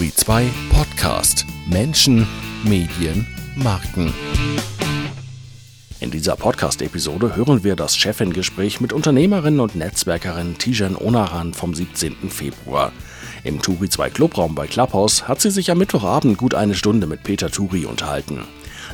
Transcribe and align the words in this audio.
Turi 0.00 0.14
2 0.14 0.48
Podcast 0.72 1.44
Menschen, 1.66 2.26
Medien, 2.64 3.26
Marken. 3.54 4.14
In 6.00 6.10
dieser 6.10 6.36
Podcast-Episode 6.36 7.36
hören 7.36 7.64
wir 7.64 7.76
das 7.76 7.98
Chefin-Gespräch 7.98 8.80
mit 8.80 8.94
Unternehmerin 8.94 9.60
und 9.60 9.76
Netzwerkerin 9.76 10.56
Tijen 10.56 10.96
Onaran 10.96 11.52
vom 11.52 11.74
17. 11.74 12.30
Februar. 12.30 12.92
Im 13.44 13.60
Turi 13.60 13.90
2 13.90 14.08
Clubraum 14.08 14.54
bei 14.54 14.66
Clubhouse 14.66 15.28
hat 15.28 15.42
sie 15.42 15.50
sich 15.50 15.70
am 15.70 15.76
Mittwochabend 15.76 16.38
gut 16.38 16.54
eine 16.54 16.74
Stunde 16.74 17.06
mit 17.06 17.22
Peter 17.22 17.50
Turi 17.50 17.84
unterhalten. 17.84 18.46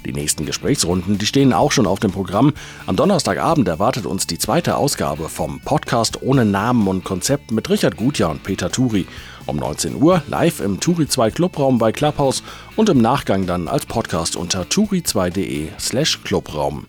Die 0.04 0.12
nächsten 0.12 0.44
Gesprächsrunden, 0.44 1.18
die 1.18 1.26
stehen 1.26 1.52
auch 1.52 1.72
schon 1.72 1.86
auf 1.86 2.00
dem 2.00 2.10
Programm. 2.10 2.52
Am 2.86 2.96
Donnerstagabend 2.96 3.68
erwartet 3.68 4.06
uns 4.06 4.26
die 4.26 4.38
zweite 4.38 4.76
Ausgabe 4.76 5.28
vom 5.28 5.60
Podcast 5.60 6.20
ohne 6.22 6.44
Namen 6.44 6.86
und 6.88 7.04
Konzept 7.04 7.50
mit 7.52 7.70
Richard 7.70 7.96
Gutjahr 7.96 8.30
und 8.30 8.42
Peter 8.42 8.70
Turi. 8.70 9.06
Um 9.46 9.56
19 9.56 10.02
Uhr 10.02 10.22
live 10.26 10.60
im 10.60 10.80
Turi 10.80 11.06
2 11.06 11.30
Clubraum 11.30 11.78
bei 11.78 11.92
Clubhouse 11.92 12.42
und 12.74 12.88
im 12.88 12.98
Nachgang 12.98 13.46
dann 13.46 13.68
als 13.68 13.86
Podcast 13.86 14.36
unter 14.36 14.62
turi2.de 14.62 15.68
slash 15.78 16.22
Clubraum. 16.24 16.86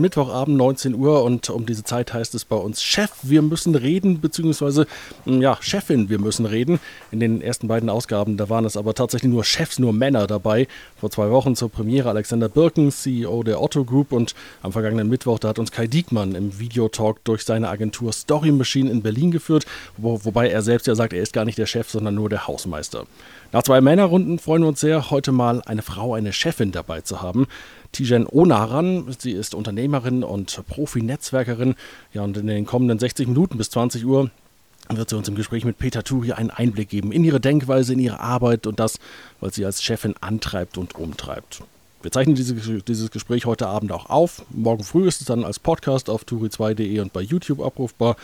Mittwochabend 0.00 0.56
19 0.56 0.94
Uhr 0.94 1.22
und 1.22 1.50
um 1.50 1.66
diese 1.66 1.84
Zeit 1.84 2.12
heißt 2.12 2.34
es 2.34 2.44
bei 2.44 2.56
uns 2.56 2.82
Chef, 2.82 3.10
wir 3.22 3.42
müssen 3.42 3.74
reden, 3.74 4.20
beziehungsweise 4.20 4.86
hm, 5.24 5.40
ja, 5.40 5.58
Chefin, 5.60 6.08
wir 6.08 6.18
müssen 6.18 6.46
reden. 6.46 6.80
In 7.10 7.20
den 7.20 7.42
ersten 7.42 7.68
beiden 7.68 7.88
Ausgaben, 7.88 8.36
da 8.36 8.48
waren 8.48 8.64
es 8.64 8.76
aber 8.76 8.94
tatsächlich 8.94 9.30
nur 9.30 9.44
Chefs, 9.44 9.78
nur 9.78 9.92
Männer 9.92 10.26
dabei. 10.26 10.66
Vor 10.98 11.10
zwei 11.10 11.30
Wochen 11.30 11.54
zur 11.56 11.70
Premiere 11.70 12.08
Alexander 12.08 12.48
Birken, 12.48 12.90
CEO 12.90 13.42
der 13.42 13.62
Otto 13.62 13.84
Group 13.84 14.12
und 14.12 14.34
am 14.62 14.72
vergangenen 14.72 15.08
Mittwoch, 15.08 15.38
da 15.38 15.48
hat 15.48 15.58
uns 15.58 15.72
Kai 15.72 15.86
Diekmann 15.86 16.34
im 16.34 16.58
Videotalk 16.58 17.22
durch 17.24 17.44
seine 17.44 17.68
Agentur 17.68 18.12
Story 18.12 18.52
Machine 18.52 18.90
in 18.90 19.02
Berlin 19.02 19.30
geführt, 19.30 19.66
wo, 19.96 20.24
wobei 20.24 20.48
er 20.48 20.62
selbst 20.62 20.86
ja 20.86 20.94
sagt, 20.94 21.12
er 21.12 21.22
ist 21.22 21.32
gar 21.32 21.44
nicht 21.44 21.58
der 21.58 21.66
Chef, 21.66 21.90
sondern 21.90 22.14
nur 22.14 22.28
der 22.28 22.46
Hausmeister. 22.46 23.06
Nach 23.52 23.64
zwei 23.64 23.80
Männerrunden 23.80 24.38
freuen 24.38 24.62
wir 24.62 24.68
uns 24.68 24.80
sehr, 24.80 25.10
heute 25.10 25.32
mal 25.32 25.60
eine 25.66 25.82
Frau, 25.82 26.14
eine 26.14 26.32
Chefin 26.32 26.70
dabei 26.70 27.00
zu 27.00 27.20
haben. 27.20 27.48
Tijen 27.92 28.26
Onaran. 28.26 29.14
Sie 29.18 29.32
ist 29.32 29.54
Unternehmerin 29.54 30.22
und 30.22 30.62
Profi-Netzwerkerin. 30.68 31.74
Ja, 32.12 32.22
und 32.22 32.36
in 32.36 32.46
den 32.46 32.66
kommenden 32.66 32.98
60 32.98 33.28
Minuten 33.28 33.58
bis 33.58 33.70
20 33.70 34.04
Uhr 34.04 34.30
wird 34.88 35.10
sie 35.10 35.16
uns 35.16 35.28
im 35.28 35.34
Gespräch 35.34 35.64
mit 35.64 35.78
Peter 35.78 36.02
Turi 36.02 36.32
einen 36.32 36.50
Einblick 36.50 36.88
geben 36.88 37.12
in 37.12 37.24
ihre 37.24 37.40
Denkweise, 37.40 37.92
in 37.92 37.98
ihre 37.98 38.20
Arbeit 38.20 38.66
und 38.66 38.80
das, 38.80 38.98
was 39.40 39.54
sie 39.54 39.64
als 39.64 39.82
Chefin 39.82 40.14
antreibt 40.20 40.78
und 40.78 40.96
umtreibt. 40.96 41.62
Wir 42.02 42.10
zeichnen 42.10 42.34
diese, 42.34 42.54
dieses 42.54 43.10
Gespräch 43.10 43.44
heute 43.44 43.66
Abend 43.68 43.92
auch 43.92 44.08
auf. 44.08 44.42
Morgen 44.50 44.82
früh 44.84 45.06
ist 45.06 45.20
es 45.20 45.26
dann 45.26 45.44
als 45.44 45.58
Podcast 45.58 46.08
auf 46.08 46.24
turi2.de 46.24 47.00
und 47.00 47.12
bei 47.12 47.20
YouTube 47.20 47.60
abrufbar 47.60 48.16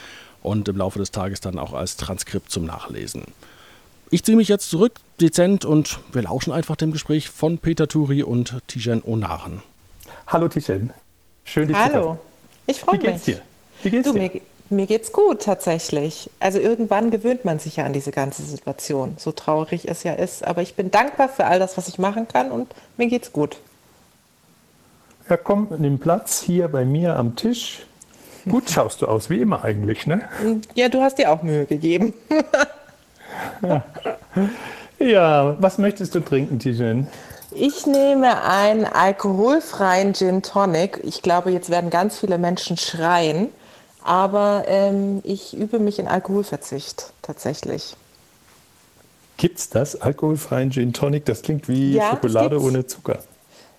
und 0.43 0.69
im 0.69 0.79
Laufe 0.79 0.99
des 0.99 1.11
Tages 1.11 1.41
dann 1.41 1.59
auch 1.59 1.75
als 1.75 1.97
Transkript 1.97 2.51
zum 2.51 2.65
Nachlesen. 2.65 3.25
Ich 4.11 4.23
ziehe 4.23 4.37
mich 4.37 4.47
jetzt 4.47 4.71
zurück, 4.71 4.93
dezent, 5.21 5.65
und 5.65 5.99
wir 6.13 6.23
lauschen 6.23 6.53
einfach 6.53 6.77
dem 6.77 6.93
Gespräch 6.93 7.29
von 7.29 7.59
Peter 7.59 7.89
Turi 7.89 8.23
und 8.23 8.55
Tijen 8.69 9.03
Onaren. 9.05 9.63
Hallo 10.29 10.47
Tijen, 10.47 10.93
schön 11.45 11.67
dich 11.67 11.77
Hallo, 11.77 11.91
zu 11.91 11.99
Hallo, 11.99 12.19
ich 12.69 12.81
freue 12.81 12.99
mich. 12.99 13.03
Wie 13.03 13.11
geht's 13.11 13.25
dir? 13.25 13.41
Wie 13.83 13.91
geht's 13.91 14.07
du, 14.07 14.13
dir? 14.13 14.21
Mir, 14.21 14.41
mir 14.71 14.87
geht's 14.87 15.11
gut 15.11 15.43
tatsächlich. 15.43 16.31
Also 16.39 16.61
irgendwann 16.61 17.11
gewöhnt 17.11 17.45
man 17.45 17.59
sich 17.59 17.77
ja 17.77 17.85
an 17.85 17.93
diese 17.93 18.13
ganze 18.13 18.43
Situation, 18.43 19.17
so 19.19 19.33
traurig 19.33 19.89
es 19.89 20.05
ja 20.05 20.13
ist. 20.13 20.47
Aber 20.47 20.63
ich 20.63 20.77
bin 20.77 20.93
dankbar 20.93 21.29
für 21.29 21.47
all 21.47 21.59
das, 21.59 21.77
was 21.77 21.89
ich 21.89 21.99
machen 21.99 22.29
kann 22.29 22.53
und 22.53 22.73
mir 22.97 23.09
geht's 23.09 23.33
gut. 23.33 23.57
Ja, 25.29 25.37
komm, 25.37 25.67
nimm 25.79 25.99
Platz 25.99 26.43
hier 26.43 26.69
bei 26.69 26.85
mir 26.85 27.17
am 27.17 27.35
Tisch. 27.35 27.85
Gut 28.49 28.71
schaust 28.71 29.03
du 29.03 29.07
aus, 29.07 29.31
wie 29.31 29.41
immer 29.41 29.65
eigentlich, 29.65 30.07
ne? 30.07 30.29
Ja, 30.77 30.89
du 30.89 31.01
hast 31.03 31.19
dir 31.19 31.33
auch 31.33 31.43
Mühe 31.43 31.67
gegeben. 31.67 32.15
ja, 34.99 35.57
was 35.61 35.79
möchtest 35.79 36.15
du 36.15 36.21
trinken, 36.21 36.59
Tijen? 36.59 37.09
Ich 37.51 37.87
nehme 37.87 38.43
einen 38.43 38.85
alkoholfreien 38.85 40.15
Gin 40.15 40.43
Tonic. 40.43 41.01
Ich 41.05 41.23
glaube, 41.23 41.51
jetzt 41.51 41.71
werden 41.71 41.91
ganz 41.91 42.19
viele 42.19 42.39
Menschen 42.39 42.77
schreien, 42.77 43.49
aber 44.05 44.65
ähm, 44.67 45.21
ich 45.25 45.57
übe 45.57 45.79
mich 45.79 45.99
in 45.99 46.07
Alkoholverzicht 46.07 47.13
tatsächlich. 47.23 47.97
Gibt's 49.39 49.71
das? 49.71 50.01
Alkoholfreien 50.01 50.71
Gin 50.71 50.93
Tonic? 50.93 51.25
Das 51.25 51.43
klingt 51.43 51.69
wie 51.69 51.95
ja, 51.95 52.11
Schokolade 52.11 52.61
ohne 52.61 52.87
Zucker. 52.87 53.21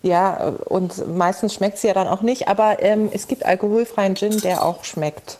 Ja, 0.02 0.54
und 0.66 1.16
meistens 1.16 1.54
schmeckt 1.54 1.78
es 1.78 1.84
ja 1.84 1.94
dann 1.94 2.08
auch 2.08 2.22
nicht, 2.22 2.48
aber 2.48 2.81
ähm, 2.81 3.10
es 3.12 3.28
gibt 3.28 3.46
alkoholfreien 3.46 4.16
Gin, 4.16 4.40
der 4.40 4.64
auch 4.64 4.84
schmeckt. 4.84 5.40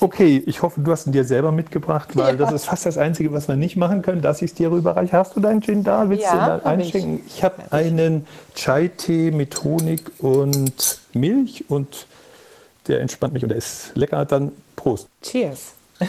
Okay, 0.00 0.42
ich 0.46 0.62
hoffe, 0.62 0.80
du 0.80 0.90
hast 0.90 1.06
ihn 1.06 1.12
dir 1.12 1.24
selber 1.24 1.52
mitgebracht, 1.52 2.10
weil 2.14 2.38
ja. 2.38 2.44
das 2.44 2.52
ist 2.52 2.66
fast 2.66 2.86
das 2.86 2.98
Einzige, 2.98 3.32
was 3.32 3.48
wir 3.48 3.56
nicht 3.56 3.76
machen 3.76 4.02
können, 4.02 4.22
dass 4.22 4.42
ich 4.42 4.50
es 4.50 4.54
dir 4.54 4.70
rüberreiche. 4.70 5.12
Hast 5.12 5.36
du 5.36 5.40
deinen 5.40 5.62
Gin 5.62 5.84
da? 5.84 6.08
Willst 6.08 6.24
ja, 6.24 6.58
du 6.58 6.62
ihn 6.62 6.66
einschenken? 6.66 7.20
Ich, 7.26 7.36
ich 7.36 7.44
habe 7.44 7.62
einen 7.70 8.26
Chai-Tee 8.54 9.30
mit 9.30 9.62
Honig 9.64 10.02
und 10.18 11.00
Milch 11.12 11.64
und 11.68 12.06
der 12.86 13.00
entspannt 13.00 13.34
mich 13.34 13.42
und 13.42 13.50
der 13.50 13.58
ist 13.58 13.92
lecker. 13.94 14.24
Dann 14.24 14.52
Prost. 14.76 15.08
Cheers. 15.22 15.74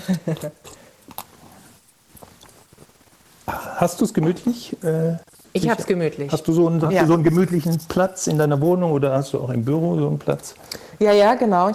hast 3.48 4.00
du 4.00 4.06
es 4.06 4.14
gemütlich? 4.14 4.76
Äh, 4.84 5.16
ich 5.54 5.70
habe 5.70 5.82
es 5.82 5.88
gemütlich. 5.88 6.32
Hast, 6.32 6.48
du 6.48 6.54
so, 6.54 6.68
einen, 6.68 6.82
hast 6.82 6.94
ja. 6.94 7.02
du 7.02 7.08
so 7.08 7.14
einen 7.14 7.24
gemütlichen 7.24 7.78
Platz 7.88 8.28
in 8.28 8.38
deiner 8.38 8.62
Wohnung 8.62 8.92
oder 8.92 9.14
hast 9.14 9.34
du 9.34 9.40
auch 9.40 9.50
im 9.50 9.66
Büro 9.66 9.98
so 9.98 10.08
einen 10.08 10.20
Platz? 10.20 10.54
Ja, 11.00 11.12
ja, 11.12 11.36
genau. 11.36 11.72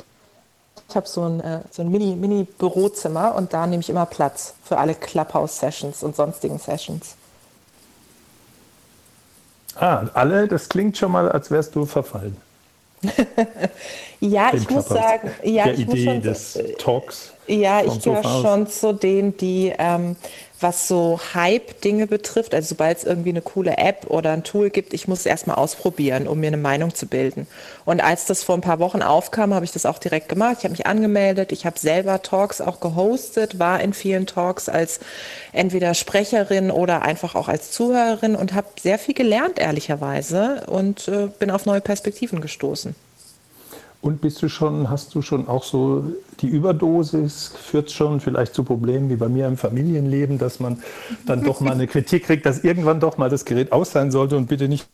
Ich 0.89 0.97
habe 0.97 1.09
so 1.09 1.23
ein, 1.23 1.41
äh, 1.41 1.61
so 1.71 1.83
ein 1.83 1.91
Mini-Bürozimmer 1.91 3.29
Mini 3.29 3.39
und 3.39 3.53
da 3.53 3.67
nehme 3.67 3.81
ich 3.81 3.91
immer 3.91 4.07
Platz 4.07 4.55
für 4.63 4.79
alle 4.79 4.95
Clubhouse-Sessions 4.95 6.03
und 6.03 6.15
sonstigen 6.15 6.59
Sessions. 6.59 7.17
Ah, 9.77 10.07
alle? 10.15 10.47
Das 10.47 10.69
klingt 10.69 10.97
schon 10.97 11.13
mal, 11.13 11.31
als 11.31 11.51
wärst 11.51 11.75
du 11.75 11.85
verfallen. 11.85 12.37
ja, 14.21 14.51
ich 14.55 14.69
muss 14.71 14.89
sagen, 14.89 15.31
ja, 15.43 15.65
Der 15.65 15.75
ich 15.75 15.81
Idee 15.81 15.93
muss 15.93 16.05
schon, 16.05 16.23
des 16.23 16.59
Talks. 16.79 17.33
Ja, 17.47 17.83
ich 17.83 18.01
gehöre 18.01 18.23
schon 18.23 18.67
zu 18.67 18.95
denen, 18.95 19.37
die 19.37 19.73
ähm, 19.77 20.17
was 20.65 20.89
so 20.89 21.21
Hype-Dinge 21.35 22.07
betrifft, 22.07 22.55
also 22.55 22.71
sobald 22.71 22.97
es 22.97 23.05
irgendwie 23.05 23.29
eine 23.29 23.43
coole 23.43 23.77
App 23.77 24.07
oder 24.09 24.33
ein 24.33 24.45
Tool 24.45 24.71
gibt, 24.71 24.95
ich 24.95 25.07
muss 25.07 25.21
es 25.21 25.27
erstmal 25.27 25.57
ausprobieren, 25.57 26.27
um 26.27 26.41
mir 26.41 26.47
eine 26.47 26.57
Meinung 26.57 26.95
zu 26.95 27.07
bilden. 27.07 27.47
Und 27.85 28.03
als 28.03 28.25
das 28.25 28.43
vor 28.43 28.55
ein 28.55 28.63
paar 28.63 28.79
Wochen 28.79 29.03
aufkam, 29.03 29.53
habe 29.53 29.67
ich 29.67 29.73
das 29.73 29.85
auch 29.85 29.99
direkt 29.99 30.31
gemacht. 30.31 30.57
Ich 30.59 30.65
habe 30.65 30.73
mich 30.73 30.87
angemeldet, 30.87 31.53
ich 31.53 31.67
habe 31.67 31.79
selber 31.79 32.23
Talks 32.23 32.63
auch 32.63 32.81
gehostet, 32.81 33.59
war 33.59 33.83
in 33.83 33.93
vielen 33.93 34.27
Talks 34.27 34.71
als 34.71 35.01
entweder 35.53 35.93
Sprecherin 35.93 36.71
oder 36.71 37.03
einfach 37.03 37.35
auch 37.35 37.49
als 37.49 37.71
Zuhörerin 37.71 38.35
und 38.35 38.55
habe 38.55 38.69
sehr 38.81 38.99
viel 38.99 39.15
gelernt, 39.15 39.59
ehrlicherweise, 39.59 40.65
und 40.67 41.09
äh, 41.09 41.29
bin 41.39 41.51
auf 41.51 41.67
neue 41.67 41.83
Perspektiven 41.83 42.41
gestoßen. 42.41 42.95
Und 44.05 44.21
bist 44.21 44.43
du 44.43 44.51
schon, 44.51 44.91
hast 44.91 45.15
du 45.15 45.23
schon 45.23 45.49
auch 45.49 45.65
so 45.65 46.05
die 46.41 46.47
Überdosis, 46.47 47.55
führt 47.59 47.91
schon 47.91 48.21
vielleicht 48.21 48.53
zu 48.53 48.63
Problemen 48.63 49.09
wie 49.09 49.17
bei 49.17 49.31
mir 49.31 49.47
im 49.47 49.57
Familienleben, 49.57 50.37
dass 50.37 50.61
man 50.61 50.83
dann 51.25 51.43
doch 51.43 51.61
mal 51.63 51.73
eine 51.73 51.87
Kritik 51.95 52.25
kriegt, 52.25 52.45
dass 52.45 52.65
irgendwann 52.65 53.01
doch 53.01 53.17
mal 53.17 53.31
das 53.31 53.47
Gerät 53.47 53.73
aus 53.73 53.93
sein 53.93 54.11
sollte 54.11 54.37
und 54.37 54.47
bitte 54.47 54.69
nicht 54.69 54.87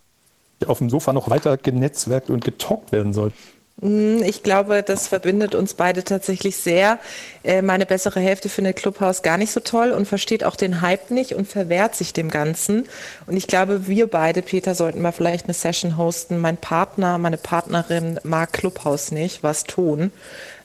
auf 0.65 0.78
dem 0.78 0.91
Sofa 0.91 1.12
noch 1.12 1.28
weiter 1.28 1.56
genetzwerkt 1.56 2.31
und 2.31 2.44
getalkt 2.44 2.93
werden 2.93 3.12
soll? 3.12 3.32
Hm, 3.80 4.22
ich 4.22 4.42
glaube, 4.42 4.82
das 4.82 5.08
verbindet 5.08 5.54
uns 5.54 5.74
beide 5.74 6.04
tatsächlich 6.04 6.56
sehr. 6.56 6.98
Äh, 7.42 7.62
meine 7.62 7.86
bessere 7.86 8.20
Hälfte 8.20 8.48
findet 8.48 8.76
Clubhouse 8.76 9.22
gar 9.22 9.38
nicht 9.38 9.52
so 9.52 9.60
toll 9.60 9.92
und 9.92 10.06
versteht 10.06 10.44
auch 10.44 10.56
den 10.56 10.82
Hype 10.82 11.10
nicht 11.10 11.34
und 11.34 11.48
verwehrt 11.48 11.94
sich 11.94 12.12
dem 12.12 12.30
Ganzen. 12.30 12.88
Und 13.26 13.36
ich 13.36 13.46
glaube, 13.46 13.86
wir 13.86 14.06
beide, 14.06 14.42
Peter, 14.42 14.74
sollten 14.74 15.00
mal 15.00 15.12
vielleicht 15.12 15.46
eine 15.46 15.54
Session 15.54 15.96
hosten. 15.96 16.38
Mein 16.38 16.58
Partner, 16.58 17.16
meine 17.18 17.38
Partnerin 17.38 18.20
mag 18.22 18.52
Clubhouse 18.52 19.12
nicht, 19.12 19.42
was 19.42 19.64
tun. 19.64 20.12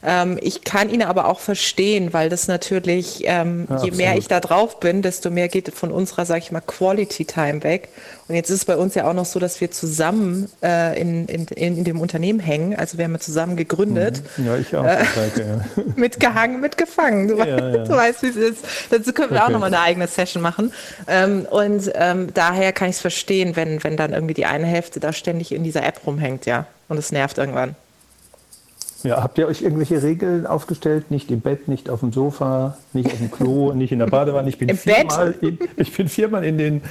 Ähm, 0.08 0.38
ich 0.40 0.62
kann 0.62 0.88
ihn 0.88 1.02
aber 1.02 1.26
auch 1.26 1.40
verstehen, 1.40 2.12
weil 2.12 2.28
das 2.28 2.46
natürlich, 2.46 3.24
ähm, 3.24 3.66
ja, 3.68 3.82
je 3.82 3.90
mehr 3.90 4.16
ich 4.16 4.28
da 4.28 4.38
drauf 4.38 4.78
bin, 4.78 5.02
desto 5.02 5.30
mehr 5.30 5.48
geht 5.48 5.74
von 5.74 5.90
unserer, 5.90 6.24
sag 6.24 6.38
ich 6.38 6.52
mal, 6.52 6.60
Quality 6.60 7.24
Time 7.24 7.64
weg. 7.64 7.88
Und 8.28 8.36
jetzt 8.36 8.48
ist 8.50 8.56
es 8.56 8.64
bei 8.64 8.76
uns 8.76 8.94
ja 8.94 9.08
auch 9.08 9.14
noch 9.14 9.24
so, 9.24 9.40
dass 9.40 9.60
wir 9.60 9.72
zusammen 9.72 10.48
äh, 10.62 11.00
in, 11.00 11.26
in, 11.26 11.46
in, 11.46 11.82
dem 11.82 12.00
Unternehmen 12.00 12.38
hängen. 12.38 12.76
Also 12.76 12.98
wir 12.98 13.04
haben 13.04 13.14
ja 13.14 13.18
zusammen 13.18 13.56
gegründet. 13.56 14.22
Mhm. 14.36 14.46
Ja, 14.46 14.56
ich 14.56 14.76
auch. 14.76 14.84
Äh, 14.84 14.98
ja. 15.38 15.64
mitgehangen, 15.96 16.60
mitgefangen. 16.60 17.26
Du, 17.26 17.38
ja, 17.38 17.56
du 17.56 17.90
weißt, 17.90 18.22
wie 18.22 18.28
es 18.28 18.36
ist. 18.36 18.64
Dazu 18.90 19.12
können 19.12 19.30
wir 19.30 19.38
okay. 19.38 19.46
auch 19.46 19.50
nochmal 19.50 19.74
eine 19.74 19.80
eigene 19.80 20.06
Session 20.06 20.40
machen. 20.40 20.72
Ähm, 21.08 21.46
und 21.50 21.90
ähm, 21.94 22.28
daher 22.32 22.72
kann 22.72 22.88
ich 22.88 22.96
es 22.96 23.00
verstehen, 23.00 23.56
wenn, 23.56 23.82
wenn 23.82 23.96
dann 23.96 24.12
irgendwie 24.12 24.34
die 24.34 24.46
eine 24.46 24.66
Hälfte 24.66 25.00
da 25.00 25.12
ständig 25.12 25.50
in 25.50 25.64
dieser 25.64 25.84
App 25.84 26.00
rumhängt, 26.06 26.46
ja. 26.46 26.66
Und 26.88 26.98
es 26.98 27.10
nervt 27.10 27.38
irgendwann. 27.38 27.74
Ja, 29.06 29.22
habt 29.22 29.38
ihr 29.38 29.46
euch 29.46 29.62
irgendwelche 29.62 30.02
Regeln 30.02 30.46
aufgestellt? 30.46 31.10
Nicht 31.10 31.30
im 31.30 31.40
Bett, 31.40 31.68
nicht 31.68 31.88
auf 31.88 32.00
dem 32.00 32.12
Sofa, 32.12 32.76
nicht 32.92 33.06
auf 33.06 33.18
dem 33.18 33.30
Klo, 33.30 33.72
nicht 33.74 33.92
in 33.92 34.00
der 34.00 34.06
Badewanne. 34.06 34.48
Ich 34.48 34.58
bin 34.58 34.68
Im 34.68 34.76
viermal 34.76 35.34
in, 35.40 35.58
ich 35.76 35.96
bin 35.96 36.08
viermal 36.08 36.44
in 36.44 36.58
den 36.58 36.82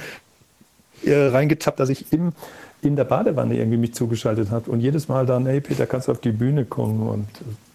äh, 1.04 1.14
reingetappt, 1.14 1.78
dass 1.78 1.90
ich 1.90 2.10
im, 2.12 2.32
in 2.80 2.96
der 2.96 3.04
Badewanne 3.04 3.56
irgendwie 3.56 3.76
mich 3.76 3.94
zugeschaltet 3.94 4.50
habe 4.50 4.70
und 4.70 4.80
jedes 4.80 5.08
Mal 5.08 5.26
dann, 5.26 5.44
hey 5.44 5.60
Peter, 5.60 5.86
kannst 5.86 6.08
du 6.08 6.12
auf 6.12 6.20
die 6.20 6.32
Bühne 6.32 6.64
kommen 6.64 7.06
und 7.06 7.26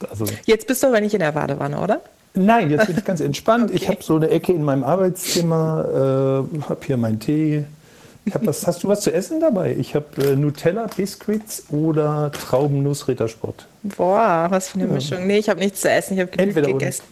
also. 0.09 0.25
Jetzt 0.45 0.65
bist 0.65 0.81
du 0.81 0.87
aber 0.87 1.01
nicht 1.01 1.13
in 1.13 1.19
der 1.19 1.33
Badewanne, 1.33 1.79
oder? 1.79 2.01
Nein, 2.33 2.71
jetzt 2.71 2.87
bin 2.87 2.97
ich 2.97 3.05
ganz 3.05 3.19
entspannt. 3.19 3.65
Okay. 3.65 3.75
Ich 3.75 3.87
habe 3.89 4.01
so 4.01 4.15
eine 4.15 4.29
Ecke 4.29 4.53
in 4.53 4.63
meinem 4.63 4.83
Arbeitszimmer, 4.83 6.47
äh, 6.57 6.61
habe 6.67 6.79
hier 6.85 6.97
meinen 6.97 7.19
Tee, 7.19 7.65
was, 8.25 8.67
hast 8.67 8.83
du 8.83 8.87
was 8.87 9.01
zu 9.01 9.11
essen 9.11 9.39
dabei? 9.39 9.75
Ich 9.77 9.95
habe 9.95 10.05
äh, 10.21 10.35
Nutella 10.35 10.87
Biscuits 10.95 11.65
oder 11.69 12.31
Traubennuss 12.31 13.07
Rittersport. 13.07 13.67
Boah, 13.83 14.45
was 14.49 14.69
für 14.69 14.75
eine 14.75 14.87
ja. 14.87 14.93
Mischung. 14.93 15.25
Nee, 15.25 15.39
ich 15.39 15.49
habe 15.49 15.59
nichts 15.59 15.81
zu 15.81 15.89
essen, 15.89 16.13
ich 16.13 16.19
habe 16.19 16.29
genug 16.29 16.53
gegessen. 16.53 17.03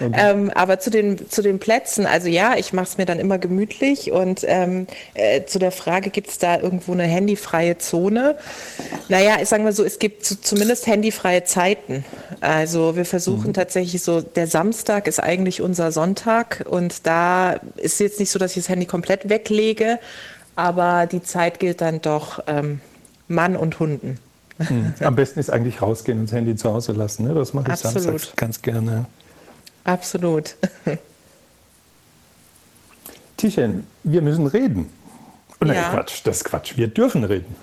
Ähm, 0.00 0.50
aber 0.50 0.80
zu 0.80 0.90
den, 0.90 1.30
zu 1.30 1.42
den 1.42 1.60
Plätzen, 1.60 2.06
also 2.06 2.26
ja, 2.26 2.56
ich 2.56 2.72
mache 2.72 2.86
es 2.86 2.98
mir 2.98 3.06
dann 3.06 3.20
immer 3.20 3.38
gemütlich 3.38 4.10
und 4.10 4.44
ähm, 4.48 4.88
äh, 5.14 5.44
zu 5.44 5.60
der 5.60 5.70
Frage, 5.70 6.10
gibt 6.10 6.28
es 6.28 6.38
da 6.38 6.58
irgendwo 6.58 6.92
eine 6.92 7.04
handyfreie 7.04 7.78
Zone? 7.78 8.36
Naja, 9.08 9.36
ich 9.40 9.48
sage 9.48 9.62
mal 9.62 9.72
so, 9.72 9.84
es 9.84 10.00
gibt 10.00 10.26
zumindest 10.26 10.88
handyfreie 10.88 11.44
Zeiten. 11.44 12.04
Also 12.40 12.96
wir 12.96 13.04
versuchen 13.04 13.48
mhm. 13.48 13.54
tatsächlich 13.54 14.02
so, 14.02 14.20
der 14.20 14.48
Samstag 14.48 15.06
ist 15.06 15.20
eigentlich 15.22 15.62
unser 15.62 15.92
Sonntag 15.92 16.64
und 16.68 17.06
da 17.06 17.60
ist 17.76 18.00
jetzt 18.00 18.18
nicht 18.18 18.30
so, 18.30 18.40
dass 18.40 18.56
ich 18.56 18.64
das 18.64 18.68
Handy 18.68 18.86
komplett 18.86 19.28
weglege, 19.28 20.00
aber 20.58 21.06
die 21.06 21.22
Zeit 21.22 21.60
gilt 21.60 21.80
dann 21.80 22.00
doch 22.00 22.40
ähm, 22.48 22.80
Mann 23.28 23.56
und 23.56 23.78
Hunden. 23.78 24.18
Hm. 24.58 24.92
Am 24.98 25.14
besten 25.14 25.38
ist 25.38 25.50
eigentlich 25.50 25.80
rausgehen 25.80 26.18
und 26.18 26.24
das 26.26 26.32
Handy 26.32 26.56
zu 26.56 26.72
Hause 26.72 26.90
lassen. 26.92 27.28
Ne? 27.28 27.34
Das 27.34 27.54
mache 27.54 27.66
ich 27.68 27.74
Absolut. 27.74 28.02
samstags 28.02 28.34
ganz 28.34 28.60
gerne. 28.60 29.06
Absolut. 29.84 30.56
Tischen, 33.36 33.86
wir 34.02 34.20
müssen 34.20 34.48
reden. 34.48 34.90
Oh 35.60 35.64
nein, 35.64 35.76
ja. 35.76 35.90
Quatsch, 35.90 36.22
das 36.24 36.38
ist 36.38 36.44
Quatsch. 36.44 36.76
Wir 36.76 36.88
dürfen 36.88 37.22
reden. 37.22 37.54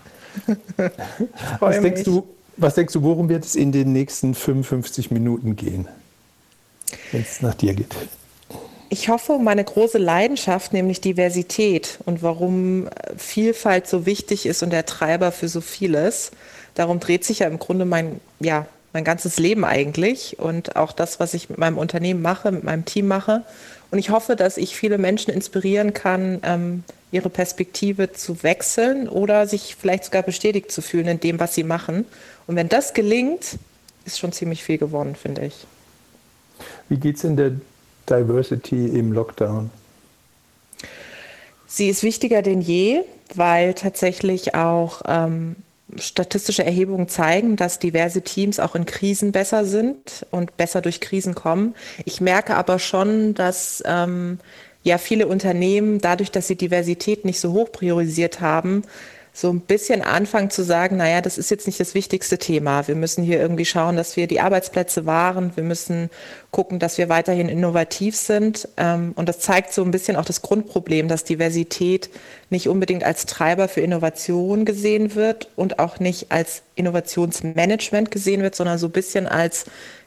was, 1.60 1.82
denkst 1.82 2.04
du, 2.04 2.26
was 2.56 2.76
denkst 2.76 2.94
du, 2.94 3.04
worum 3.04 3.28
wird 3.28 3.44
es 3.44 3.58
in 3.58 3.74
den 3.74 3.92
nächsten 3.92 4.34
55 4.34 5.12
Minuten 5.12 5.58
gehen, 5.58 5.90
wenn 7.12 7.22
es 7.24 7.42
nach 7.42 7.56
dir 7.56 7.74
geht? 7.74 7.94
Ich 8.90 9.10
hoffe 9.10 9.40
meine 9.40 9.64
große 9.64 9.98
Leidenschaft, 9.98 10.72
nämlich 10.72 11.02
Diversität 11.02 11.98
und 12.06 12.22
warum 12.22 12.88
Vielfalt 13.18 13.88
so 13.88 14.06
wichtig 14.06 14.46
ist 14.46 14.62
und 14.62 14.70
der 14.70 14.86
Treiber 14.86 15.32
für 15.32 15.48
so 15.48 15.60
vieles. 15.60 16.32
Darum 16.76 17.00
dreht 17.00 17.24
sich 17.26 17.40
ja 17.40 17.48
im 17.48 17.58
Grunde 17.58 17.86
mein, 17.86 18.20
ja, 18.40 18.68
mein 18.94 19.04
ganzes 19.04 19.40
Leben 19.40 19.66
eigentlich 19.66 20.38
und 20.40 20.76
auch 20.76 20.92
das, 20.92 21.20
was 21.20 21.34
ich 21.34 21.50
mit 21.50 21.58
meinem 21.58 21.78
Unternehmen 21.78 22.22
mache, 22.22 22.52
mit 22.52 22.64
meinem 22.64 22.86
Team 22.86 23.08
mache. 23.08 23.44
Und 23.92 24.00
ich 24.00 24.10
hoffe, 24.10 24.36
dass 24.36 24.58
ich 24.58 24.76
viele 24.76 24.98
Menschen 24.98 25.34
inspirieren 25.34 25.94
kann, 25.94 26.40
ähm, 26.44 26.84
ihre 27.12 27.30
Perspektive 27.30 28.14
zu 28.14 28.44
wechseln 28.44 29.10
oder 29.10 29.48
sich 29.48 29.76
vielleicht 29.76 30.06
sogar 30.06 30.24
bestätigt 30.24 30.72
zu 30.72 30.82
fühlen 30.82 31.08
in 31.08 31.20
dem, 31.20 31.40
was 31.40 31.56
sie 31.56 31.64
machen. 31.64 32.06
Und 32.46 32.56
wenn 32.56 32.70
das 32.70 32.94
gelingt, 32.94 33.58
ist 34.06 34.20
schon 34.20 34.32
ziemlich 34.32 34.64
viel 34.64 34.78
gewonnen, 34.78 35.16
finde 35.16 35.46
ich. 35.46 35.66
Wie 36.88 36.98
geht 36.98 37.18
es 37.18 37.24
in 37.24 37.36
der 37.36 37.52
Diversity 38.10 38.88
im 38.88 39.12
Lockdown? 39.12 39.70
Sie 41.68 41.90
ist 41.90 42.04
wichtiger 42.04 42.42
denn 42.42 42.62
je, 42.62 43.02
weil 43.34 43.74
tatsächlich 43.74 44.56
auch 44.56 45.02
ähm, 45.08 45.56
statistische 45.98 46.64
Erhebungen 46.66 47.08
zeigen, 47.08 47.56
dass 47.56 47.80
diverse 47.80 48.22
Teams 48.22 48.60
auch 48.60 48.76
in 48.76 48.86
Krisen 48.86 49.32
besser 49.32 49.66
sind 49.66 50.26
und 50.32 50.58
besser 50.58 50.82
durch 50.82 51.02
Krisen 51.02 51.36
kommen. 51.36 51.76
Ich 52.06 52.22
merke 52.22 52.56
aber 52.56 52.80
schon, 52.80 53.34
dass 53.34 53.84
ähm, 53.86 54.40
ja 54.84 54.98
viele 54.98 55.28
Unternehmen 55.28 56.00
dadurch, 56.00 56.32
dass 56.32 56.48
sie 56.48 56.56
Diversität 56.56 57.26
nicht 57.26 57.40
so 57.40 57.54
hoch 57.54 57.72
priorisiert 57.72 58.42
haben, 58.42 58.84
so 59.38 59.52
ein 59.52 59.60
bisschen 59.60 60.02
anfangen 60.02 60.50
zu 60.50 60.64
sagen, 60.64 60.96
naja, 60.96 61.20
das 61.20 61.38
ist 61.38 61.52
jetzt 61.52 61.68
nicht 61.68 61.78
das 61.78 61.94
wichtigste 61.94 62.38
Thema. 62.38 62.88
Wir 62.88 62.96
müssen 62.96 63.22
hier 63.22 63.38
irgendwie 63.38 63.66
schauen, 63.66 63.98
dass 63.98 64.16
wir 64.16 64.28
die 64.28 64.40
Arbeitsplätze 64.40 65.06
wahren. 65.06 65.52
Wir 65.56 65.64
müssen 65.64 66.10
gucken, 66.52 66.80
dass 66.80 66.98
wir 66.98 67.10
weiterhin 67.10 67.50
innovativ 67.50 68.16
sind. 68.16 68.70
Ähm, 68.78 69.12
und 69.18 69.28
das 69.28 69.40
zeigt 69.40 69.74
so 69.74 69.84
ein 69.84 69.92
bisschen 69.92 70.16
auch 70.16 70.24
das 70.24 70.42
Grundproblem, 70.42 71.10
dass 71.10 71.26
Diversität 71.26 72.10
nicht 72.50 72.70
unbedingt 72.70 73.04
als 73.04 73.26
Treiber 73.26 73.68
für 73.68 73.82
Innovation 73.82 74.64
gesehen 74.64 75.16
wird 75.16 75.50
und 75.58 75.80
auch 75.80 76.00
nicht 76.00 76.32
als 76.32 76.62
Innovationsmanagement 76.76 78.12
gesehen 78.12 78.42
wird, 78.42 78.56
sondern 78.56 78.78
so 78.78 78.88
ein 78.88 78.94
bisschen 78.94 79.28
als, 79.28 79.66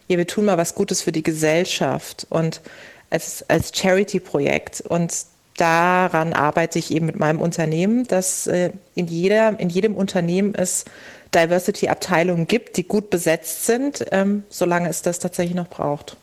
ja, 0.09 0.17
wir 0.17 0.27
tun 0.27 0.47
mal 0.47 0.57
was 0.57 0.75
Gutes 0.75 1.03
für 1.03 1.13
die 1.13 1.23
Gesellschaft 1.23 2.27
und 2.31 2.63
als, 3.11 3.45
als 3.49 3.73
Charity-Projekt. 3.77 4.81
Und 4.81 5.13
daran 5.61 6.33
arbeite 6.33 6.79
ich 6.79 6.91
eben 6.91 7.07
mit 7.07 7.19
meinem 7.19 7.41
Unternehmen, 7.41 8.07
dass 8.07 8.47
äh, 8.47 8.71
in, 8.95 9.07
jeder, 9.07 9.59
in 9.61 9.69
jedem 9.69 9.95
Unternehmen 9.95 10.55
es 10.55 10.85
Diversity-Abteilungen 11.35 12.47
gibt, 12.47 12.77
die 12.77 12.85
gut 12.85 13.11
besetzt 13.11 13.67
sind, 13.67 14.05
ähm, 14.13 14.45
solange 14.49 14.89
es 14.89 15.03
das 15.03 15.19
tatsächlich 15.19 15.57
noch 15.57 15.69
braucht. 15.69 16.17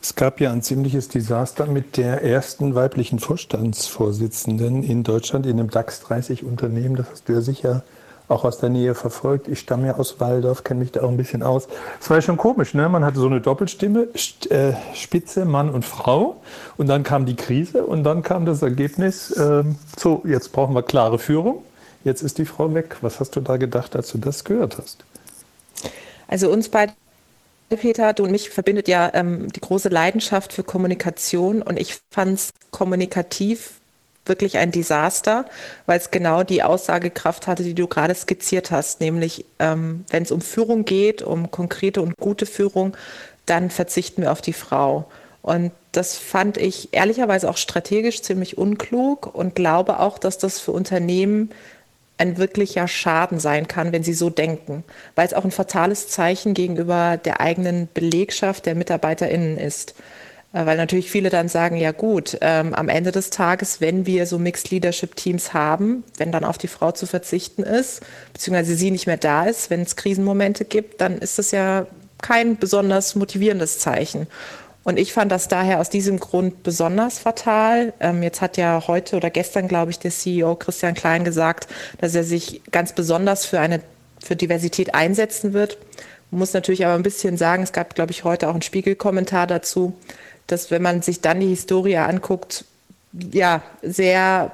Es 0.00 0.14
gab 0.14 0.40
ja 0.40 0.52
ein 0.52 0.62
ziemliches 0.62 1.08
Desaster 1.08 1.66
mit 1.66 1.96
der 1.96 2.22
ersten 2.22 2.74
weiblichen 2.74 3.18
Vorstandsvorsitzenden 3.18 4.82
in 4.82 5.02
Deutschland 5.02 5.44
in 5.44 5.58
einem 5.58 5.70
DAX 5.70 6.00
30 6.00 6.44
Unternehmen. 6.44 6.96
Das 6.96 7.10
hast 7.10 7.28
du 7.28 7.34
ja 7.34 7.40
sicher 7.40 7.82
auch 8.28 8.44
aus 8.44 8.58
der 8.58 8.68
Nähe 8.68 8.94
verfolgt. 8.94 9.48
Ich 9.48 9.60
stamme 9.60 9.86
ja 9.88 9.96
aus 9.96 10.20
Waldorf, 10.20 10.64
kenne 10.64 10.80
mich 10.80 10.92
da 10.92 11.02
auch 11.02 11.08
ein 11.08 11.16
bisschen 11.16 11.42
aus. 11.42 11.66
Es 12.00 12.10
war 12.10 12.18
ja 12.18 12.22
schon 12.22 12.36
komisch, 12.36 12.74
ne? 12.74 12.88
Man 12.88 13.04
hatte 13.04 13.18
so 13.18 13.26
eine 13.26 13.40
Doppelstimme, 13.40 14.08
äh, 14.50 14.72
Spitze, 14.94 15.44
Mann 15.44 15.70
und 15.70 15.84
Frau. 15.84 16.36
Und 16.76 16.88
dann 16.88 17.02
kam 17.02 17.26
die 17.26 17.36
Krise 17.36 17.84
und 17.84 18.04
dann 18.04 18.22
kam 18.22 18.44
das 18.44 18.62
Ergebnis, 18.62 19.30
äh, 19.30 19.64
so, 19.98 20.22
jetzt 20.24 20.52
brauchen 20.52 20.74
wir 20.74 20.82
klare 20.82 21.18
Führung. 21.18 21.62
Jetzt 22.04 22.22
ist 22.22 22.38
die 22.38 22.44
Frau 22.44 22.72
weg. 22.74 22.96
Was 23.00 23.18
hast 23.18 23.34
du 23.34 23.40
da 23.40 23.56
gedacht, 23.56 23.96
als 23.96 24.12
du 24.12 24.18
das 24.18 24.44
gehört 24.44 24.78
hast? 24.78 25.04
Also 26.28 26.50
uns 26.50 26.68
beide 26.68 26.92
Peter, 27.76 28.14
du 28.14 28.24
und 28.24 28.30
mich 28.30 28.50
verbindet 28.50 28.88
ja 28.88 29.10
ähm, 29.12 29.52
die 29.52 29.60
große 29.60 29.90
Leidenschaft 29.90 30.52
für 30.52 30.62
Kommunikation 30.62 31.60
und 31.60 31.78
ich 31.78 31.98
fand 32.10 32.34
es 32.34 32.50
kommunikativ 32.70 33.77
wirklich 34.28 34.58
ein 34.58 34.70
Desaster, 34.70 35.44
weil 35.86 35.98
es 35.98 36.10
genau 36.10 36.42
die 36.42 36.62
Aussagekraft 36.62 37.46
hatte, 37.46 37.62
die 37.62 37.74
du 37.74 37.86
gerade 37.86 38.14
skizziert 38.14 38.70
hast, 38.70 39.00
nämlich 39.00 39.44
ähm, 39.58 40.04
wenn 40.10 40.22
es 40.22 40.30
um 40.30 40.40
Führung 40.40 40.84
geht, 40.84 41.22
um 41.22 41.50
konkrete 41.50 42.02
und 42.02 42.16
gute 42.16 42.46
Führung, 42.46 42.96
dann 43.46 43.70
verzichten 43.70 44.22
wir 44.22 44.32
auf 44.32 44.42
die 44.42 44.52
Frau. 44.52 45.08
Und 45.42 45.72
das 45.92 46.16
fand 46.16 46.58
ich 46.58 46.90
ehrlicherweise 46.92 47.48
auch 47.48 47.56
strategisch 47.56 48.22
ziemlich 48.22 48.58
unklug 48.58 49.34
und 49.34 49.54
glaube 49.54 50.00
auch, 50.00 50.18
dass 50.18 50.38
das 50.38 50.60
für 50.60 50.72
Unternehmen 50.72 51.50
ein 52.18 52.36
wirklicher 52.36 52.88
Schaden 52.88 53.38
sein 53.38 53.68
kann, 53.68 53.92
wenn 53.92 54.02
sie 54.02 54.12
so 54.12 54.28
denken, 54.28 54.84
weil 55.14 55.26
es 55.26 55.34
auch 55.34 55.44
ein 55.44 55.52
fatales 55.52 56.08
Zeichen 56.08 56.52
gegenüber 56.52 57.16
der 57.16 57.40
eigenen 57.40 57.88
Belegschaft 57.94 58.66
der 58.66 58.74
MitarbeiterInnen 58.74 59.56
ist. 59.56 59.94
Äh, 60.52 60.64
weil 60.66 60.76
natürlich 60.76 61.10
viele 61.10 61.30
dann 61.30 61.48
sagen, 61.48 61.76
ja 61.76 61.92
gut, 61.92 62.38
ähm, 62.40 62.74
am 62.74 62.88
Ende 62.88 63.12
des 63.12 63.30
Tages, 63.30 63.80
wenn 63.80 64.06
wir 64.06 64.26
so 64.26 64.38
Mixed 64.38 64.70
Leadership 64.70 65.16
Teams 65.16 65.52
haben, 65.52 66.04
wenn 66.16 66.32
dann 66.32 66.44
auf 66.44 66.58
die 66.58 66.68
Frau 66.68 66.92
zu 66.92 67.06
verzichten 67.06 67.62
ist, 67.62 68.02
beziehungsweise 68.32 68.74
sie 68.74 68.90
nicht 68.90 69.06
mehr 69.06 69.16
da 69.16 69.44
ist, 69.44 69.70
wenn 69.70 69.82
es 69.82 69.96
Krisenmomente 69.96 70.64
gibt, 70.64 71.00
dann 71.00 71.18
ist 71.18 71.38
das 71.38 71.50
ja 71.50 71.86
kein 72.22 72.56
besonders 72.56 73.14
motivierendes 73.14 73.78
Zeichen. 73.78 74.26
Und 74.84 74.98
ich 74.98 75.12
fand 75.12 75.30
das 75.30 75.48
daher 75.48 75.80
aus 75.80 75.90
diesem 75.90 76.18
Grund 76.18 76.62
besonders 76.62 77.18
fatal. 77.18 77.92
Ähm, 78.00 78.22
jetzt 78.22 78.40
hat 78.40 78.56
ja 78.56 78.84
heute 78.86 79.16
oder 79.16 79.28
gestern, 79.28 79.68
glaube 79.68 79.90
ich, 79.90 79.98
der 79.98 80.10
CEO 80.10 80.54
Christian 80.56 80.94
Klein 80.94 81.24
gesagt, 81.24 81.68
dass 82.00 82.14
er 82.14 82.24
sich 82.24 82.62
ganz 82.70 82.94
besonders 82.94 83.44
für 83.44 83.60
eine 83.60 83.82
für 84.24 84.34
Diversität 84.34 84.94
einsetzen 84.94 85.52
wird. 85.52 85.76
Man 86.30 86.40
muss 86.40 86.54
natürlich 86.54 86.86
aber 86.86 86.94
ein 86.94 87.02
bisschen 87.02 87.36
sagen, 87.36 87.62
es 87.62 87.72
gab, 87.72 87.94
glaube 87.94 88.12
ich, 88.12 88.24
heute 88.24 88.48
auch 88.48 88.52
einen 88.52 88.62
Spiegelkommentar 88.62 89.46
dazu, 89.46 89.94
dass 90.48 90.70
wenn 90.70 90.82
man 90.82 91.02
sich 91.02 91.20
dann 91.20 91.40
die 91.40 91.48
Historie 91.48 91.98
anguckt, 91.98 92.64
ja, 93.32 93.62
sehr, 93.82 94.52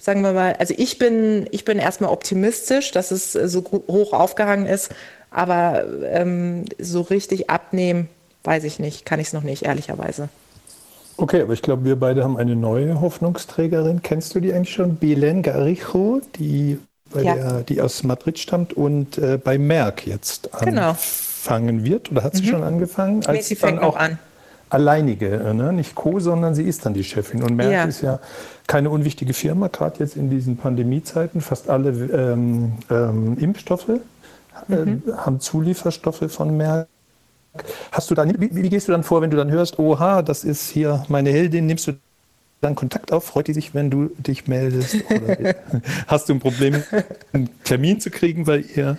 sagen 0.00 0.22
wir 0.22 0.32
mal, 0.32 0.54
also 0.58 0.74
ich 0.76 0.98
bin, 0.98 1.48
ich 1.50 1.64
bin 1.64 1.78
erstmal 1.78 2.10
optimistisch, 2.10 2.92
dass 2.92 3.10
es 3.10 3.32
so 3.32 3.64
hoch 3.88 4.12
aufgehangen 4.12 4.66
ist, 4.66 4.90
aber 5.30 5.84
ähm, 6.04 6.64
so 6.78 7.00
richtig 7.00 7.50
abnehmen, 7.50 8.08
weiß 8.44 8.64
ich 8.64 8.78
nicht, 8.78 9.04
kann 9.04 9.18
ich 9.18 9.28
es 9.28 9.32
noch 9.32 9.42
nicht, 9.42 9.64
ehrlicherweise. 9.64 10.28
Okay, 11.16 11.42
aber 11.42 11.54
ich 11.54 11.62
glaube, 11.62 11.84
wir 11.84 11.96
beide 11.96 12.22
haben 12.22 12.36
eine 12.36 12.54
neue 12.54 13.00
Hoffnungsträgerin. 13.00 14.02
Kennst 14.02 14.34
du 14.34 14.40
die 14.40 14.52
eigentlich 14.52 14.74
schon? 14.74 14.96
Bilen 14.96 15.42
Garijo, 15.42 16.20
die, 16.38 16.78
ja. 17.14 17.34
der, 17.34 17.62
die 17.62 17.80
aus 17.80 18.02
Madrid 18.02 18.38
stammt 18.38 18.74
und 18.74 19.16
äh, 19.16 19.38
bei 19.42 19.56
Merck 19.56 20.06
jetzt 20.06 20.50
genau. 20.60 20.90
anfangen 20.90 21.84
wird. 21.84 22.10
Oder 22.10 22.22
hat 22.22 22.36
sie 22.36 22.42
mhm. 22.42 22.48
schon 22.48 22.62
angefangen? 22.62 23.26
Als 23.26 23.36
nee, 23.36 23.42
sie 23.42 23.56
fängt 23.56 23.82
auch 23.82 23.96
an 23.96 24.18
alleinige, 24.70 25.28
äh, 25.28 25.54
ne? 25.54 25.72
nicht 25.72 25.94
Co, 25.94 26.18
sondern 26.18 26.54
sie 26.54 26.64
ist 26.64 26.86
dann 26.86 26.94
die 26.94 27.04
Chefin. 27.04 27.42
Und 27.42 27.56
Merck 27.56 27.72
ja. 27.72 27.84
ist 27.84 28.00
ja 28.00 28.18
keine 28.66 28.90
unwichtige 28.90 29.32
Firma, 29.32 29.68
gerade 29.68 30.00
jetzt 30.00 30.16
in 30.16 30.30
diesen 30.30 30.56
Pandemiezeiten. 30.56 31.40
Fast 31.40 31.70
alle 31.70 31.90
ähm, 31.90 32.72
ähm, 32.90 33.36
Impfstoffe 33.38 33.88
äh, 33.88 34.74
mhm. 34.74 35.02
haben 35.16 35.40
Zulieferstoffe 35.40 36.30
von 36.30 36.56
Merck. 36.56 36.88
Hast 37.90 38.10
du 38.10 38.14
dann, 38.14 38.38
wie, 38.40 38.54
wie, 38.54 38.68
gehst 38.68 38.88
du 38.88 38.92
dann 38.92 39.02
vor, 39.02 39.22
wenn 39.22 39.30
du 39.30 39.36
dann 39.36 39.50
hörst, 39.50 39.78
oha, 39.78 40.22
das 40.22 40.44
ist 40.44 40.68
hier 40.68 41.04
meine 41.08 41.30
Heldin, 41.30 41.66
nimmst 41.66 41.86
du 41.86 41.92
dann 42.60 42.74
Kontakt 42.74 43.12
auf? 43.12 43.24
Freut 43.24 43.48
die 43.48 43.54
sich, 43.54 43.74
wenn 43.74 43.90
du 43.90 44.10
dich 44.18 44.46
meldest? 44.46 44.96
Oder 45.10 45.54
hast 46.06 46.28
du 46.28 46.34
ein 46.34 46.40
Problem, 46.40 46.82
einen 47.32 47.48
Termin 47.64 48.00
zu 48.00 48.10
kriegen 48.10 48.44
bei 48.44 48.58
ihr? 48.58 48.98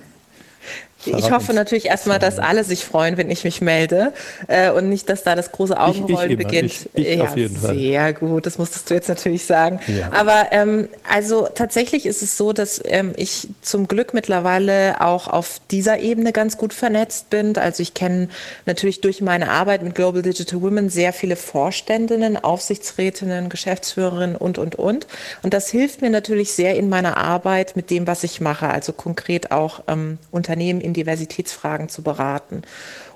Ich 1.06 1.32
hoffe 1.32 1.54
natürlich 1.54 1.86
erstmal, 1.86 2.20
dass 2.20 2.39
alle 2.39 2.63
sich 2.63 2.84
freuen, 2.84 3.18
wenn 3.18 3.30
ich 3.30 3.44
mich 3.44 3.62
melde 3.62 4.13
äh, 4.48 4.72
und 4.72 4.89
nicht, 4.89 5.10
dass 5.10 5.24
da 5.24 5.36
das 5.36 5.51
große 5.51 5.80
Augenrollen 5.80 6.32
ich, 6.32 6.39
ich 6.39 6.46
beginnt. 6.46 6.89
Ich, 6.94 7.18
ja, 7.18 7.24
auf 7.24 7.38
jeden 7.38 7.56
Fall. 7.56 7.75
Sehr 7.75 8.13
gut, 8.13 8.46
das 8.46 8.58
musstest 8.58 8.89
du 8.89 8.94
jetzt 8.96 9.08
natürlich 9.08 9.46
sagen. 9.46 9.80
Ja. 9.88 10.12
Aber 10.12 10.48
ähm, 10.51 10.89
also 11.10 11.48
tatsächlich 11.54 12.06
ist 12.06 12.24
es 12.24 12.36
so, 12.36 12.51
dass 12.51 12.82
ähm, 12.86 13.13
ich 13.16 13.48
zum 13.62 13.88
Glück 13.88 14.13
mittlerweile 14.13 15.00
auch 15.01 15.27
auf 15.27 15.62
dieser 15.72 16.00
Ebene 16.00 16.32
ganz 16.34 16.58
gut 16.58 16.74
vernetzt 16.74 17.30
bin. 17.30 17.56
Also 17.58 17.84
ich 17.84 17.94
kenne 17.94 18.30
natürlich 18.66 19.01
durch 19.01 19.22
meine 19.22 19.51
Arbeit 19.51 19.84
mit 19.84 19.96
Global 19.96 20.22
Digital 20.22 20.62
Women 20.62 20.89
sehr 20.89 21.13
viele 21.13 21.36
Vorständinnen, 21.36 22.38
Aufsichtsrätinnen, 22.38 23.50
Geschäftsführerinnen 23.50 24.36
und, 24.36 24.58
und, 24.58 24.75
und. 24.75 25.08
Und 25.44 25.54
das 25.54 25.70
hilft 25.70 26.01
mir 26.01 26.10
natürlich 26.10 26.54
sehr 26.54 26.75
in 26.75 26.89
meiner 26.89 27.18
Arbeit 27.18 27.75
mit 27.75 27.89
dem, 27.92 28.08
was 28.08 28.24
ich 28.24 28.42
mache. 28.42 28.68
Also 28.70 28.94
konkret 28.94 29.51
auch 29.51 29.84
ähm, 29.88 30.18
Unternehmen 30.32 30.82
in 30.88 30.94
Diversitätsfragen 30.94 31.89
zu 31.89 32.01
beraten. 32.01 32.63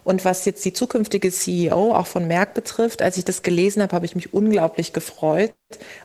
Und 0.03 0.25
was 0.25 0.45
jetzt 0.45 0.65
die 0.65 0.73
zukünftige 0.73 1.31
CEO 1.31 1.93
auch 1.95 2.07
von 2.07 2.27
Merck 2.27 2.53
betrifft, 2.53 3.01
als 3.01 3.17
ich 3.17 3.25
das 3.25 3.43
gelesen 3.43 3.81
habe, 3.83 3.95
habe 3.95 4.05
ich 4.05 4.15
mich 4.15 4.33
unglaublich 4.33 4.93
gefreut, 4.93 5.53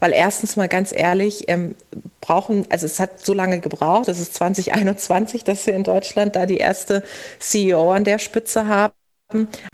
weil 0.01 0.13
erstens 0.13 0.57
mal 0.57 0.69
ganz 0.69 0.93
ehrlich, 0.95 1.49
ähm, 1.49 1.75
brauchen, 2.21 2.67
also 2.71 2.87
es 2.87 3.01
hat 3.01 3.25
so 3.25 3.33
lange 3.33 3.61
gebraucht, 3.61 4.09
es 4.09 4.21
ist 4.21 4.35
2021, 4.35 5.45
dass 5.45 5.67
wir 5.67 5.75
in 5.75 5.85
Deutschland 5.85 6.37
da 6.37 6.47
die 6.47 6.59
erste 6.59 7.03
CEO 7.39 7.93
an 7.93 8.05
der 8.05 8.19
Spitze 8.19 8.67
haben. 8.67 8.93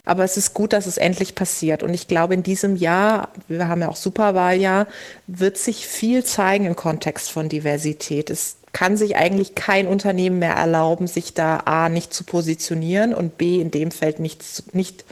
Aber 0.06 0.25
es 0.25 0.38
ist 0.38 0.54
gut, 0.54 0.72
dass 0.72 0.87
es 0.87 0.96
endlich 0.96 1.34
passiert. 1.34 1.82
Und 1.82 1.92
ich 1.92 2.08
glaube, 2.08 2.32
in 2.32 2.42
diesem 2.42 2.75
Jahr, 2.75 3.28
wir 3.49 3.68
haben 3.68 3.82
ja 3.82 3.88
auch 3.88 3.96
Superwahljahr, 3.96 4.87
wird 5.26 5.58
sich 5.58 5.87
viel 5.87 6.25
zeigen 6.25 6.64
im 6.64 6.75
Kontext 6.75 7.30
von 7.30 7.50
Diversität. 7.50 8.30
Es 8.30 8.56
kann 8.73 8.97
sich 8.97 9.17
eigentlich 9.17 9.55
kein 9.55 9.87
Unternehmen 9.87 10.38
mehr 10.38 10.55
erlauben, 10.55 11.07
sich 11.07 11.35
da 11.35 11.59
A 11.64 11.88
nicht 11.88 12.14
zu 12.14 12.25
positionieren 12.25 13.14
und 13.14 13.37
B 13.37 13.61
in 13.61 13.71
dem 13.71 13.91
Feld 13.91 14.19
nichts, 14.19 14.64
nicht, 14.73 15.05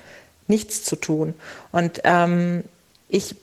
nichts 0.46 0.82
zu 0.84 0.96
tun. 0.96 1.34
Und 1.70 2.00
ähm, 2.04 2.64
ich 3.08 3.36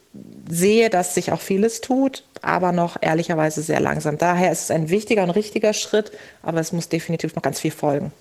sehe, 0.49 0.89
dass 0.89 1.13
sich 1.13 1.31
auch 1.31 1.41
vieles 1.41 1.81
tut, 1.81 2.23
aber 2.41 2.71
noch 2.71 2.97
ehrlicherweise 3.01 3.61
sehr 3.61 3.79
langsam. 3.79 4.17
Daher 4.17 4.51
ist 4.51 4.63
es 4.63 4.71
ein 4.71 4.89
wichtiger 4.89 5.23
und 5.23 5.29
richtiger 5.29 5.73
Schritt, 5.73 6.11
aber 6.41 6.59
es 6.59 6.71
muss 6.71 6.89
definitiv 6.89 7.35
noch 7.35 7.43
ganz 7.43 7.59
viel 7.59 7.71
folgen. 7.71 8.11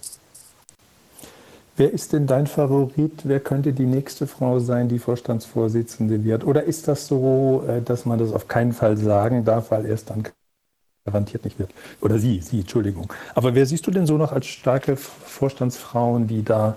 Wer 1.79 1.93
ist 1.93 2.15
denn 2.15 2.27
dein 2.27 2.47
Favorit? 2.47 3.21
Wer 3.25 3.41
könnte 3.41 3.75
die 3.75 3.85
nächste 3.85 4.27
Frau 4.27 4.61
sein, 4.61 4.89
die 4.89 4.99
Vorstandsvorsitzende 4.99 6.25
wird? 6.25 6.45
Oder 6.45 6.65
ist 6.65 6.89
das 6.89 7.07
so, 7.07 7.65
äh, 7.69 7.83
dass 7.83 8.07
man 8.07 8.19
das 8.19 8.33
auf 8.33 8.49
keinen 8.49 8.73
Fall 8.73 8.97
sagen 8.97 9.45
darf, 9.45 9.71
weil 9.71 9.85
erst 9.85 10.11
dann 10.11 10.25
garantiert 11.07 11.45
nicht 11.45 11.59
wird. 11.59 11.71
Oder 12.03 12.19
sie, 12.19 12.41
sie, 12.41 12.61
Entschuldigung. 12.61 13.13
Aber 13.35 13.55
wer 13.55 13.65
siehst 13.65 13.87
du 13.87 13.91
denn 13.91 14.07
so 14.07 14.19
noch 14.19 14.33
als 14.33 14.47
starke 14.47 14.97
Vorstandsfrauen, 14.97 16.27
die 16.27 16.45
da 16.45 16.77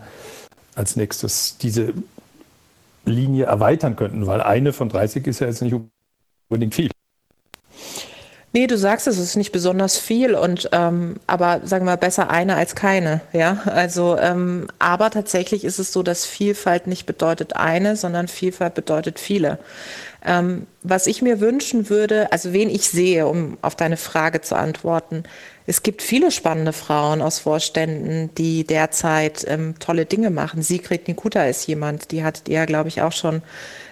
als 0.76 0.96
nächstes 0.96 1.58
diese 1.58 1.94
Linie 3.06 3.46
erweitern 3.46 3.96
könnten? 3.96 4.28
Weil 4.28 4.42
eine 4.42 4.72
von 4.72 4.88
30 4.88 5.28
ist 5.28 5.40
ja 5.40 5.48
jetzt 5.48 5.62
nicht 5.62 5.76
unbedingt 6.48 6.76
viel. 6.76 6.90
Nee, 8.52 8.66
du 8.66 8.80
sagst 8.80 9.06
es, 9.06 9.18
es 9.20 9.26
ist 9.26 9.36
nicht 9.36 9.52
besonders 9.52 10.00
viel 10.00 10.34
und 10.34 10.70
ähm, 10.72 11.18
aber 11.28 11.62
sagen 11.66 11.86
wir 11.86 11.98
besser 11.98 12.32
eine 12.32 12.56
als 12.56 12.74
keine, 12.74 13.22
ja. 13.32 13.62
Also 13.66 14.18
ähm, 14.18 14.68
aber 14.80 15.12
tatsächlich 15.12 15.64
ist 15.64 15.78
es 15.78 15.94
so, 15.94 16.02
dass 16.02 16.26
Vielfalt 16.26 16.88
nicht 16.88 17.06
bedeutet 17.06 17.56
eine, 17.56 17.96
sondern 17.96 18.28
Vielfalt 18.28 18.74
bedeutet 18.74 19.20
viele. 19.20 19.60
Ähm, 20.26 20.68
was 20.84 21.08
ich 21.08 21.22
mir 21.22 21.40
wünschen 21.40 21.90
würde, 21.90 22.32
also 22.32 22.52
wen 22.52 22.70
ich 22.70 22.90
sehe, 22.90 23.28
um 23.28 23.58
auf 23.62 23.76
deine 23.76 23.98
Frage 23.98 24.42
zu 24.42 24.56
antworten, 24.56 25.24
es 25.66 25.84
gibt 25.84 26.02
viele 26.02 26.32
spannende 26.32 26.74
Frauen 26.74 27.22
aus 27.22 27.40
Vorständen, 27.40 28.34
die 28.36 28.64
derzeit 28.66 29.46
ähm, 29.48 29.76
tolle 29.80 30.06
Dinge 30.06 30.32
machen. 30.32 30.64
Sigrid 30.64 31.08
Nikuta 31.08 31.46
ist 31.46 31.68
jemand, 31.68 32.12
die 32.12 32.24
hattet 32.24 32.50
ihr, 32.50 32.66
glaube 32.66 32.90
ich, 32.90 33.02
auch 33.02 33.12
schon 33.12 33.44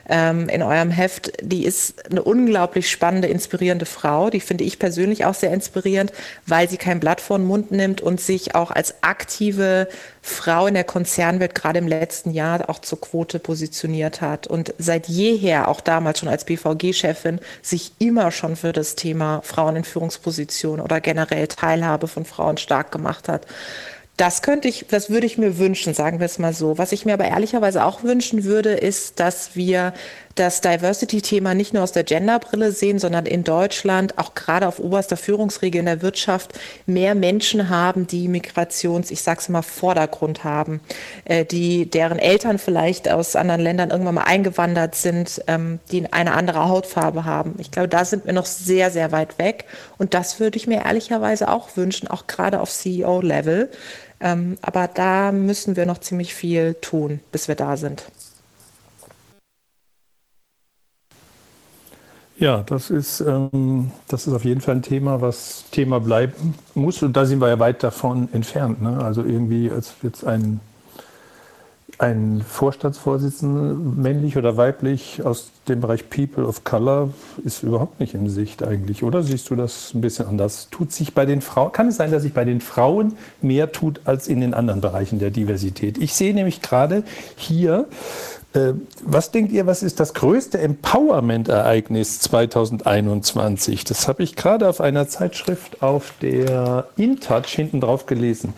ähm, 0.10 0.50
in 0.50 0.62
eurem 0.62 0.92
Heft. 0.92 1.34
Die 1.42 1.66
ist 1.66 2.10
eine 2.10 2.24
unglaublich 2.24 2.90
spannende, 2.90 3.28
inspirierende 3.28 3.86
Frau. 3.86 4.30
Die 4.30 4.40
finde 4.40 4.64
ich 4.64 4.80
persönlich 4.80 5.26
auch 5.26 5.34
sehr 5.34 5.54
inspirierend, 5.54 6.12
weil 6.46 6.70
sie 6.70 6.78
kein 6.78 7.00
Blatt 7.00 7.22
vor 7.22 7.38
den 7.38 7.48
Mund 7.48 7.72
nimmt 7.72 8.02
und 8.02 8.22
sich 8.22 8.56
auch 8.56 8.72
als 8.72 8.96
aktive 9.02 9.88
Frau 10.22 10.68
in 10.68 10.74
der 10.74 10.84
Konzernwelt 10.84 11.56
gerade 11.56 11.80
im 11.80 11.88
letzten 11.88 12.32
Jahr 12.32 12.70
auch 12.70 12.80
zur 12.80 13.00
Quote 13.00 13.40
positioniert 13.40 14.22
hat 14.22 14.48
und 14.48 14.74
seit 14.78 15.08
jeher, 15.08 15.68
auch 15.68 15.82
damals 15.82 16.20
schon 16.20 16.30
als 16.30 16.46
BVG-Chefin, 16.46 17.40
sich 17.62 17.94
immer 18.00 18.32
schon 18.32 18.56
für 18.56 18.74
das 18.74 18.96
Thema 18.96 19.42
Frauen 19.44 19.78
in 19.78 19.84
Führungspositionen 19.84 20.84
oder 20.84 21.00
generell 21.00 21.48
Teilhabe 21.48 22.08
von 22.08 22.26
Frauen 22.26 22.58
stark 22.58 22.92
gemacht 22.92 23.30
hat. 23.30 23.46
Das 24.18 24.42
könnte 24.42 24.68
ich, 24.68 24.86
das 24.90 25.12
würde 25.12 25.28
ich 25.28 25.38
mir 25.38 25.60
wünschen, 25.60 25.94
sagen 25.94 26.20
wir 26.20 26.26
es 26.26 26.40
mal 26.40 26.52
so. 26.52 26.80
Was 26.80 26.92
ich 26.92 27.06
mir 27.06 27.14
aber 27.14 27.26
ehrlicherweise 27.26 27.86
auch 27.86 28.02
wünschen 28.02 28.46
würde, 28.46 28.72
ist, 28.72 29.20
dass 29.20 29.56
wir 29.56 29.94
das 30.34 30.62
Diversity-Thema 30.62 31.54
nicht 31.54 31.74
nur 31.74 31.84
aus 31.84 31.92
der 31.92 32.04
Genderbrille 32.04 32.72
sehen, 32.72 33.00
sondern 33.00 33.26
in 33.26 33.44
Deutschland 33.44 34.18
auch 34.18 34.34
gerade 34.34 34.68
auf 34.68 34.80
oberster 34.80 35.18
Führungsriege 35.18 35.80
in 35.80 35.86
der 35.86 36.02
Wirtschaft 36.02 36.60
mehr 36.86 37.16
Menschen 37.16 37.70
haben, 37.70 38.08
die 38.08 38.28
Migrations, 38.28 39.12
ich 39.12 39.22
sag's 39.22 39.50
mal, 39.50 39.62
Vordergrund 39.62 40.44
haben, 40.44 40.82
äh, 41.26 41.46
die 41.46 41.90
deren 41.90 42.20
Eltern 42.20 42.60
vielleicht 42.60 43.10
aus 43.10 43.36
anderen 43.36 43.62
Ländern 43.62 43.90
irgendwann 43.90 44.16
mal 44.16 44.24
eingewandert 44.24 44.96
sind, 44.96 45.44
ähm, 45.48 45.80
die 45.92 46.12
eine 46.12 46.34
andere 46.34 46.68
Hautfarbe 46.68 47.26
haben. 47.26 47.56
Ich 47.60 47.72
glaube, 47.72 47.88
da 47.88 48.06
sind 48.06 48.26
wir 48.26 48.34
noch 48.34 48.46
sehr, 48.46 48.92
sehr 48.92 49.12
weit 49.12 49.38
weg. 49.40 49.66
Und 49.98 50.14
das 50.14 50.40
würde 50.40 50.58
ich 50.58 50.68
mir 50.68 50.86
ehrlicherweise 50.86 51.50
auch 51.50 51.78
wünschen, 51.78 52.08
auch 52.08 52.28
gerade 52.28 52.62
auf 52.62 52.72
CEO-Level 52.72 53.70
ähm, 54.20 54.58
aber 54.62 54.88
da 54.88 55.32
müssen 55.32 55.76
wir 55.76 55.86
noch 55.86 56.00
ziemlich 56.00 56.34
viel 56.34 56.76
tun, 56.76 57.20
bis 57.32 57.48
wir 57.48 57.56
da 57.56 57.78
sind. 57.78 58.04
Ja, 62.40 62.62
das 62.62 62.92
ist, 62.92 63.20
ähm, 63.22 63.92
das 64.08 64.28
ist 64.28 64.34
auf 64.34 64.46
jeden 64.46 64.62
Fall 64.62 64.76
ein 64.76 64.82
Thema, 64.84 65.22
was 65.22 65.66
Thema 65.72 66.00
bleiben 66.00 66.54
muss. 66.76 67.02
Und 67.02 67.18
da 67.18 67.26
sind 67.26 67.42
wir 67.42 67.48
ja 67.48 67.58
weit 67.58 67.82
davon 67.82 68.30
entfernt. 68.32 68.80
Ne? 68.82 69.04
Also 69.04 69.24
irgendwie, 69.24 69.72
als 69.72 69.96
jetzt 70.04 70.24
ein 70.24 70.60
ein 72.00 72.44
Vorstandsvorsitzender, 72.48 73.74
männlich 73.74 74.38
oder 74.38 74.56
weiblich, 74.56 75.22
aus 75.26 75.52
dem 75.68 75.82
Bereich 75.82 76.10
People 76.10 76.46
of 76.46 76.64
Color, 76.64 77.10
ist 77.44 77.64
überhaupt 77.64 78.00
nicht 78.00 78.14
in 78.14 78.30
Sicht 78.30 78.62
eigentlich, 78.62 79.04
oder? 79.04 79.24
Siehst 79.24 79.50
du 79.50 79.56
das 79.56 79.94
ein 79.96 80.02
bisschen 80.02 80.28
anders? 80.28 80.70
Tut 80.70 80.92
sich 80.92 81.16
bei 81.16 81.26
den 81.26 81.42
Frauen, 81.42 81.72
kann 81.72 81.88
es 81.88 81.98
sein, 81.98 82.12
dass 82.12 82.22
sich 82.22 82.34
bei 82.34 82.46
den 82.46 82.62
Frauen 82.62 83.18
mehr 83.42 83.72
tut 83.72 84.02
als 84.06 84.28
in 84.28 84.42
den 84.42 84.54
anderen 84.54 84.80
Bereichen 84.80 85.18
der 85.18 85.32
Diversität? 85.32 85.98
Ich 85.98 86.14
sehe 86.14 86.36
nämlich 86.36 86.62
gerade 86.62 87.04
hier, 87.36 87.88
äh, 88.54 88.74
was 89.04 89.32
denkt 89.32 89.52
ihr, 89.52 89.66
was 89.66 89.82
ist 89.82 90.00
das 90.00 90.14
größte 90.14 90.60
Empowerment-Ereignis 90.60 92.20
2021? 92.20 93.86
Das 93.86 94.08
habe 94.08 94.22
ich 94.22 94.36
gerade 94.36 94.70
auf 94.70 94.82
einer 94.82 95.08
Zeitschrift 95.08 95.82
auf 95.82 96.14
der 96.22 96.88
InTouch 96.96 97.48
hinten 97.48 97.82
drauf 97.82 98.06
gelesen. 98.06 98.54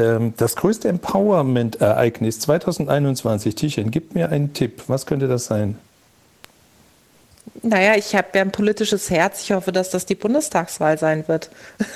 Ähm, 0.00 0.34
das 0.36 0.56
größte 0.56 0.88
Empowerment-Ereignis 0.88 2.40
2021, 2.40 3.54
Tichen, 3.54 3.90
gib 3.90 4.14
mir 4.14 4.30
einen 4.30 4.54
Tipp. 4.54 4.84
Was 4.86 5.04
könnte 5.06 5.28
das 5.28 5.44
sein? 5.44 5.78
Naja, 7.62 7.94
ich 7.96 8.14
habe 8.14 8.28
ja 8.34 8.42
ein 8.42 8.52
politisches 8.52 9.10
Herz. 9.10 9.42
Ich 9.42 9.52
hoffe, 9.52 9.72
dass 9.72 9.90
das 9.90 10.06
die 10.06 10.14
Bundestagswahl 10.14 10.98
sein 10.98 11.28
wird. 11.28 11.50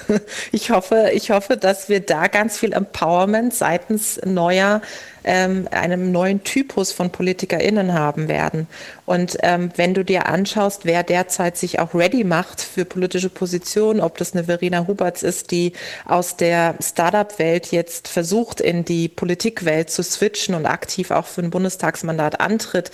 Ich 0.52 0.70
hoffe, 0.70 1.10
ich 1.14 1.30
hoffe, 1.30 1.56
dass 1.56 1.88
wir 1.88 2.00
da 2.00 2.26
ganz 2.26 2.58
viel 2.58 2.72
Empowerment 2.72 3.54
seitens 3.54 4.20
neuer 4.24 4.82
ähm, 5.24 5.68
einem 5.70 6.12
neuen 6.12 6.44
Typus 6.44 6.92
von 6.92 7.10
PolitikerInnen 7.10 7.94
haben 7.94 8.28
werden. 8.28 8.68
Und 9.06 9.36
ähm, 9.42 9.70
wenn 9.76 9.94
du 9.94 10.04
dir 10.04 10.26
anschaust, 10.26 10.84
wer 10.84 11.02
derzeit 11.02 11.56
sich 11.56 11.78
auch 11.78 11.94
ready 11.94 12.24
macht 12.24 12.60
für 12.60 12.84
politische 12.84 13.28
Positionen, 13.28 14.00
ob 14.00 14.16
das 14.18 14.34
eine 14.34 14.44
Verena 14.44 14.86
Huberts 14.86 15.22
ist, 15.22 15.50
die 15.50 15.72
aus 16.06 16.36
der 16.36 16.76
Startup-Welt 16.80 17.72
jetzt 17.72 18.08
versucht, 18.08 18.60
in 18.60 18.84
die 18.84 19.08
Politikwelt 19.08 19.90
zu 19.90 20.02
switchen 20.02 20.54
und 20.54 20.66
aktiv 20.66 21.10
auch 21.10 21.26
für 21.26 21.42
ein 21.42 21.50
Bundestagsmandat 21.50 22.40
antritt, 22.40 22.90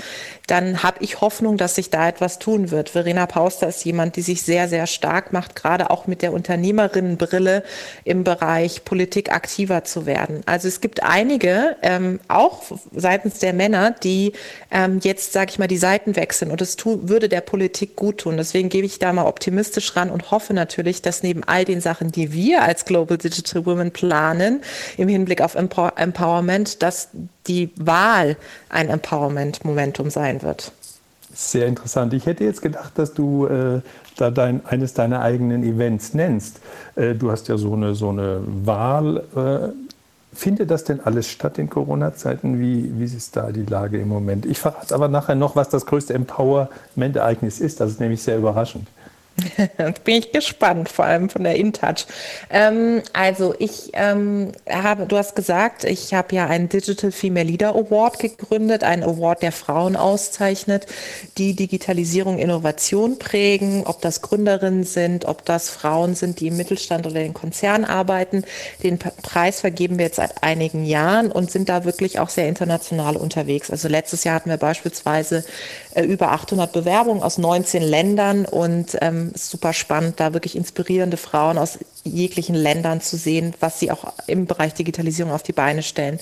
dann 0.46 0.82
habe 0.82 0.98
ich 1.00 1.20
Hoffnung, 1.20 1.56
dass 1.56 1.76
sich 1.76 1.90
da 1.90 2.08
etwas 2.08 2.38
tun 2.38 2.70
wird. 2.70 2.90
Verena 2.90 3.26
Pauster 3.26 3.68
ist 3.68 3.84
jemand, 3.84 4.16
die 4.16 4.22
sich 4.22 4.42
sehr, 4.42 4.68
sehr 4.68 4.86
stark 4.86 5.32
macht, 5.32 5.54
gerade 5.54 5.90
auch 5.90 6.06
mit 6.06 6.22
der 6.22 6.32
Unternehmerinnenbrille 6.32 7.62
im 8.04 8.24
Bereich 8.24 8.84
Politik 8.84 9.32
aktiver 9.32 9.84
zu 9.84 10.06
werden. 10.06 10.42
Also 10.46 10.68
es 10.68 10.80
gibt 10.80 11.02
einige, 11.02 11.76
ähm, 11.82 12.19
auch 12.28 12.62
seitens 12.94 13.38
der 13.38 13.52
Männer, 13.52 13.92
die 13.92 14.32
ähm, 14.70 15.00
jetzt, 15.02 15.32
sage 15.32 15.50
ich 15.50 15.58
mal, 15.58 15.68
die 15.68 15.76
Seiten 15.76 16.16
wechseln. 16.16 16.50
Und 16.50 16.60
das 16.60 16.76
tu, 16.76 17.08
würde 17.08 17.28
der 17.28 17.40
Politik 17.40 17.96
gut 17.96 18.18
tun. 18.18 18.36
Deswegen 18.36 18.68
gebe 18.68 18.86
ich 18.86 18.98
da 18.98 19.12
mal 19.12 19.26
optimistisch 19.26 19.96
ran 19.96 20.10
und 20.10 20.30
hoffe 20.30 20.54
natürlich, 20.54 21.02
dass 21.02 21.22
neben 21.22 21.44
all 21.44 21.64
den 21.64 21.80
Sachen, 21.80 22.12
die 22.12 22.32
wir 22.32 22.62
als 22.62 22.84
Global 22.84 23.18
Digital 23.18 23.66
Women 23.66 23.90
planen, 23.90 24.62
im 24.96 25.08
Hinblick 25.08 25.40
auf 25.40 25.54
Empower 25.54 25.92
Empowerment, 25.96 26.82
dass 26.82 27.08
die 27.46 27.70
Wahl 27.76 28.36
ein 28.68 28.88
Empowerment-Momentum 28.88 30.10
sein 30.10 30.42
wird. 30.42 30.72
Sehr 31.32 31.66
interessant. 31.66 32.12
Ich 32.12 32.26
hätte 32.26 32.44
jetzt 32.44 32.60
gedacht, 32.60 32.92
dass 32.96 33.14
du 33.14 33.46
äh, 33.46 33.80
da 34.16 34.30
dein, 34.30 34.64
eines 34.66 34.94
deiner 34.94 35.20
eigenen 35.20 35.62
Events 35.62 36.12
nennst. 36.12 36.60
Äh, 36.96 37.14
du 37.14 37.30
hast 37.30 37.48
ja 37.48 37.56
so 37.56 37.72
eine, 37.72 37.94
so 37.94 38.08
eine 38.10 38.42
Wahl. 38.44 39.24
Äh, 39.34 39.89
findet 40.32 40.70
das 40.70 40.84
denn 40.84 41.00
alles 41.00 41.28
statt 41.28 41.58
in 41.58 41.68
Corona-Zeiten? 41.68 42.60
Wie, 42.60 42.98
wie 42.98 43.04
ist 43.04 43.36
da 43.36 43.50
die 43.50 43.64
Lage 43.64 44.00
im 44.00 44.08
Moment? 44.08 44.46
Ich 44.46 44.58
verrate 44.58 44.94
aber 44.94 45.08
nachher 45.08 45.34
noch, 45.34 45.56
was 45.56 45.68
das 45.68 45.86
größte 45.86 46.14
Empowerment-Ereignis 46.14 47.60
ist. 47.60 47.80
Das 47.80 47.90
ist 47.90 48.00
nämlich 48.00 48.22
sehr 48.22 48.38
überraschend. 48.38 48.88
Jetzt 49.78 50.04
bin 50.04 50.16
ich 50.16 50.32
gespannt, 50.32 50.88
vor 50.88 51.04
allem 51.04 51.30
von 51.30 51.44
der 51.44 51.56
InTouch. 51.56 52.06
Ähm, 52.50 53.02
also 53.12 53.54
ich 53.58 53.90
ähm, 53.94 54.52
habe, 54.68 55.06
du 55.06 55.16
hast 55.16 55.34
gesagt, 55.34 55.84
ich 55.84 56.14
habe 56.14 56.34
ja 56.34 56.46
einen 56.46 56.68
Digital 56.68 57.12
Female 57.12 57.46
Leader 57.46 57.74
Award 57.74 58.18
gegründet, 58.18 58.84
einen 58.84 59.02
Award, 59.02 59.42
der 59.42 59.52
Frauen 59.52 59.96
auszeichnet, 59.96 60.86
die 61.38 61.54
Digitalisierung, 61.54 62.38
Innovation 62.38 63.18
prägen, 63.18 63.84
ob 63.86 64.00
das 64.00 64.22
Gründerinnen 64.22 64.84
sind, 64.84 65.24
ob 65.24 65.44
das 65.44 65.70
Frauen 65.70 66.14
sind, 66.14 66.40
die 66.40 66.48
im 66.48 66.56
Mittelstand 66.56 67.06
oder 67.06 67.22
in 67.22 67.34
Konzernen 67.34 67.84
arbeiten. 67.84 68.44
Den 68.82 68.98
Preis 68.98 69.60
vergeben 69.60 69.98
wir 69.98 70.06
jetzt 70.06 70.16
seit 70.16 70.42
einigen 70.42 70.84
Jahren 70.84 71.32
und 71.32 71.50
sind 71.50 71.68
da 71.68 71.84
wirklich 71.84 72.18
auch 72.18 72.28
sehr 72.28 72.48
international 72.48 73.16
unterwegs. 73.16 73.70
Also 73.70 73.88
letztes 73.88 74.24
Jahr 74.24 74.34
hatten 74.36 74.50
wir 74.50 74.56
beispielsweise 74.56 75.44
äh, 75.94 76.02
über 76.04 76.32
800 76.32 76.72
Bewerbungen 76.72 77.22
aus 77.22 77.38
19 77.38 77.82
Ländern 77.82 78.44
und 78.44 78.96
ähm, 79.00 79.32
super 79.34 79.72
spannend, 79.72 80.20
da 80.20 80.32
wirklich 80.32 80.56
inspirierende 80.56 81.16
Frauen 81.16 81.58
aus 81.58 81.78
jeglichen 82.04 82.54
Ländern 82.54 83.00
zu 83.00 83.16
sehen, 83.16 83.54
was 83.60 83.80
sie 83.80 83.90
auch 83.90 84.12
im 84.26 84.46
Bereich 84.46 84.74
Digitalisierung 84.74 85.32
auf 85.32 85.42
die 85.42 85.52
Beine 85.52 85.82
stellen. 85.82 86.18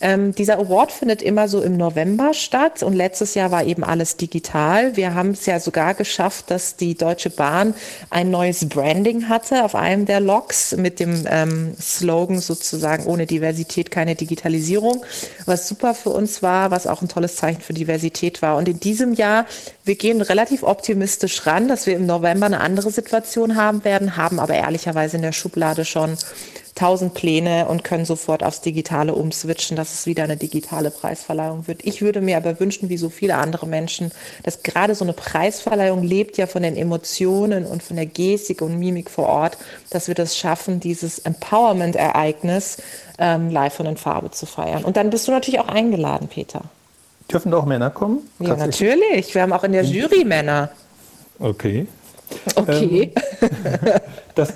Ähm, 0.00 0.34
dieser 0.34 0.58
Award 0.58 0.92
findet 0.92 1.22
immer 1.22 1.48
so 1.48 1.62
im 1.62 1.76
November 1.76 2.34
statt 2.34 2.82
und 2.82 2.92
letztes 2.92 3.34
Jahr 3.34 3.50
war 3.50 3.64
eben 3.64 3.84
alles 3.84 4.16
digital. 4.16 4.96
Wir 4.96 5.14
haben 5.14 5.30
es 5.30 5.46
ja 5.46 5.60
sogar 5.60 5.94
geschafft, 5.94 6.50
dass 6.50 6.76
die 6.76 6.94
Deutsche 6.94 7.30
Bahn 7.30 7.74
ein 8.10 8.30
neues 8.30 8.68
Branding 8.68 9.28
hatte 9.28 9.64
auf 9.64 9.74
einem 9.74 10.06
der 10.06 10.20
Loks 10.20 10.76
mit 10.76 11.00
dem 11.00 11.26
ähm, 11.28 11.74
Slogan 11.80 12.40
sozusagen 12.40 13.06
ohne 13.06 13.26
Diversität 13.26 13.90
keine 13.90 14.14
Digitalisierung, 14.14 15.04
was 15.46 15.68
super 15.68 15.94
für 15.94 16.10
uns 16.10 16.42
war, 16.42 16.70
was 16.70 16.86
auch 16.86 17.02
ein 17.02 17.08
tolles 17.08 17.36
Zeichen 17.36 17.60
für 17.60 17.72
Diversität 17.72 18.42
war. 18.42 18.56
Und 18.56 18.68
in 18.68 18.80
diesem 18.80 19.14
Jahr, 19.14 19.46
wir 19.84 19.94
gehen 19.94 20.20
relativ 20.20 20.62
optimistisch 20.62 21.46
ran, 21.46 21.68
dass 21.68 21.86
wir 21.86 21.96
im 21.96 22.06
November 22.06 22.46
eine 22.46 22.60
andere 22.60 22.90
Situation 22.90 23.56
haben 23.56 23.84
werden, 23.84 24.16
haben 24.16 24.40
aber 24.40 24.54
ehrlicherweise 24.54 25.16
in 25.16 25.22
der 25.22 25.32
Schublade 25.32 25.84
schon 25.84 26.16
tausend 26.74 27.14
Pläne 27.14 27.66
und 27.68 27.84
können 27.84 28.04
sofort 28.04 28.42
aufs 28.42 28.60
Digitale 28.60 29.14
umswitchen, 29.14 29.76
dass 29.76 29.94
es 29.94 30.06
wieder 30.06 30.24
eine 30.24 30.36
digitale 30.36 30.90
Preisverleihung 30.90 31.68
wird. 31.68 31.84
Ich 31.84 32.02
würde 32.02 32.20
mir 32.20 32.36
aber 32.36 32.58
wünschen, 32.58 32.88
wie 32.88 32.96
so 32.96 33.10
viele 33.10 33.36
andere 33.36 33.66
Menschen, 33.66 34.10
dass 34.42 34.62
gerade 34.62 34.94
so 34.94 35.04
eine 35.04 35.12
Preisverleihung 35.12 36.02
lebt 36.02 36.36
ja 36.36 36.46
von 36.46 36.62
den 36.62 36.76
Emotionen 36.76 37.64
und 37.64 37.82
von 37.82 37.96
der 37.96 38.06
Gestik 38.06 38.60
und 38.60 38.78
Mimik 38.78 39.08
vor 39.10 39.28
Ort, 39.28 39.56
dass 39.90 40.08
wir 40.08 40.16
das 40.16 40.36
schaffen, 40.36 40.80
dieses 40.80 41.20
Empowerment-Ereignis 41.20 42.78
ähm, 43.18 43.50
live 43.50 43.78
und 43.78 43.86
in 43.86 43.96
Farbe 43.96 44.32
zu 44.32 44.46
feiern. 44.46 44.84
Und 44.84 44.96
dann 44.96 45.10
bist 45.10 45.28
du 45.28 45.32
natürlich 45.32 45.60
auch 45.60 45.68
eingeladen, 45.68 46.26
Peter. 46.26 46.62
Dürfen 47.30 47.52
da 47.52 47.58
auch 47.58 47.66
Männer 47.66 47.90
kommen? 47.90 48.28
Ja, 48.40 48.56
natürlich. 48.56 49.34
Wir 49.34 49.42
haben 49.42 49.52
auch 49.52 49.64
in 49.64 49.72
der 49.72 49.84
Jury 49.84 50.24
Männer. 50.24 50.70
Okay. 51.38 51.86
Okay. 52.56 53.12
Ähm, 53.40 53.50
das, 54.34 54.52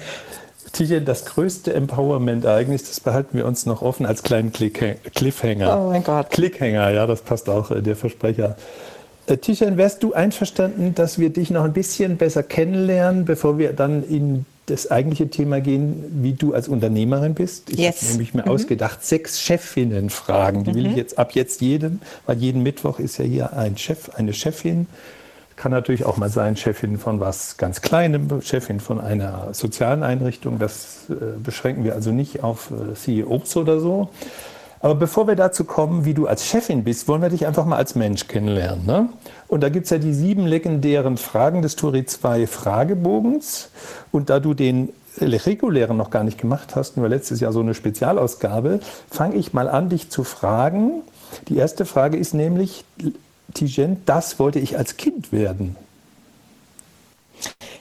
Tijen, 0.79 1.05
das 1.05 1.25
größte 1.25 1.75
Empowerment-Ereignis, 1.75 2.85
das 2.85 3.01
behalten 3.01 3.37
wir 3.37 3.47
uns 3.47 3.67
noch 3.67 3.83
offen 3.83 4.07
als 4.07 4.23
kleinen 4.23 4.53
Cliffhanger. 4.53 5.77
Oh 5.77 5.91
mein 5.91 6.05
Gott. 6.05 6.31
Cliffhanger, 6.31 6.91
ja, 6.91 7.05
das 7.09 7.23
passt 7.23 7.49
auch, 7.49 7.73
äh, 7.73 7.83
der 7.83 7.97
Versprecher. 7.97 8.57
Äh, 9.27 9.39
Tijen, 9.39 9.77
wärst 9.77 10.05
du 10.05 10.13
einverstanden, 10.13 10.95
dass 10.95 11.19
wir 11.19 11.31
dich 11.31 11.51
noch 11.51 11.65
ein 11.65 11.73
bisschen 11.73 12.17
besser 12.17 12.45
kennenlernen, 12.45 13.25
bevor 13.25 13.59
wir 13.59 13.73
dann 13.73 14.05
in 14.05 14.47
das 14.67 14.89
eigentliche 14.89 15.29
Thema 15.29 15.61
gehen, 15.61 16.05
wie 16.23 16.35
du 16.35 16.55
als 16.55 16.69
Unternehmerin 16.69 17.35
bist? 17.35 17.71
Ich 17.71 17.81
yes. 17.81 18.03
habe 18.03 18.13
nämlich 18.13 18.35
mir 18.35 18.43
mhm. 18.43 18.51
ausgedacht, 18.53 19.05
sechs 19.05 19.41
Chefinnen-Fragen. 19.41 20.63
Die 20.63 20.71
mhm. 20.71 20.75
will 20.77 20.87
ich 20.87 20.97
jetzt 20.97 21.19
ab 21.19 21.33
jetzt 21.33 21.61
jedem, 21.61 21.99
weil 22.27 22.39
jeden 22.39 22.63
Mittwoch 22.63 23.01
ist 23.01 23.19
ja 23.19 23.25
hier 23.25 23.53
ein 23.55 23.77
Chef, 23.77 24.11
eine 24.11 24.33
Chefin 24.33 24.87
kann 25.59 25.73
natürlich 25.73 26.05
auch 26.05 26.16
mal 26.16 26.31
sein, 26.31 26.57
Chefin 26.57 26.99
von 26.99 27.18
was 27.18 27.57
ganz 27.57 27.83
Kleinem, 27.83 28.40
Chefin 28.42 28.79
von 28.79 29.01
einer 29.01 29.49
sozialen 29.53 30.05
Einrichtung. 30.05 30.59
Das 30.59 31.07
äh, 31.11 31.37
beschränken 31.42 31.85
wir 31.85 31.94
also 31.94 32.12
nicht 32.12 32.44
auf 32.44 32.71
äh, 32.71 32.94
CEOs 32.94 33.57
oder 33.57 33.81
so. 33.81 34.09
Aber 34.81 34.94
bevor 34.94 35.27
wir 35.27 35.35
dazu 35.35 35.64
kommen, 35.64 36.05
wie 36.05 36.14
du 36.14 36.29
als 36.29 36.47
Chefin 36.47 36.85
bist, 36.85 37.09
wollen 37.09 37.23
wir 37.23 37.31
dich 37.31 37.47
einfach 37.47 37.66
mal 37.66 37.77
als 37.77 37.97
Mensch 37.97 38.29
kennenlernen. 38.29 38.87
Ne? 38.87 39.09
Und 39.49 39.62
da 39.62 39.68
gibt 39.68 39.85
es 39.87 39.90
ja 39.90 39.99
die 39.99 40.14
sieben 40.14 40.47
legendären 40.47 41.16
Fragen 41.16 41.62
des 41.62 41.75
Turi 41.75 42.07
2 42.07 42.47
Fragebogens. 42.47 43.71
Und 44.12 44.31
da 44.31 44.38
du 44.38 44.55
den 44.55 44.90
regulären 45.21 45.97
noch 45.97 46.11
gar 46.11 46.23
nicht 46.23 46.38
gemacht 46.38 46.77
hast, 46.77 46.97
nur 46.97 47.09
letztes 47.09 47.40
Jahr 47.40 47.53
so 47.53 47.59
eine 47.59 47.75
Spezialausgabe, 47.75 48.79
fange 49.11 49.35
ich 49.35 49.53
mal 49.53 49.68
an, 49.68 49.88
dich 49.88 50.11
zu 50.11 50.23
fragen. 50.23 51.03
Die 51.49 51.57
erste 51.57 51.85
Frage 51.85 52.16
ist 52.16 52.33
nämlich, 52.33 52.85
Tijen, 53.55 54.03
das 54.07 54.39
wollte 54.39 54.59
ich 54.59 54.77
als 54.77 54.97
Kind 54.97 55.33
werden. 55.33 55.77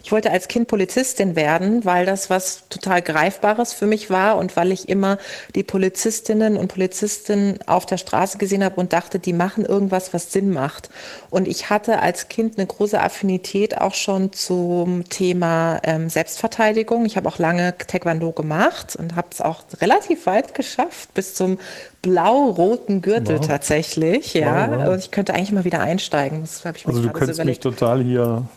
Ich 0.07 0.13
wollte 0.13 0.31
als 0.31 0.47
Kind 0.47 0.69
Polizistin 0.69 1.35
werden, 1.35 1.83
weil 1.83 2.05
das 2.05 2.29
was 2.29 2.63
total 2.69 3.01
Greifbares 3.01 3.73
für 3.73 3.87
mich 3.87 4.09
war 4.09 4.37
und 4.37 4.55
weil 4.55 4.71
ich 4.71 4.87
immer 4.87 5.17
die 5.53 5.63
Polizistinnen 5.63 6.55
und 6.55 6.69
Polizisten 6.69 7.59
auf 7.65 7.85
der 7.85 7.97
Straße 7.97 8.37
gesehen 8.37 8.63
habe 8.63 8.79
und 8.79 8.93
dachte, 8.93 9.19
die 9.19 9.33
machen 9.33 9.65
irgendwas, 9.65 10.13
was 10.13 10.31
Sinn 10.31 10.51
macht. 10.51 10.89
Und 11.29 11.45
ich 11.45 11.69
hatte 11.69 11.99
als 11.99 12.29
Kind 12.29 12.57
eine 12.57 12.67
große 12.67 13.01
Affinität 13.01 13.81
auch 13.81 13.95
schon 13.95 14.31
zum 14.31 15.09
Thema 15.09 15.81
ähm, 15.83 16.09
Selbstverteidigung. 16.09 17.05
Ich 17.05 17.17
habe 17.17 17.27
auch 17.27 17.37
lange 17.37 17.77
Taekwondo 17.77 18.31
gemacht 18.31 18.95
und 18.95 19.17
habe 19.17 19.27
es 19.31 19.41
auch 19.41 19.63
relativ 19.81 20.25
weit 20.25 20.53
geschafft, 20.53 21.13
bis 21.15 21.35
zum 21.35 21.59
blau-roten 22.01 23.01
Gürtel 23.01 23.39
wow. 23.39 23.47
tatsächlich. 23.47 24.33
Ja, 24.33 24.69
wow, 24.71 24.77
wow. 24.77 24.93
und 24.93 24.99
ich 24.99 25.11
könnte 25.11 25.33
eigentlich 25.33 25.51
mal 25.51 25.65
wieder 25.65 25.81
einsteigen. 25.81 26.47
Also 26.63 27.01
du 27.01 27.09
könntest 27.09 27.39
so 27.39 27.43
mich 27.43 27.59
total 27.59 28.01
hier 28.01 28.47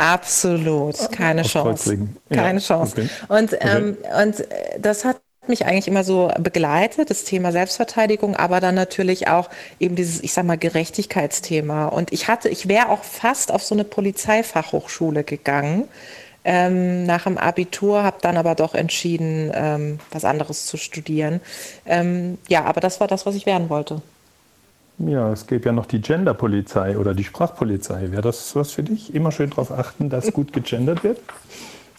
Absolut, 0.00 1.12
keine 1.12 1.42
Chance. 1.42 2.08
Keine 2.30 2.60
ja, 2.60 2.66
Chance. 2.66 2.92
Okay. 2.96 3.08
Und, 3.28 3.56
ähm, 3.60 3.98
okay. 4.00 4.22
und 4.22 4.40
äh, 4.40 4.80
das 4.80 5.04
hat 5.04 5.20
mich 5.46 5.66
eigentlich 5.66 5.88
immer 5.88 6.04
so 6.04 6.30
begleitet, 6.38 7.10
das 7.10 7.24
Thema 7.24 7.52
Selbstverteidigung, 7.52 8.34
aber 8.36 8.60
dann 8.60 8.74
natürlich 8.74 9.28
auch 9.28 9.50
eben 9.78 9.96
dieses, 9.96 10.22
ich 10.22 10.32
sag 10.32 10.46
mal, 10.46 10.56
Gerechtigkeitsthema. 10.56 11.86
Und 11.86 12.12
ich 12.12 12.28
hatte, 12.28 12.48
ich 12.48 12.68
wäre 12.68 12.88
auch 12.88 13.04
fast 13.04 13.52
auf 13.52 13.62
so 13.62 13.74
eine 13.74 13.84
Polizeifachhochschule 13.84 15.22
gegangen. 15.24 15.88
Ähm, 16.42 17.04
nach 17.04 17.24
dem 17.24 17.36
Abitur, 17.36 18.02
habe 18.02 18.16
dann 18.22 18.38
aber 18.38 18.54
doch 18.54 18.74
entschieden, 18.74 19.52
ähm, 19.54 19.98
was 20.10 20.24
anderes 20.24 20.64
zu 20.64 20.78
studieren. 20.78 21.42
Ähm, 21.84 22.38
ja, 22.48 22.64
aber 22.64 22.80
das 22.80 23.00
war 23.00 23.08
das, 23.08 23.26
was 23.26 23.34
ich 23.34 23.44
werden 23.44 23.68
wollte. 23.68 24.00
Ja, 25.06 25.32
es 25.32 25.46
gäbe 25.46 25.66
ja 25.66 25.72
noch 25.72 25.86
die 25.86 26.00
Genderpolizei 26.00 26.98
oder 26.98 27.14
die 27.14 27.24
Sprachpolizei. 27.24 28.10
Wäre 28.10 28.22
das 28.22 28.54
was 28.54 28.72
für 28.72 28.82
dich? 28.82 29.14
Immer 29.14 29.32
schön 29.32 29.48
darauf 29.48 29.70
achten, 29.70 30.10
dass 30.10 30.32
gut 30.32 30.52
gegendert 30.52 31.04
wird? 31.04 31.18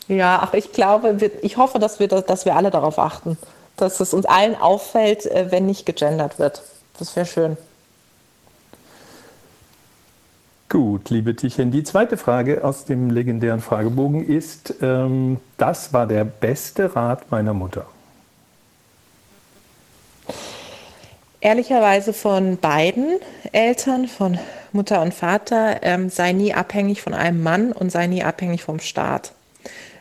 Ja, 0.08 0.40
ach, 0.44 0.54
ich 0.54 0.72
glaube, 0.72 1.18
ich 1.42 1.58
hoffe, 1.58 1.80
dass 1.80 2.00
wir, 2.00 2.08
dass 2.08 2.46
wir 2.46 2.56
alle 2.56 2.70
darauf 2.70 3.00
achten, 3.00 3.38
dass 3.76 4.00
es 4.00 4.14
uns 4.14 4.26
allen 4.26 4.56
auffällt, 4.56 5.26
äh, 5.26 5.48
wenn 5.50 5.66
nicht 5.66 5.86
gegendert 5.86 6.38
wird. 6.38 6.62
Das 7.00 7.16
wäre 7.16 7.26
schön. 7.26 7.58
Gut, 10.70 11.10
liebe 11.10 11.36
Tichen. 11.36 11.72
Die 11.72 11.84
zweite 11.84 12.18
Frage 12.18 12.64
aus 12.64 12.86
dem 12.86 13.10
legendären 13.10 13.62
Fragebogen 13.62 14.26
ist, 14.26 14.76
ähm, 14.82 15.40
das 15.58 15.92
war 15.92 16.06
der 16.06 16.24
beste 16.24 16.96
Rat 16.96 17.32
meiner 17.32 17.54
Mutter. 17.54 17.88
Ehrlicherweise 21.42 22.14
von 22.14 22.58
beiden 22.58 23.20
Eltern, 23.52 24.08
von 24.08 24.38
Mutter 24.72 25.02
und 25.02 25.12
Vater, 25.12 25.80
ähm, 25.82 26.10
sei 26.10 26.34
nie 26.34 26.54
abhängig 26.54 27.02
von 27.02 27.16
einem 27.16 27.42
Mann 27.42 27.72
und 27.72 27.92
sei 27.92 28.06
nie 28.06 28.24
abhängig 28.24 28.64
vom 28.64 28.80
Staat. 28.80 29.34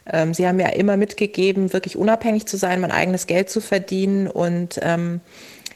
Ähm, 0.07 0.35
sie 0.35 0.47
haben 0.47 0.61
ja 0.61 0.69
immer 0.69 0.99
mitgegeben, 0.99 1.73
wirklich 1.73 1.97
unabhängig 1.97 2.47
zu 2.47 2.59
sein, 2.59 2.83
mein 2.83 2.91
eigenes 2.91 3.27
Geld 3.27 3.49
zu 3.49 3.63
verdienen 3.63 4.27
und 4.29 4.79
ähm, 4.83 5.23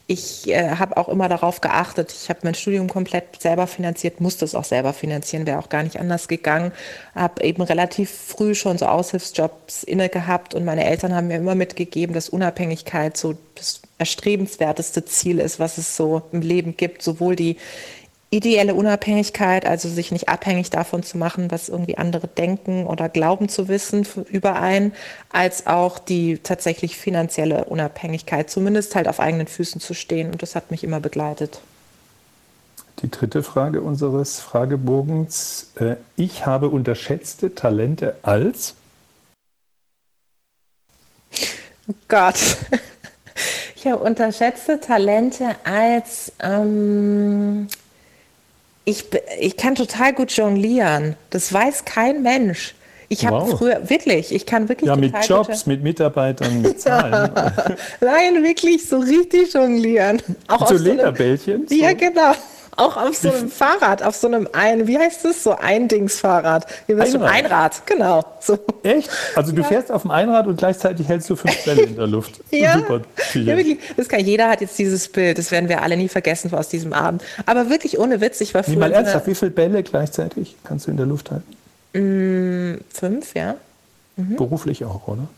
ich 0.07 0.49
äh, 0.49 0.77
habe 0.77 0.99
auch 0.99 1.09
immer 1.09 1.31
darauf 1.31 1.63
geachtet. 1.63 2.13
Ich 2.13 2.29
habe 2.29 2.41
mein 2.43 2.55
Studium 2.55 2.89
komplett 2.89 3.41
selber 3.41 3.67
finanziert, 3.67 4.21
musste 4.21 4.45
es 4.45 4.55
auch 4.55 4.65
selber 4.65 4.93
finanzieren, 4.93 5.47
wäre 5.47 5.59
auch 5.59 5.71
gar 5.71 5.83
nicht 5.83 5.99
anders 5.99 6.29
gegangen. 6.29 6.73
Habe 7.15 7.43
eben 7.43 7.63
relativ 7.63 8.11
früh 8.11 8.55
schon 8.55 8.77
so 8.77 8.85
Aushilfsjobs 8.85 9.83
inne 9.83 10.11
gehabt 10.11 10.55
und 10.55 10.67
meine 10.67 10.85
Eltern 10.85 11.15
haben 11.15 11.29
mir 11.29 11.39
immer 11.39 11.55
mitgegeben, 11.55 12.15
dass 12.15 12.29
Unabhängigkeit 12.29 13.17
so 13.17 13.35
das 13.55 13.81
erstrebenswerteste 14.05 15.05
Ziel 15.05 15.39
ist, 15.39 15.59
was 15.59 15.79
es 15.79 15.97
so 15.97 16.23
im 16.33 16.41
Leben 16.41 16.77
gibt, 16.77 17.03
sowohl 17.03 17.37
die 17.37 17.57
ideelle 18.31 18.75
Unabhängigkeit, 18.75 19.65
also 19.65 19.89
sich 19.89 20.11
nicht 20.11 20.29
abhängig 20.29 20.71
davon 20.71 21.03
zu 21.03 21.17
machen, 21.17 21.51
was 21.51 21.69
irgendwie 21.69 21.97
andere 21.97 22.27
denken 22.27 22.85
oder 22.85 23.09
glauben 23.09 23.49
zu 23.49 23.69
wissen 23.69 24.07
über 24.29 24.57
einen, 24.57 24.93
als 25.31 25.67
auch 25.67 25.99
die 25.99 26.39
tatsächlich 26.39 26.97
finanzielle 26.97 27.65
Unabhängigkeit, 27.65 28.51
zumindest 28.51 28.95
halt 28.97 29.09
auf 29.09 29.21
eigenen 29.21 29.47
Füßen 29.47 29.81
zu 29.81 29.95
stehen. 29.95 30.33
Und 30.33 30.43
das 30.43 30.57
hat 30.57 30.71
mich 30.71 30.83
immer 30.83 31.01
begleitet. 31.01 31.61
Die 33.03 33.11
dritte 33.11 33.43
Frage 33.43 33.81
unseres 33.83 34.41
Fragebogens. 34.41 35.71
Äh, 35.79 35.97
ich 36.17 36.47
habe 36.47 36.69
unterschätzte 36.69 37.55
Talente 37.55 38.17
als? 38.23 38.75
Oh 41.87 41.95
Gott. 42.09 42.57
Habe 43.87 44.03
unterschätzte 44.03 44.81
Talente 44.81 45.57
als 45.65 46.33
ähm, 46.41 47.69
ich, 48.85 49.07
ich 49.41 49.57
kann 49.57 49.75
total 49.75 50.13
gut 50.13 50.33
jonglieren. 50.33 51.17
Das 51.31 51.53
weiß 51.53 51.85
kein 51.85 52.23
Mensch. 52.23 52.75
Ich 53.09 53.27
habe 53.27 53.37
wow. 53.37 53.59
früher, 53.59 53.89
wirklich, 53.89 54.35
ich 54.35 54.47
kann 54.47 54.69
wirklich. 54.69 54.89
Ja, 54.89 54.97
mit 54.97 55.15
Jobs, 55.27 55.67
mit 55.67 55.83
Mitarbeitern, 55.83 56.63
mit 56.63 56.81
Zahlen. 56.83 57.31
Nein, 58.01 58.43
wirklich 58.43 58.89
so 58.89 58.99
richtig 58.99 59.53
jonglieren. 59.53 60.21
Auch 60.49 60.67
so 60.67 60.77
Lederbällchen? 60.77 61.69
So. 61.69 61.75
Ja, 61.75 61.93
genau. 61.93 62.33
Auch 62.77 62.97
auf 62.97 63.17
so 63.17 63.31
einem 63.31 63.51
Fahrrad, 63.51 64.03
auf 64.03 64.17
so 64.17 64.27
einem 64.27 64.49
ein, 64.53 64.87
wie 64.87 64.99
heißt 64.99 65.25
das, 65.25 65.43
so 65.43 65.57
Eindingsfahrrad. 65.57 66.67
Einrad. 66.89 67.23
Einrad, 67.23 67.87
genau. 67.87 68.25
So. 68.41 68.59
Echt? 68.83 69.11
Also 69.35 69.53
du 69.53 69.63
ja. 69.63 69.69
fährst 69.69 69.93
auf 69.93 70.03
dem 70.03 70.11
Einrad 70.11 70.47
und 70.47 70.57
gleichzeitig 70.57 71.09
hältst 71.09 71.31
du 71.31 71.37
fünf 71.37 71.65
Bälle 71.65 71.83
in 71.83 71.97
der 71.97 72.07
Luft. 72.07 72.41
ja. 72.51 72.75
Super. 72.75 73.03
Ja, 73.35 73.57
wirklich. 73.57 73.79
Das 73.97 74.09
kann, 74.09 74.21
jeder 74.21 74.49
hat 74.49 74.61
jetzt 74.61 74.79
dieses 74.79 75.09
Bild, 75.09 75.39
das 75.39 75.51
werden 75.51 75.69
wir 75.69 75.83
alle 75.83 75.97
nie 75.97 76.09
vergessen 76.09 76.53
aus 76.55 76.69
diesem 76.69 76.93
Abend. 76.93 77.23
Aber 77.47 77.71
wirklich 77.71 77.99
ohne 77.99 78.21
Witz, 78.21 78.41
ich 78.41 78.55
war 78.55 78.63
früher... 78.65 78.75
Nee, 78.75 78.81
mal 78.81 78.93
ernsthaft, 78.93 79.27
wie 79.27 79.35
viele 79.35 79.51
Bälle 79.51 79.83
gleichzeitig 79.83 80.57
kannst 80.65 80.87
du 80.87 80.91
in 80.91 80.97
der 80.97 81.07
Luft 81.07 81.31
halten? 81.31 81.55
Mm, 81.95 82.81
fünf, 82.93 83.35
ja. 83.35 83.57
Mhm. 84.17 84.37
Beruflich 84.37 84.85
auch, 84.85 85.07
oder? 85.09 85.29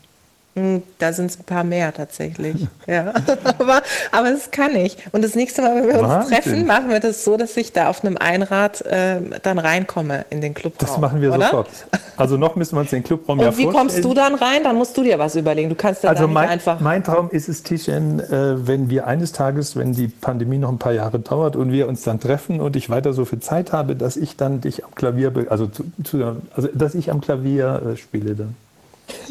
Hm, 0.57 0.81
da 0.97 1.13
sind 1.13 1.27
es 1.27 1.39
ein 1.39 1.43
paar 1.43 1.63
mehr 1.63 1.93
tatsächlich. 1.93 2.67
ja. 2.87 3.13
aber, 3.59 3.83
aber 4.11 4.31
das 4.31 4.49
kann 4.49 4.75
ich. 4.75 4.97
Und 5.11 5.23
das 5.23 5.35
nächste 5.35 5.61
Mal, 5.61 5.75
wenn 5.75 5.87
wir 5.87 5.99
uns 5.99 6.09
Wahnsinn. 6.09 6.33
treffen, 6.33 6.65
machen 6.65 6.89
wir 6.89 6.99
das 6.99 7.23
so, 7.23 7.37
dass 7.37 7.55
ich 7.57 7.73
da 7.73 7.89
auf 7.89 8.03
einem 8.03 8.17
Einrad 8.17 8.81
äh, 8.81 9.21
dann 9.43 9.59
reinkomme 9.59 10.25
in 10.31 10.41
den 10.41 10.55
Clubraum. 10.55 10.79
Das 10.79 10.97
machen 10.97 11.21
wir 11.21 11.31
oder? 11.31 11.45
sofort. 11.45 11.69
Also 12.15 12.37
noch 12.37 12.55
müssen 12.55 12.75
wir 12.75 12.79
uns 12.79 12.89
den 12.89 13.03
Clubraum 13.03 13.37
Und 13.37 13.45
ja 13.45 13.55
wie 13.55 13.65
vorstellen. 13.65 13.87
kommst 13.87 14.03
du 14.03 14.15
dann 14.15 14.33
rein? 14.33 14.63
Dann 14.63 14.75
musst 14.75 14.97
du 14.97 15.03
dir 15.03 15.19
was 15.19 15.35
überlegen. 15.35 15.69
Du 15.69 15.75
kannst 15.75 16.03
ja 16.03 16.09
also 16.09 16.27
mein, 16.27 16.49
einfach. 16.49 16.79
Mein 16.79 17.03
Traum 17.03 17.29
ist 17.29 17.49
es, 17.49 17.61
Tischchen, 17.61 18.19
äh, 18.19 18.67
wenn 18.67 18.89
wir 18.89 19.05
eines 19.05 19.33
Tages, 19.33 19.75
wenn 19.75 19.93
die 19.93 20.07
Pandemie 20.07 20.57
noch 20.57 20.69
ein 20.69 20.79
paar 20.79 20.93
Jahre 20.93 21.19
dauert 21.19 21.55
und 21.55 21.71
wir 21.71 21.87
uns 21.87 22.01
dann 22.01 22.19
treffen 22.19 22.61
und 22.61 22.75
ich 22.75 22.89
weiter 22.89 23.13
so 23.13 23.25
viel 23.25 23.41
Zeit 23.41 23.73
habe, 23.73 23.95
dass 23.95 24.17
ich 24.17 24.37
dann 24.37 24.61
dich 24.61 24.83
am 24.83 24.95
Klavier, 24.95 25.31
also, 25.49 25.67
zu, 25.67 25.83
zu, 26.03 26.41
also 26.55 26.69
dass 26.73 26.95
ich 26.95 27.11
am 27.11 27.21
Klavier 27.21 27.93
äh, 27.93 27.97
spiele 27.97 28.33
dann. 28.33 28.55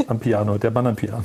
Am 0.06 0.18
Piano, 0.18 0.58
der 0.58 0.70
Mann 0.70 0.86
am 0.86 0.96
Piano. 0.96 1.22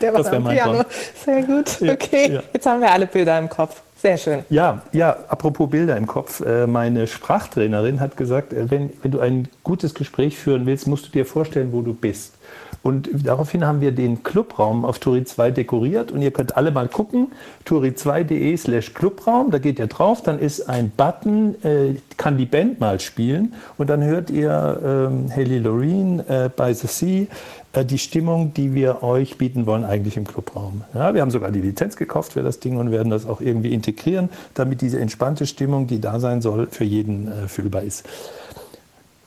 Der 0.00 0.12
Mann 0.12 0.26
am 0.26 0.44
Piano. 0.44 0.72
Traum. 0.74 0.84
Sehr 1.24 1.42
gut. 1.42 1.78
Okay, 1.80 2.34
ja. 2.34 2.42
jetzt 2.52 2.66
haben 2.66 2.80
wir 2.80 2.90
alle 2.90 3.06
Bilder 3.06 3.38
im 3.38 3.48
Kopf. 3.48 3.82
Sehr 3.96 4.18
schön. 4.18 4.44
Ja, 4.50 4.82
ja, 4.92 5.16
apropos 5.28 5.70
Bilder 5.70 5.96
im 5.96 6.06
Kopf. 6.06 6.40
Äh, 6.40 6.66
meine 6.66 7.06
Sprachtrainerin 7.06 7.98
hat 8.00 8.16
gesagt, 8.16 8.52
äh, 8.52 8.70
wenn, 8.70 8.92
wenn 9.02 9.10
du 9.10 9.20
ein 9.20 9.48
gutes 9.64 9.94
Gespräch 9.94 10.36
führen 10.36 10.66
willst, 10.66 10.86
musst 10.86 11.06
du 11.06 11.10
dir 11.10 11.24
vorstellen, 11.24 11.72
wo 11.72 11.80
du 11.80 11.94
bist. 11.94 12.34
Und 12.82 13.08
daraufhin 13.12 13.66
haben 13.66 13.80
wir 13.80 13.92
den 13.92 14.22
Clubraum 14.22 14.84
auf 14.84 14.98
Turi 14.98 15.24
2 15.24 15.50
dekoriert 15.50 16.12
und 16.12 16.22
ihr 16.22 16.30
könnt 16.30 16.56
alle 16.56 16.70
mal 16.70 16.88
gucken, 16.88 17.28
turi2.de 17.66 18.56
slash 18.56 18.94
Clubraum, 18.94 19.50
da 19.50 19.58
geht 19.58 19.78
ihr 19.78 19.86
drauf, 19.86 20.22
dann 20.22 20.38
ist 20.38 20.68
ein 20.68 20.90
Button, 20.96 21.56
äh, 21.64 21.94
kann 22.16 22.38
die 22.38 22.46
Band 22.46 22.80
mal 22.80 23.00
spielen 23.00 23.54
und 23.76 23.90
dann 23.90 24.04
hört 24.04 24.30
ihr 24.30 25.10
ähm, 25.10 25.62
Loreen 25.62 26.20
äh, 26.28 26.48
by 26.54 26.74
the 26.74 26.86
Sea, 26.86 27.26
äh, 27.72 27.84
die 27.84 27.98
Stimmung, 27.98 28.54
die 28.54 28.74
wir 28.74 29.02
euch 29.02 29.38
bieten 29.38 29.66
wollen, 29.66 29.84
eigentlich 29.84 30.16
im 30.16 30.24
Clubraum. 30.24 30.84
Ja, 30.94 31.14
wir 31.14 31.20
haben 31.20 31.30
sogar 31.30 31.50
die 31.50 31.60
Lizenz 31.60 31.96
gekauft 31.96 32.32
für 32.32 32.42
das 32.42 32.60
Ding 32.60 32.76
und 32.76 32.90
werden 32.90 33.10
das 33.10 33.26
auch 33.26 33.40
irgendwie 33.40 33.72
integrieren, 33.72 34.30
damit 34.54 34.80
diese 34.80 34.98
entspannte 34.98 35.46
Stimmung, 35.46 35.86
die 35.86 36.00
da 36.00 36.20
sein 36.20 36.40
soll, 36.40 36.68
für 36.70 36.84
jeden 36.84 37.28
äh, 37.28 37.48
fühlbar 37.48 37.82
ist. 37.82 38.04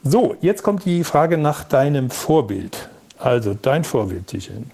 So, 0.03 0.35
jetzt 0.41 0.63
kommt 0.63 0.85
die 0.85 1.03
Frage 1.03 1.37
nach 1.37 1.63
deinem 1.65 2.09
Vorbild. 2.09 2.89
Also 3.19 3.53
dein 3.53 3.83
Vorbild, 3.83 4.27
Tichen. 4.27 4.71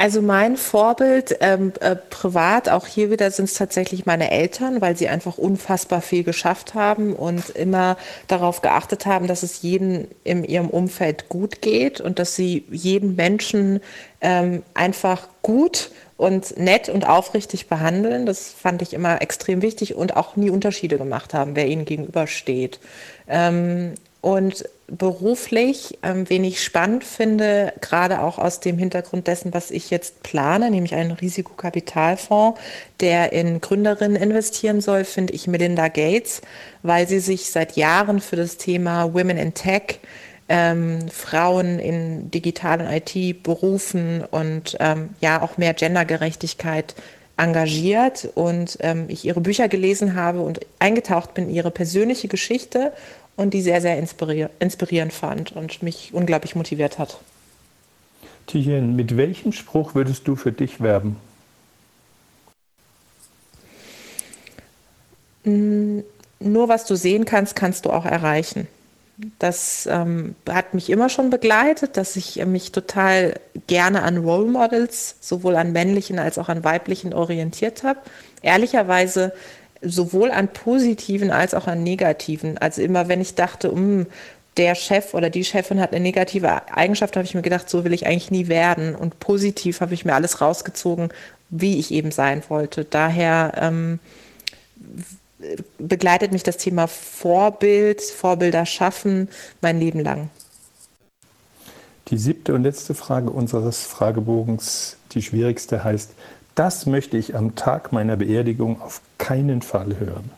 Also 0.00 0.22
mein 0.22 0.56
Vorbild 0.56 1.36
ähm, 1.40 1.74
äh, 1.80 1.94
privat, 1.94 2.70
auch 2.70 2.86
hier 2.86 3.10
wieder 3.10 3.30
sind 3.30 3.46
es 3.46 3.54
tatsächlich 3.54 4.06
meine 4.06 4.30
Eltern, 4.30 4.80
weil 4.80 4.96
sie 4.96 5.08
einfach 5.08 5.36
unfassbar 5.36 6.00
viel 6.00 6.24
geschafft 6.24 6.72
haben 6.72 7.12
und 7.12 7.50
immer 7.50 7.98
darauf 8.26 8.62
geachtet 8.62 9.04
haben, 9.04 9.26
dass 9.26 9.42
es 9.42 9.60
jedem 9.60 10.08
in 10.24 10.42
ihrem 10.42 10.70
Umfeld 10.70 11.28
gut 11.28 11.60
geht 11.60 12.00
und 12.00 12.18
dass 12.18 12.34
sie 12.34 12.64
jeden 12.70 13.14
Menschen 13.14 13.80
ähm, 14.22 14.62
einfach 14.72 15.28
gut 15.42 15.90
und 16.16 16.56
nett 16.58 16.88
und 16.88 17.06
aufrichtig 17.06 17.68
behandeln. 17.68 18.24
Das 18.24 18.48
fand 18.48 18.80
ich 18.80 18.94
immer 18.94 19.20
extrem 19.20 19.60
wichtig 19.60 19.96
und 19.96 20.16
auch 20.16 20.34
nie 20.34 20.48
Unterschiede 20.48 20.96
gemacht 20.96 21.34
haben, 21.34 21.56
wer 21.56 21.66
ihnen 21.66 21.84
gegenübersteht. 21.84 22.80
Ähm, 23.28 23.96
und 24.22 24.64
beruflich, 24.90 25.98
ähm, 26.02 26.28
wen 26.28 26.44
ich 26.44 26.62
spannend 26.62 27.04
finde, 27.04 27.72
gerade 27.80 28.20
auch 28.20 28.38
aus 28.38 28.60
dem 28.60 28.78
Hintergrund 28.78 29.26
dessen, 29.26 29.54
was 29.54 29.70
ich 29.70 29.90
jetzt 29.90 30.22
plane, 30.22 30.70
nämlich 30.70 30.94
einen 30.94 31.12
Risikokapitalfonds, 31.12 32.60
der 33.00 33.32
in 33.32 33.60
Gründerinnen 33.60 34.20
investieren 34.20 34.80
soll, 34.80 35.04
finde 35.04 35.32
ich 35.32 35.46
Melinda 35.46 35.88
Gates, 35.88 36.42
weil 36.82 37.08
sie 37.08 37.20
sich 37.20 37.50
seit 37.50 37.76
Jahren 37.76 38.20
für 38.20 38.36
das 38.36 38.56
Thema 38.56 39.14
Women 39.14 39.38
in 39.38 39.54
Tech 39.54 40.00
ähm, 40.48 41.08
Frauen 41.08 41.78
in 41.78 42.30
digitalen 42.30 42.86
IT-Berufen 42.86 44.24
und 44.30 44.76
ähm, 44.80 45.10
ja 45.20 45.42
auch 45.42 45.56
mehr 45.56 45.74
Gendergerechtigkeit 45.74 46.96
engagiert. 47.36 48.28
Und 48.34 48.76
ähm, 48.80 49.04
ich 49.08 49.24
ihre 49.24 49.40
Bücher 49.40 49.68
gelesen 49.68 50.16
habe 50.16 50.40
und 50.40 50.60
eingetaucht 50.80 51.34
bin 51.34 51.48
in 51.48 51.54
ihre 51.54 51.70
persönliche 51.70 52.26
Geschichte 52.28 52.92
und 53.40 53.54
die 53.54 53.62
sehr, 53.62 53.80
sehr 53.80 53.98
inspirier 53.98 54.50
inspirierend 54.58 55.14
fand 55.14 55.52
und 55.52 55.82
mich 55.82 56.10
unglaublich 56.12 56.54
motiviert 56.54 56.98
hat. 56.98 57.18
Tijen, 58.46 58.96
mit 58.96 59.16
welchem 59.16 59.52
Spruch 59.52 59.94
würdest 59.94 60.28
du 60.28 60.36
für 60.36 60.52
dich 60.52 60.80
werben? 60.80 61.16
Mm, 65.44 66.00
nur 66.38 66.68
was 66.68 66.84
du 66.84 66.96
sehen 66.96 67.24
kannst, 67.24 67.56
kannst 67.56 67.86
du 67.86 67.90
auch 67.90 68.04
erreichen. 68.04 68.68
Das 69.38 69.88
ähm, 69.90 70.34
hat 70.48 70.74
mich 70.74 70.90
immer 70.90 71.08
schon 71.08 71.30
begleitet, 71.30 71.96
dass 71.96 72.16
ich 72.16 72.44
mich 72.44 72.72
total 72.72 73.40
gerne 73.66 74.02
an 74.02 74.18
Role 74.18 74.50
Models, 74.50 75.16
sowohl 75.20 75.56
an 75.56 75.72
männlichen 75.72 76.18
als 76.18 76.36
auch 76.36 76.48
an 76.50 76.62
weiblichen, 76.64 77.14
orientiert 77.14 77.84
habe. 77.84 78.00
Ehrlicherweise 78.42 79.32
sowohl 79.82 80.30
an 80.30 80.48
positiven 80.48 81.30
als 81.30 81.54
auch 81.54 81.66
an 81.66 81.82
negativen. 81.82 82.58
Also 82.58 82.82
immer, 82.82 83.08
wenn 83.08 83.20
ich 83.20 83.34
dachte, 83.34 83.70
um, 83.70 84.06
der 84.56 84.74
Chef 84.74 85.14
oder 85.14 85.30
die 85.30 85.44
Chefin 85.44 85.80
hat 85.80 85.92
eine 85.92 86.00
negative 86.00 86.68
Eigenschaft, 86.76 87.16
habe 87.16 87.24
ich 87.24 87.34
mir 87.34 87.42
gedacht, 87.42 87.70
so 87.70 87.84
will 87.84 87.92
ich 87.92 88.06
eigentlich 88.06 88.30
nie 88.30 88.48
werden. 88.48 88.94
Und 88.94 89.20
positiv 89.20 89.80
habe 89.80 89.94
ich 89.94 90.04
mir 90.04 90.14
alles 90.14 90.40
rausgezogen, 90.40 91.10
wie 91.50 91.78
ich 91.78 91.92
eben 91.92 92.10
sein 92.10 92.42
wollte. 92.48 92.84
Daher 92.84 93.52
ähm, 93.56 94.00
begleitet 95.78 96.32
mich 96.32 96.42
das 96.42 96.56
Thema 96.56 96.86
Vorbild, 96.88 98.02
Vorbilder 98.02 98.66
schaffen 98.66 99.28
mein 99.60 99.78
Leben 99.78 100.00
lang. 100.00 100.30
Die 102.08 102.18
siebte 102.18 102.54
und 102.54 102.64
letzte 102.64 102.94
Frage 102.94 103.30
unseres 103.30 103.84
Fragebogens, 103.86 104.96
die 105.12 105.22
schwierigste 105.22 105.84
heißt, 105.84 106.10
das 106.54 106.86
möchte 106.86 107.16
ich 107.16 107.34
am 107.34 107.54
Tag 107.54 107.92
meiner 107.92 108.16
Beerdigung 108.16 108.80
auf 108.82 109.00
keinen 109.18 109.62
Fall 109.62 109.98
hören. 109.98 110.30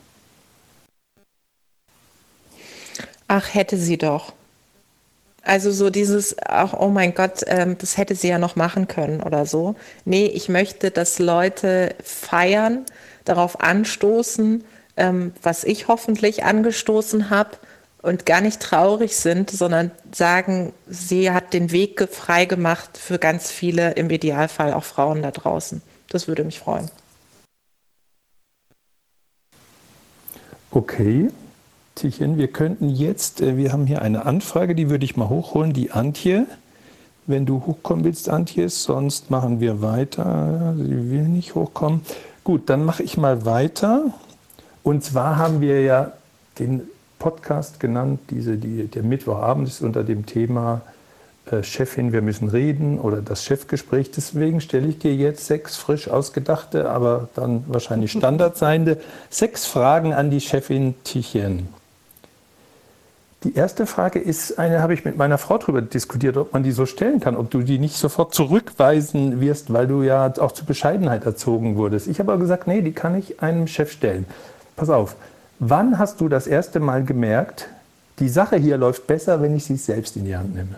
Ach, 3.28 3.54
hätte 3.54 3.76
sie 3.76 3.96
doch. 3.96 4.32
Also 5.44 5.72
so 5.72 5.90
dieses, 5.90 6.36
ach, 6.38 6.74
oh 6.78 6.88
mein 6.88 7.14
Gott, 7.14 7.42
ähm, 7.46 7.76
das 7.78 7.96
hätte 7.96 8.14
sie 8.14 8.28
ja 8.28 8.38
noch 8.38 8.54
machen 8.56 8.86
können 8.86 9.22
oder 9.22 9.44
so. 9.44 9.74
Nee, 10.04 10.26
ich 10.26 10.48
möchte, 10.48 10.90
dass 10.90 11.18
Leute 11.18 11.94
feiern, 12.04 12.84
darauf 13.24 13.60
anstoßen, 13.60 14.64
ähm, 14.96 15.32
was 15.42 15.64
ich 15.64 15.88
hoffentlich 15.88 16.44
angestoßen 16.44 17.30
habe 17.30 17.50
und 18.02 18.26
gar 18.26 18.40
nicht 18.40 18.60
traurig 18.60 19.16
sind, 19.16 19.50
sondern 19.50 19.90
sagen, 20.12 20.72
sie 20.86 21.30
hat 21.30 21.52
den 21.54 21.72
Weg 21.72 22.08
frei 22.10 22.44
gemacht 22.44 22.98
für 22.98 23.18
ganz 23.18 23.50
viele, 23.50 23.92
im 23.92 24.10
Idealfall 24.10 24.72
auch 24.72 24.84
Frauen 24.84 25.22
da 25.22 25.30
draußen. 25.30 25.82
Das 26.12 26.28
würde 26.28 26.44
mich 26.44 26.58
freuen. 26.58 26.90
Okay, 30.70 31.30
Tichen, 31.94 32.36
wir 32.36 32.48
könnten 32.48 32.90
jetzt, 32.90 33.40
äh, 33.40 33.56
wir 33.56 33.72
haben 33.72 33.86
hier 33.86 34.02
eine 34.02 34.26
Anfrage, 34.26 34.74
die 34.74 34.90
würde 34.90 35.06
ich 35.06 35.16
mal 35.16 35.30
hochholen, 35.30 35.72
die 35.72 35.90
Antje. 35.90 36.46
Wenn 37.26 37.46
du 37.46 37.64
hochkommen 37.64 38.04
willst, 38.04 38.28
Antje, 38.28 38.68
sonst 38.68 39.30
machen 39.30 39.60
wir 39.60 39.80
weiter. 39.80 40.74
Sie 40.76 41.10
will 41.10 41.28
nicht 41.28 41.54
hochkommen. 41.54 42.02
Gut, 42.44 42.68
dann 42.68 42.84
mache 42.84 43.02
ich 43.02 43.16
mal 43.16 43.46
weiter. 43.46 44.12
Und 44.82 45.04
zwar 45.04 45.36
haben 45.36 45.62
wir 45.62 45.80
ja 45.80 46.12
den 46.58 46.82
Podcast 47.18 47.80
genannt, 47.80 48.20
diese, 48.28 48.58
die, 48.58 48.86
der 48.86 49.02
Mittwochabend 49.02 49.66
ist 49.66 49.80
unter 49.80 50.04
dem 50.04 50.26
Thema 50.26 50.82
äh, 51.50 51.62
Chefin, 51.62 52.12
wir 52.12 52.22
müssen 52.22 52.48
reden 52.48 53.00
oder 53.00 53.20
das 53.20 53.42
Chefgespräch. 53.44 54.10
Deswegen 54.12 54.60
stelle 54.60 54.88
ich 54.88 54.98
dir 54.98 55.14
jetzt 55.14 55.46
sechs 55.46 55.76
frisch 55.76 56.08
ausgedachte, 56.08 56.88
aber 56.88 57.28
dann 57.34 57.64
wahrscheinlich 57.66 58.12
standard 58.18 58.56
seiende, 58.56 58.98
sechs 59.28 59.66
Fragen 59.66 60.12
an 60.12 60.30
die 60.30 60.40
Chefin 60.40 60.94
Tichen. 61.04 61.68
Die 63.44 63.56
erste 63.56 63.86
Frage 63.86 64.20
ist, 64.20 64.56
eine 64.60 64.80
habe 64.80 64.94
ich 64.94 65.04
mit 65.04 65.16
meiner 65.16 65.36
Frau 65.36 65.58
darüber 65.58 65.82
diskutiert, 65.82 66.36
ob 66.36 66.52
man 66.52 66.62
die 66.62 66.70
so 66.70 66.86
stellen 66.86 67.18
kann, 67.18 67.36
ob 67.36 67.50
du 67.50 67.62
die 67.62 67.80
nicht 67.80 67.96
sofort 67.96 68.32
zurückweisen 68.34 69.40
wirst, 69.40 69.72
weil 69.72 69.88
du 69.88 70.04
ja 70.04 70.32
auch 70.38 70.52
zur 70.52 70.64
Bescheidenheit 70.64 71.24
erzogen 71.24 71.74
wurdest. 71.74 72.06
Ich 72.06 72.20
habe 72.20 72.30
aber 72.30 72.40
gesagt, 72.40 72.68
nee, 72.68 72.82
die 72.82 72.92
kann 72.92 73.18
ich 73.18 73.42
einem 73.42 73.66
Chef 73.66 73.90
stellen. 73.90 74.26
Pass 74.76 74.90
auf, 74.90 75.16
wann 75.58 75.98
hast 75.98 76.20
du 76.20 76.28
das 76.28 76.46
erste 76.46 76.78
Mal 76.78 77.02
gemerkt, 77.02 77.68
die 78.20 78.28
Sache 78.28 78.56
hier 78.56 78.76
läuft 78.76 79.08
besser, 79.08 79.42
wenn 79.42 79.56
ich 79.56 79.64
sie 79.64 79.76
selbst 79.76 80.16
in 80.16 80.24
die 80.24 80.36
Hand 80.36 80.54
nehme? 80.54 80.76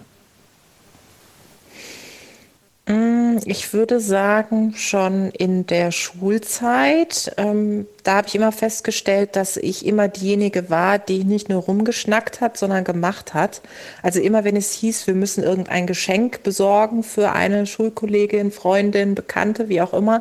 Mm, 2.87 3.39
ich 3.47 3.73
würde 3.73 3.99
sagen, 3.99 4.75
schon 4.77 5.31
in 5.31 5.67
der 5.67 5.91
Schulzeit. 5.91 7.33
Ähm, 7.39 7.87
da 8.03 8.17
habe 8.17 8.29
ich 8.29 8.35
immer 8.35 8.53
festgestellt, 8.53 9.37
dass 9.37 9.57
ich 9.57 9.87
immer 9.87 10.09
diejenige 10.09 10.69
war, 10.69 10.99
die 10.99 11.25
nicht 11.25 11.49
nur 11.49 11.63
rumgeschnackt 11.63 12.43
hat, 12.43 12.59
sondern 12.59 12.85
gemacht 12.85 13.33
hat. 13.33 13.63
Also 14.03 14.21
immer, 14.21 14.45
wenn 14.45 14.57
es 14.57 14.73
hieß, 14.73 15.07
wir 15.07 15.15
müssen 15.15 15.43
irgendein 15.43 15.87
Geschenk 15.87 16.43
besorgen 16.43 17.03
für 17.03 17.33
eine 17.33 17.65
Schulkollegin, 17.67 18.51
Freundin, 18.53 19.15
Bekannte, 19.15 19.71
wie 19.71 19.81
auch 19.81 19.95
immer, 19.95 20.21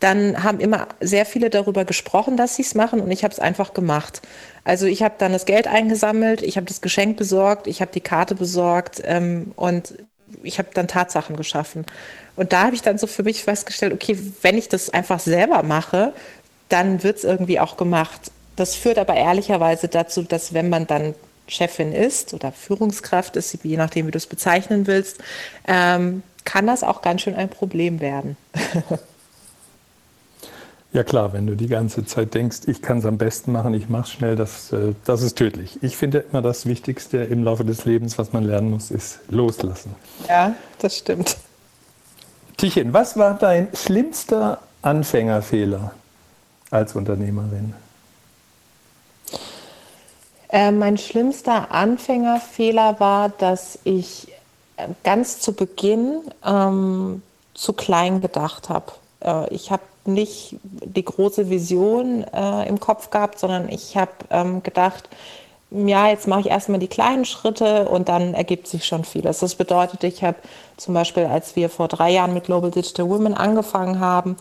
dann 0.00 0.42
haben 0.44 0.60
immer 0.60 0.88
sehr 1.00 1.26
viele 1.26 1.50
darüber 1.50 1.84
gesprochen, 1.84 2.36
dass 2.36 2.56
sie 2.56 2.62
es 2.62 2.74
machen 2.74 3.00
und 3.00 3.10
ich 3.10 3.24
habe 3.24 3.32
es 3.32 3.40
einfach 3.40 3.74
gemacht. 3.74 4.22
Also 4.64 4.86
ich 4.86 5.02
habe 5.02 5.16
dann 5.18 5.32
das 5.32 5.44
Geld 5.44 5.66
eingesammelt, 5.66 6.42
ich 6.42 6.56
habe 6.56 6.66
das 6.66 6.80
Geschenk 6.80 7.16
besorgt, 7.16 7.66
ich 7.66 7.80
habe 7.80 7.90
die 7.92 8.00
Karte 8.00 8.34
besorgt 8.34 9.02
ähm, 9.04 9.52
und 9.56 9.94
ich 10.42 10.58
habe 10.58 10.68
dann 10.74 10.88
Tatsachen 10.88 11.36
geschaffen. 11.36 11.84
Und 12.36 12.52
da 12.52 12.64
habe 12.64 12.74
ich 12.74 12.82
dann 12.82 12.98
so 12.98 13.06
für 13.06 13.22
mich 13.22 13.42
festgestellt, 13.42 13.92
okay, 13.92 14.18
wenn 14.42 14.56
ich 14.56 14.68
das 14.68 14.90
einfach 14.90 15.20
selber 15.20 15.62
mache, 15.62 16.12
dann 16.68 17.02
wird 17.02 17.18
es 17.18 17.24
irgendwie 17.24 17.60
auch 17.60 17.76
gemacht. 17.76 18.30
Das 18.56 18.74
führt 18.74 18.98
aber 18.98 19.14
ehrlicherweise 19.14 19.88
dazu, 19.88 20.22
dass 20.22 20.52
wenn 20.52 20.68
man 20.68 20.86
dann 20.86 21.14
Chefin 21.46 21.92
ist 21.92 22.34
oder 22.34 22.52
Führungskraft 22.52 23.36
ist, 23.36 23.58
je 23.64 23.76
nachdem, 23.76 24.06
wie 24.06 24.10
du 24.10 24.18
es 24.18 24.26
bezeichnen 24.26 24.86
willst, 24.86 25.18
ähm, 25.66 26.22
kann 26.44 26.66
das 26.66 26.82
auch 26.82 27.02
ganz 27.02 27.22
schön 27.22 27.34
ein 27.34 27.48
Problem 27.48 28.00
werden. 28.00 28.36
Ja 30.92 31.04
klar, 31.04 31.34
wenn 31.34 31.46
du 31.46 31.54
die 31.54 31.66
ganze 31.66 32.06
Zeit 32.06 32.32
denkst, 32.32 32.60
ich 32.66 32.80
kann 32.80 32.98
es 32.98 33.04
am 33.04 33.18
besten 33.18 33.52
machen, 33.52 33.74
ich 33.74 33.90
mache 33.90 34.04
es 34.04 34.10
schnell, 34.10 34.36
das, 34.36 34.72
äh, 34.72 34.94
das 35.04 35.22
ist 35.22 35.36
tödlich. 35.36 35.78
Ich 35.82 35.96
finde 35.96 36.24
immer 36.30 36.40
das 36.40 36.64
Wichtigste 36.64 37.18
im 37.18 37.44
Laufe 37.44 37.64
des 37.64 37.84
Lebens, 37.84 38.16
was 38.16 38.32
man 38.32 38.44
lernen 38.44 38.70
muss, 38.70 38.90
ist 38.90 39.20
loslassen. 39.28 39.94
Ja, 40.28 40.54
das 40.78 40.96
stimmt. 40.96 41.36
Tichin, 42.56 42.92
was 42.92 43.18
war 43.18 43.34
dein 43.34 43.68
schlimmster 43.74 44.60
Anfängerfehler 44.80 45.92
als 46.70 46.94
Unternehmerin? 46.94 47.74
Äh, 50.48 50.72
mein 50.72 50.96
schlimmster 50.96 51.70
Anfängerfehler 51.70 52.98
war, 52.98 53.28
dass 53.28 53.78
ich 53.84 54.28
äh, 54.78 54.88
ganz 55.04 55.40
zu 55.40 55.52
Beginn 55.52 56.22
ähm, 56.44 57.22
zu 57.52 57.74
klein 57.74 58.22
gedacht 58.22 58.70
habe. 58.70 58.92
Äh, 59.20 59.54
ich 59.54 59.70
habe 59.70 59.82
nicht 60.04 60.56
die 60.62 61.04
große 61.04 61.50
Vision 61.50 62.24
äh, 62.32 62.68
im 62.68 62.80
Kopf 62.80 63.10
gehabt, 63.10 63.38
sondern 63.38 63.68
ich 63.68 63.96
habe 63.96 64.12
ähm, 64.30 64.62
gedacht, 64.62 65.08
ja, 65.70 66.08
jetzt 66.08 66.26
mache 66.26 66.40
ich 66.40 66.46
erstmal 66.46 66.80
die 66.80 66.88
kleinen 66.88 67.24
Schritte 67.26 67.88
und 67.88 68.08
dann 68.08 68.32
ergibt 68.32 68.68
sich 68.68 68.86
schon 68.86 69.04
vieles. 69.04 69.40
Das 69.40 69.54
bedeutet, 69.54 70.02
ich 70.02 70.24
habe 70.24 70.38
zum 70.78 70.94
Beispiel, 70.94 71.26
als 71.26 71.56
wir 71.56 71.68
vor 71.68 71.88
drei 71.88 72.10
Jahren 72.10 72.32
mit 72.32 72.44
Global 72.44 72.70
Digital 72.70 73.08
Women 73.08 73.34
angefangen 73.34 74.00
haben, 74.00 74.36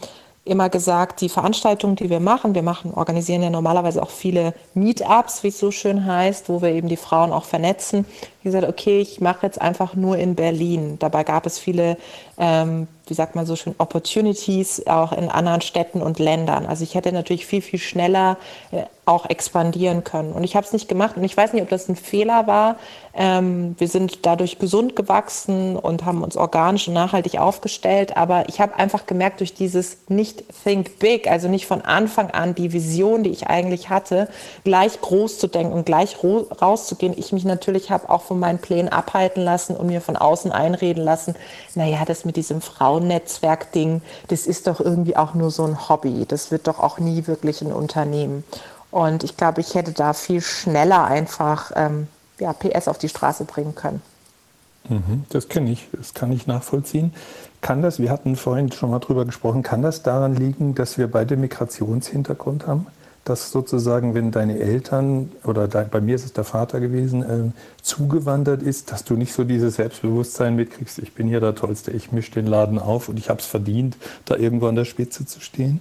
immer 0.47 0.69
gesagt, 0.69 1.21
die 1.21 1.29
Veranstaltungen, 1.29 1.97
die 1.97 2.09
wir 2.09 2.19
machen, 2.21 2.55
wir 2.55 2.63
machen, 2.63 2.93
organisieren 2.93 3.43
ja 3.43 3.49
normalerweise 3.49 4.01
auch 4.01 4.09
viele 4.09 4.53
Meetups, 4.73 5.43
wie 5.43 5.49
es 5.49 5.59
so 5.59 5.71
schön 5.71 6.05
heißt, 6.05 6.49
wo 6.49 6.61
wir 6.61 6.69
eben 6.69 6.87
die 6.87 6.97
Frauen 6.97 7.33
auch 7.33 7.43
vernetzen. 7.43 8.05
Gesagt, 8.47 8.67
okay, 8.67 8.99
ich 8.99 9.21
mache 9.21 9.45
jetzt 9.45 9.61
einfach 9.61 9.95
nur 9.95 10.17
in 10.17 10.35
Berlin. 10.35 10.97
Dabei 10.99 11.23
gab 11.23 11.45
es 11.45 11.59
viele 11.59 11.97
ähm, 12.37 12.87
wie 13.07 13.13
sagt 13.13 13.35
man 13.35 13.45
so 13.45 13.55
schön, 13.55 13.75
Opportunities 13.77 14.85
auch 14.87 15.11
in 15.11 15.29
anderen 15.29 15.61
Städten 15.61 16.01
und 16.01 16.19
Ländern. 16.19 16.65
Also 16.65 16.83
ich 16.83 16.95
hätte 16.95 17.11
natürlich 17.11 17.45
viel, 17.45 17.61
viel 17.61 17.79
schneller 17.79 18.37
äh, 18.71 18.83
auch 19.05 19.29
expandieren 19.29 20.03
können. 20.03 20.33
Und 20.33 20.43
ich 20.43 20.57
habe 20.57 20.65
es 20.65 20.73
nicht 20.73 20.89
gemacht 20.89 21.15
und 21.15 21.23
ich 21.23 21.35
weiß 21.35 21.53
nicht, 21.53 21.63
ob 21.63 21.69
das 21.69 21.87
ein 21.87 21.95
Fehler 21.95 22.45
war. 22.45 22.75
Ähm, 23.13 23.75
wir 23.79 23.87
sind 23.87 24.25
dadurch 24.25 24.59
gesund 24.59 24.97
gewachsen 24.97 25.77
und 25.77 26.03
haben 26.03 26.23
uns 26.23 26.35
organisch 26.35 26.89
und 26.89 26.93
nachhaltig 26.93 27.39
aufgestellt. 27.39 28.17
Aber 28.17 28.49
ich 28.49 28.59
habe 28.59 28.75
einfach 28.75 29.05
gemerkt, 29.05 29.39
durch 29.39 29.53
dieses 29.53 29.99
nicht 30.09 30.43
Think 30.63 30.99
Big, 30.99 31.31
also 31.31 31.47
nicht 31.47 31.65
von 31.65 31.81
Anfang 31.81 32.31
an 32.31 32.53
die 32.53 32.73
Vision, 32.73 33.23
die 33.23 33.29
ich 33.29 33.47
eigentlich 33.47 33.89
hatte, 33.89 34.27
gleich 34.65 34.99
groß 34.99 35.39
zu 35.39 35.47
denken 35.47 35.71
und 35.71 35.85
gleich 35.85 36.17
rauszugehen, 36.21 37.15
ich 37.17 37.31
mich 37.31 37.45
natürlich 37.45 37.89
habe 37.89 38.09
auch 38.09 38.23
von 38.37 38.41
meinen 38.41 38.59
Plänen 38.59 38.89
abhalten 38.89 39.43
lassen 39.43 39.75
und 39.75 39.87
mir 39.87 39.99
von 39.99 40.15
außen 40.15 40.51
einreden 40.51 41.03
lassen, 41.03 41.33
naja, 41.73 42.05
das 42.05 42.23
mit 42.23 42.35
diesem 42.35 42.61
Frauennetzwerk-Ding, 42.61 44.01
das 44.27 44.45
ist 44.45 44.67
doch 44.67 44.79
irgendwie 44.79 45.17
auch 45.17 45.33
nur 45.33 45.49
so 45.49 45.65
ein 45.65 45.89
Hobby. 45.89 46.25
Das 46.27 46.51
wird 46.51 46.67
doch 46.67 46.79
auch 46.79 46.99
nie 46.99 47.25
wirklich 47.25 47.61
ein 47.61 47.73
Unternehmen. 47.73 48.43
Und 48.91 49.23
ich 49.23 49.37
glaube, 49.37 49.61
ich 49.61 49.73
hätte 49.73 49.91
da 49.91 50.13
viel 50.13 50.41
schneller 50.41 51.05
einfach 51.05 51.71
ähm, 51.75 52.07
ja, 52.39 52.53
PS 52.53 52.87
auf 52.87 52.99
die 52.99 53.09
Straße 53.09 53.45
bringen 53.45 53.73
können. 53.73 54.01
Mhm, 54.87 55.25
das 55.29 55.49
kenne 55.49 55.71
ich, 55.71 55.87
das 55.91 56.13
kann 56.13 56.31
ich 56.31 56.45
nachvollziehen. 56.45 57.13
Kann 57.61 57.81
das, 57.81 57.99
wir 57.99 58.11
hatten 58.11 58.35
vorhin 58.35 58.71
schon 58.71 58.91
mal 58.91 58.99
drüber 58.99 59.25
gesprochen, 59.25 59.63
kann 59.63 59.81
das 59.81 60.03
daran 60.03 60.35
liegen, 60.35 60.75
dass 60.75 60.99
wir 60.99 61.09
beide 61.09 61.37
Migrationshintergrund 61.37 62.67
haben? 62.67 62.85
Dass 63.29 63.51
sozusagen, 63.51 64.13
wenn 64.13 64.31
deine 64.31 64.59
Eltern 64.59 65.31
oder 65.43 65.67
de, 65.67 65.85
bei 65.89 66.01
mir 66.01 66.15
ist 66.15 66.25
es 66.25 66.33
der 66.33 66.43
Vater 66.43 66.79
gewesen, 66.79 67.23
äh, 67.23 67.51
zugewandert 67.81 68.61
ist, 68.61 68.91
dass 68.91 69.03
du 69.03 69.15
nicht 69.15 69.33
so 69.33 69.43
dieses 69.43 69.75
Selbstbewusstsein 69.75 70.55
mitkriegst, 70.55 70.99
ich 70.99 71.13
bin 71.13 71.27
hier 71.27 71.39
der 71.39 71.55
Tollste, 71.55 71.91
ich 71.91 72.11
mische 72.11 72.31
den 72.31 72.47
Laden 72.47 72.79
auf 72.79 73.09
und 73.09 73.17
ich 73.19 73.29
habe 73.29 73.39
es 73.39 73.45
verdient, 73.45 73.97
da 74.25 74.35
irgendwo 74.35 74.67
an 74.67 74.75
der 74.75 74.85
Spitze 74.85 75.25
zu 75.25 75.41
stehen? 75.41 75.79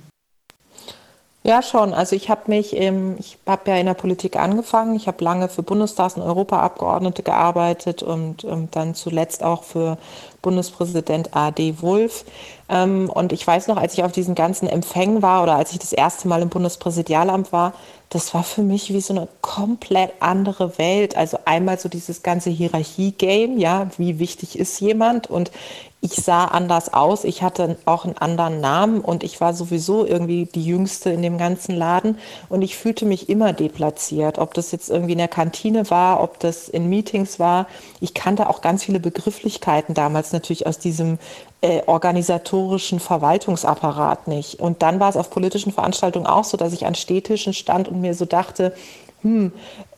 Ja, 1.47 1.63
schon. 1.63 1.95
Also 1.95 2.17
ich 2.17 2.29
habe 2.29 2.43
mich, 2.47 2.75
ähm, 2.77 3.15
ich 3.21 3.39
habe 3.47 3.71
ja 3.71 3.77
in 3.77 3.87
der 3.87 3.95
Politik 3.95 4.35
angefangen. 4.35 4.97
Ich 4.97 5.07
habe 5.07 5.23
lange 5.23 5.49
für 5.49 5.63
Bundestags- 5.63 6.17
und 6.17 6.23
Europaabgeordnete 6.23 7.23
gearbeitet 7.23 8.03
und 8.03 8.43
ähm, 8.43 8.67
dann 8.73 8.97
zuletzt 8.97 9.45
auch 9.45 9.63
für 9.63 9.97
Bundespräsident 10.43 11.37
A.D. 11.37 11.77
Wulff. 11.83 12.25
Ähm, 12.69 13.09
und 13.09 13.33
ich 13.33 13.47
weiß 13.47 13.69
noch, 13.69 13.77
als 13.77 13.95
ich 13.95 14.03
auf 14.03 14.11
diesen 14.11 14.35
ganzen 14.35 14.67
Empfängen 14.69 15.23
war 15.23 15.45
oder 15.45 15.55
als 15.55 15.71
ich 15.71 15.79
das 15.79 15.93
erste 15.93 16.27
Mal 16.27 16.43
im 16.43 16.49
Bundespräsidialamt 16.49 17.53
war, 17.53 17.75
das 18.09 18.35
war 18.35 18.43
für 18.43 18.63
mich 18.63 18.93
wie 18.93 19.01
so 19.01 19.15
eine 19.15 19.29
komplett 19.41 20.15
andere 20.19 20.79
Welt. 20.79 21.17
Also 21.17 21.39
einmal 21.45 21.79
so 21.79 21.89
dieses 21.89 22.25
ganze 22.25 22.51
Hierarchie-Game, 22.51 23.59
ja, 23.59 23.89
wie 23.99 24.19
wichtig 24.19 24.59
ist 24.59 24.81
jemand? 24.81 25.31
Und 25.31 25.53
ich 26.01 26.15
sah 26.15 26.45
anders 26.45 26.93
aus, 26.93 27.25
ich 27.25 27.43
hatte 27.43 27.77
auch 27.85 28.05
einen 28.05 28.19
anderen 28.19 28.61
Namen 28.61 29.01
und 29.01 29.25
ich 29.25 29.41
war 29.41 29.55
sowieso 29.55 30.07
irgendwie 30.07 30.45
die 30.45 30.65
Jüngste 30.65 31.11
in 31.11 31.23
dem 31.23 31.39
ganzen 31.39 31.75
Laden 31.75 32.19
und 32.49 32.63
ich 32.63 32.77
fühlte 32.77 33.07
mich 33.07 33.29
immer 33.29 33.53
deplatziert, 33.53 34.39
ob 34.39 34.55
das 34.55 34.73
jetzt 34.73 34.91
irgendwie 34.91 35.13
in 35.13 35.19
der 35.19 35.29
Kantine 35.29 35.91
war, 35.91 36.23
ob 36.23 36.39
das 36.39 36.69
in 36.69 36.89
Meetings 36.89 37.41
war. 37.41 37.67
Ich 38.01 38.15
kannte 38.15 38.49
auch 38.49 38.61
ganz 38.61 38.85
viele 38.85 39.01
Begrifflichkeiten 39.01 39.95
damals 39.95 40.33
natürlich 40.33 40.67
aus 40.67 40.79
diesem 40.79 41.19
äh, 41.63 41.83
organisatorischen 41.87 43.01
Verwaltungsapparat 43.01 44.29
nicht. 44.29 44.61
Und 44.61 44.83
dann 44.83 45.01
war 45.01 45.09
es 45.09 45.17
auf 45.17 45.31
politischen 45.31 45.73
Veranstaltungen 45.73 46.27
auch 46.27 46.45
so, 46.45 46.57
dass 46.57 46.75
ich 46.75 46.87
an 46.87 46.95
Städtischen 46.95 47.55
stand 47.55 47.89
und 47.89 48.01
mir 48.01 48.15
so 48.15 48.27
dachte, 48.27 48.75
hm, 49.23 49.51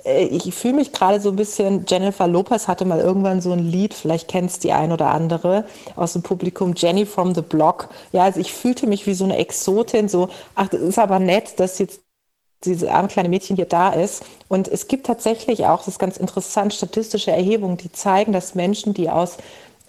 ich 0.05 0.55
fühle 0.55 0.75
mich 0.75 0.93
gerade 0.93 1.21
so 1.21 1.31
ein 1.31 1.37
bisschen, 1.37 1.85
Jennifer 1.89 2.27
Lopez 2.27 2.69
hatte 2.69 2.85
mal 2.85 3.01
irgendwann 3.01 3.41
so 3.41 3.53
ein 3.53 3.59
Lied, 3.59 3.95
vielleicht 3.95 4.29
kennt 4.29 4.51
es 4.51 4.59
die 4.59 4.73
ein 4.73 4.93
oder 4.93 5.09
andere 5.09 5.65
aus 5.97 6.13
dem 6.13 6.23
Publikum, 6.23 6.75
Jenny 6.77 7.05
from 7.05 7.35
the 7.35 7.43
Block. 7.43 7.89
Ja, 8.13 8.25
also 8.25 8.41
ich 8.41 8.53
fühlte 8.53 8.87
mich 8.87 9.07
wie 9.07 9.15
so 9.15 9.25
eine 9.25 9.37
Exotin, 9.37 10.09
so, 10.09 10.29
ach, 10.55 10.69
das 10.69 10.81
ist 10.81 10.99
aber 10.99 11.19
nett, 11.19 11.59
dass 11.59 11.79
jetzt 11.79 12.01
dieses 12.65 12.89
arme 12.89 13.09
kleine 13.09 13.29
Mädchen 13.29 13.57
hier 13.57 13.67
da 13.67 13.91
ist. 13.91 14.25
Und 14.49 14.69
es 14.69 14.89
gibt 14.89 15.07
tatsächlich 15.07 15.67
auch, 15.67 15.79
das 15.79 15.89
ist 15.89 15.99
ganz 15.99 16.17
interessant, 16.17 16.75
statistische 16.75 17.31
Erhebungen, 17.31 17.77
die 17.77 17.93
zeigen, 17.93 18.33
dass 18.33 18.55
Menschen, 18.55 18.95
die 18.95 19.11
aus 19.11 19.37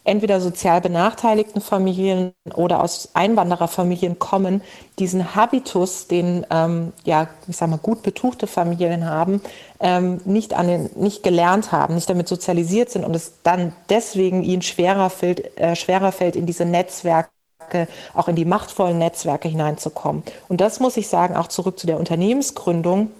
entweder 0.03 0.41
sozial 0.41 0.81
benachteiligten 0.81 1.61
Familien 1.61 2.33
oder 2.53 2.81
aus 2.81 3.09
Einwandererfamilien 3.13 4.19
kommen, 4.19 4.61
diesen 4.97 5.35
Habitus, 5.35 6.07
den 6.07 6.45
ähm, 6.49 6.93
ja, 7.05 7.27
ich 7.47 7.57
sag 7.57 7.69
mal, 7.69 7.77
gut 7.77 8.03
betuchte 8.03 8.47
Familien 8.47 9.05
haben, 9.05 9.41
ähm, 9.79 10.21
nicht, 10.25 10.53
an 10.53 10.67
den, 10.67 10.89
nicht 10.95 11.23
gelernt 11.23 11.71
haben, 11.71 11.95
nicht 11.95 12.09
damit 12.09 12.27
sozialisiert 12.27 12.89
sind 12.89 13.05
und 13.05 13.15
es 13.15 13.33
dann 13.43 13.73
deswegen 13.89 14.43
ihnen 14.43 14.61
schwerer 14.61 15.09
fällt, 15.09 15.57
äh, 15.57 15.75
schwerer 15.75 16.11
fällt 16.11 16.35
in 16.35 16.45
diese 16.45 16.65
Netzwerke 16.65 17.29
auch 18.15 18.27
in 18.27 18.35
die 18.35 18.45
machtvollen 18.45 18.97
Netzwerke 18.97 19.47
hineinzukommen. 19.47 20.23
Und 20.47 20.59
das 20.59 20.79
muss 20.79 20.97
ich 20.97 21.07
sagen, 21.07 21.35
auch 21.35 21.47
zurück 21.47 21.77
zu 21.77 21.85
der 21.85 21.99
Unternehmensgründung 21.99 23.11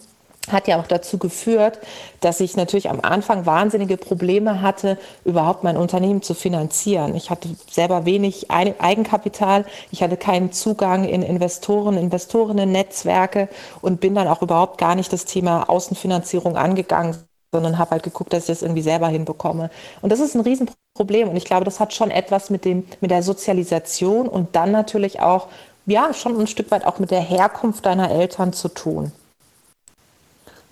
hat 0.52 0.68
ja 0.68 0.80
auch 0.80 0.88
dazu 0.88 1.18
geführt, 1.18 1.80
dass 2.20 2.40
ich 2.40 2.56
natürlich 2.56 2.90
am 2.90 3.00
Anfang 3.02 3.46
wahnsinnige 3.46 3.98
Probleme 3.98 4.62
hatte, 4.62 4.98
überhaupt 5.26 5.64
mein 5.64 5.78
Unternehmen 5.78 6.22
zu 6.22 6.34
finanzieren. 6.34 7.16
Ich 7.16 7.30
hatte 7.30 7.50
selber 7.70 8.06
wenig 8.06 8.52
Eigenkapital, 8.52 9.66
ich 9.92 10.04
hatte 10.04 10.18
keinen 10.18 10.52
Zugang 10.52 11.06
in 11.06 11.22
Investoren, 11.22 11.98
Investorinnen-Netzwerke 11.98 13.50
und 13.82 14.00
bin 14.00 14.16
dann 14.16 14.28
auch 14.28 14.42
überhaupt 14.42 14.78
gar 14.78 14.96
nicht 14.96 15.14
das 15.14 15.26
Thema 15.26 15.70
Außenfinanzierung 15.70 16.58
angegangen, 16.58 17.16
sondern 17.52 17.78
habe 17.78 17.92
halt 17.92 18.04
geguckt, 18.04 18.34
dass 18.34 18.44
ich 18.44 18.48
das 18.48 18.62
irgendwie 18.62 18.82
selber 18.82 19.08
hinbekomme. 19.08 19.70
Und 20.02 20.12
das 20.12 20.20
ist 20.20 20.36
ein 20.36 20.42
Riesenproblem. 20.42 21.30
Und 21.30 21.36
ich 21.36 21.46
glaube, 21.46 21.66
das 21.66 21.80
hat 21.80 21.94
schon 21.94 22.12
etwas 22.12 22.50
mit 22.50 22.66
dem, 22.66 22.86
mit 23.02 23.12
der 23.12 23.24
Sozialisation 23.24 24.28
und 24.28 24.56
dann 24.56 24.72
natürlich 24.72 25.20
auch, 25.20 25.48
ja, 25.86 26.14
schon 26.14 26.40
ein 26.40 26.48
Stück 26.48 26.70
weit 26.72 26.86
auch 26.86 27.00
mit 27.00 27.10
der 27.10 27.22
Herkunft 27.22 27.86
deiner 27.86 28.12
Eltern 28.12 28.54
zu 28.54 28.68
tun. 28.70 29.12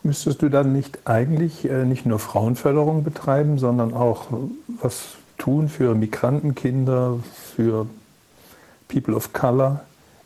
Müsstest 0.08 0.42
du 0.42 0.48
dann 0.48 0.72
nicht 0.72 1.00
eigentlich 1.04 1.70
äh, 1.70 1.84
nicht 1.84 2.06
nur 2.06 2.18
Frauenförderung 2.18 3.04
betreiben, 3.04 3.60
sondern 3.60 3.94
auch 3.94 4.28
was 4.82 5.02
tun 5.38 5.68
für 5.68 5.96
Migrantenkinder, 5.96 7.20
für 7.58 7.88
People 8.88 9.14
of 9.14 9.34
Color? 9.34 9.82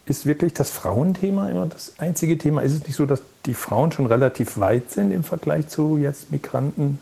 Ist 0.06 0.28
wirklich 0.28 0.54
das 0.54 0.70
Frauenthema 0.70 1.50
immer 1.50 1.66
das 1.66 1.94
einzige 1.98 2.38
Thema? 2.38 2.62
Ist 2.62 2.74
es 2.74 2.84
nicht 2.84 2.96
so, 2.96 3.08
dass 3.08 3.24
die 3.48 3.56
Frauen 3.56 3.92
schon 3.92 4.06
relativ 4.06 4.60
weit 4.60 4.92
sind 4.92 5.10
im 5.10 5.24
Vergleich 5.24 5.68
zu 5.68 5.98
jetzt 5.98 6.32
Migranten, 6.32 7.00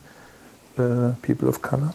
äh, 0.78 1.10
People 1.22 1.50
of 1.50 1.62
Color? 1.62 1.94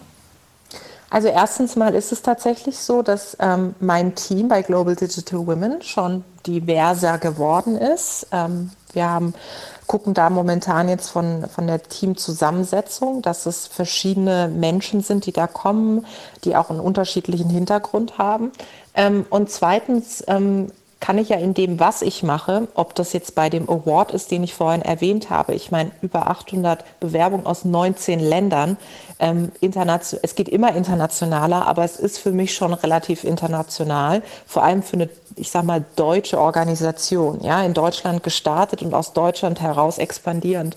Also 1.08 1.28
erstens 1.28 1.76
mal 1.76 1.94
ist 1.94 2.12
es 2.12 2.20
tatsächlich 2.20 2.76
so, 2.76 3.00
dass 3.00 3.38
ähm, 3.40 3.74
mein 3.80 4.16
Team 4.16 4.48
bei 4.48 4.60
Global 4.60 4.96
Digital 4.96 5.46
Women 5.46 5.80
schon 5.80 6.24
diverser 6.46 7.16
geworden 7.16 7.78
ist. 7.78 8.26
Ähm, 8.32 8.70
wir 8.94 9.08
haben, 9.08 9.34
gucken 9.86 10.14
da 10.14 10.30
momentan 10.30 10.88
jetzt 10.88 11.10
von, 11.10 11.46
von 11.48 11.66
der 11.66 11.82
Teamzusammensetzung, 11.82 13.22
dass 13.22 13.46
es 13.46 13.66
verschiedene 13.66 14.48
Menschen 14.48 15.02
sind, 15.02 15.26
die 15.26 15.32
da 15.32 15.46
kommen, 15.46 16.06
die 16.44 16.56
auch 16.56 16.70
einen 16.70 16.80
unterschiedlichen 16.80 17.50
Hintergrund 17.50 18.18
haben. 18.18 18.52
Ähm, 18.94 19.26
und 19.30 19.50
zweitens 19.50 20.24
ähm, 20.26 20.70
kann 21.04 21.18
ich 21.18 21.28
ja 21.28 21.36
in 21.36 21.52
dem, 21.52 21.80
was 21.80 22.00
ich 22.00 22.22
mache, 22.22 22.66
ob 22.74 22.94
das 22.94 23.12
jetzt 23.12 23.34
bei 23.34 23.50
dem 23.50 23.68
Award 23.68 24.12
ist, 24.12 24.30
den 24.30 24.42
ich 24.42 24.54
vorhin 24.54 24.80
erwähnt 24.80 25.28
habe, 25.28 25.54
ich 25.54 25.70
meine 25.70 25.90
über 26.00 26.28
800 26.28 26.82
Bewerbungen 26.98 27.44
aus 27.44 27.66
19 27.66 28.20
Ländern, 28.20 28.78
ähm, 29.24 29.52
es 30.22 30.34
geht 30.34 30.50
immer 30.50 30.76
internationaler, 30.76 31.66
aber 31.66 31.82
es 31.84 31.96
ist 31.96 32.18
für 32.18 32.30
mich 32.30 32.54
schon 32.54 32.74
relativ 32.74 33.24
international, 33.24 34.22
vor 34.46 34.62
allem 34.62 34.82
für 34.82 34.96
eine, 34.96 35.08
ich 35.36 35.50
sag 35.50 35.64
mal, 35.64 35.82
deutsche 35.96 36.38
Organisation, 36.38 37.40
ja, 37.42 37.62
in 37.62 37.72
Deutschland 37.72 38.22
gestartet 38.22 38.82
und 38.82 38.92
aus 38.92 39.14
Deutschland 39.14 39.62
heraus 39.62 39.96
expandierend. 39.96 40.76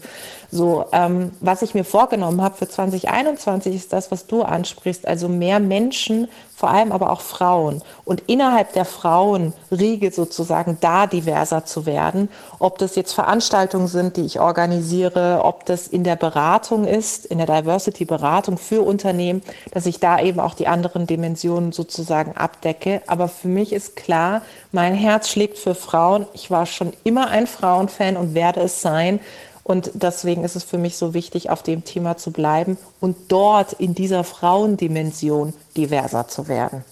So, 0.50 0.86
ähm, 0.94 1.32
was 1.42 1.62
ich 1.62 1.74
mir 1.74 1.84
vorgenommen 1.84 2.42
habe 2.42 2.56
für 2.56 2.68
2021 2.68 3.76
ist 3.76 3.92
das, 3.92 4.12
was 4.12 4.28
du 4.28 4.44
ansprichst, 4.44 5.08
also 5.08 5.28
mehr 5.28 5.60
Menschen, 5.60 6.30
vor 6.58 6.72
allem 6.72 6.92
aber 6.92 7.12
auch 7.12 7.22
Frauen 7.22 7.84
und 8.04 8.24
innerhalb 8.26 8.74
der 8.74 8.86
Frauenriege 8.86 10.12
sozusagen 10.12 10.80
da 10.82 11.06
diverser 11.06 11.66
zu 11.66 11.86
werden, 11.86 12.30
ob 12.58 12.80
das 12.80 12.96
jetzt 12.96 13.14
Veranstaltungen 13.14 13.88
sind, 13.88 14.18
die 14.18 14.26
ich 14.26 14.40
organisiere, 14.40 15.42
ob 15.44 15.66
das 15.66 15.88
in 15.88 16.04
der 16.04 16.16
Beratung 16.16 16.86
ist, 16.86 17.28
in 17.28 17.38
der 17.38 17.46
Diversity-Beratung 17.46 18.58
für 18.58 18.82
Unternehmen, 18.82 19.44
dass 19.72 19.86
ich 19.86 20.00
da 20.00 20.20
eben 20.20 20.40
auch 20.40 20.56
die 20.56 20.68
anderen 20.68 21.06
Dimensionen 21.06 21.74
sozusagen 21.74 22.36
abdecke. 22.36 23.04
Aber 23.06 23.28
für 23.28 23.50
mich 23.50 23.72
ist 23.72 23.96
klar, 23.96 24.42
mein 24.72 24.96
Herz 24.96 25.30
schlägt 25.30 25.60
für 25.60 25.76
Frauen. 25.76 26.26
Ich 26.34 26.50
war 26.50 26.66
schon 26.66 26.94
immer 27.04 27.28
ein 27.28 27.46
Frauenfan 27.46 28.18
und 28.18 28.34
werde 28.34 28.62
es 28.62 28.82
sein. 28.82 29.20
Und 29.68 29.92
deswegen 29.96 30.46
ist 30.46 30.56
es 30.56 30.64
für 30.64 30.78
mich 30.78 30.96
so 30.96 31.14
wichtig, 31.14 31.50
auf 31.50 31.62
dem 31.62 31.84
Thema 31.84 32.16
zu 32.16 32.32
bleiben 32.32 32.78
und 33.02 33.18
dort 33.28 33.74
in 33.74 33.94
dieser 33.94 34.24
Frauendimension 34.24 35.54
diverser 35.76 36.30
zu 36.30 36.48
werden. 36.48 36.86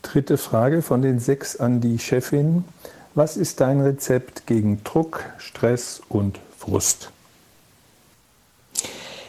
Dritte 0.00 0.38
Frage 0.38 0.80
von 0.80 1.02
den 1.02 1.18
sechs 1.18 1.60
an 1.60 1.82
die 1.82 1.98
Chefin. 1.98 2.64
Was 3.14 3.36
ist 3.36 3.60
dein 3.60 3.82
Rezept 3.82 4.46
gegen 4.46 4.82
Druck, 4.82 5.22
Stress 5.36 6.00
und 6.08 6.40
Frust? 6.56 7.10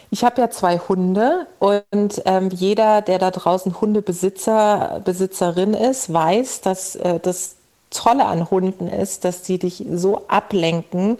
Ich 0.09 0.23
habe 0.23 0.39
ja 0.39 0.49
zwei 0.49 0.77
Hunde 0.77 1.47
und 1.59 2.21
ähm, 2.23 2.49
jeder, 2.49 3.01
der 3.01 3.19
da 3.19 3.29
draußen 3.29 3.81
Hundebesitzer, 3.81 5.01
Besitzerin 5.03 5.73
ist, 5.73 6.13
weiß, 6.13 6.61
dass 6.61 6.95
äh, 6.95 7.19
das 7.19 7.55
Tolle 7.91 8.25
an 8.25 8.49
Hunden 8.49 8.87
ist, 8.87 9.23
dass 9.25 9.45
sie 9.45 9.59
dich 9.59 9.85
so 9.91 10.23
ablenken 10.27 11.19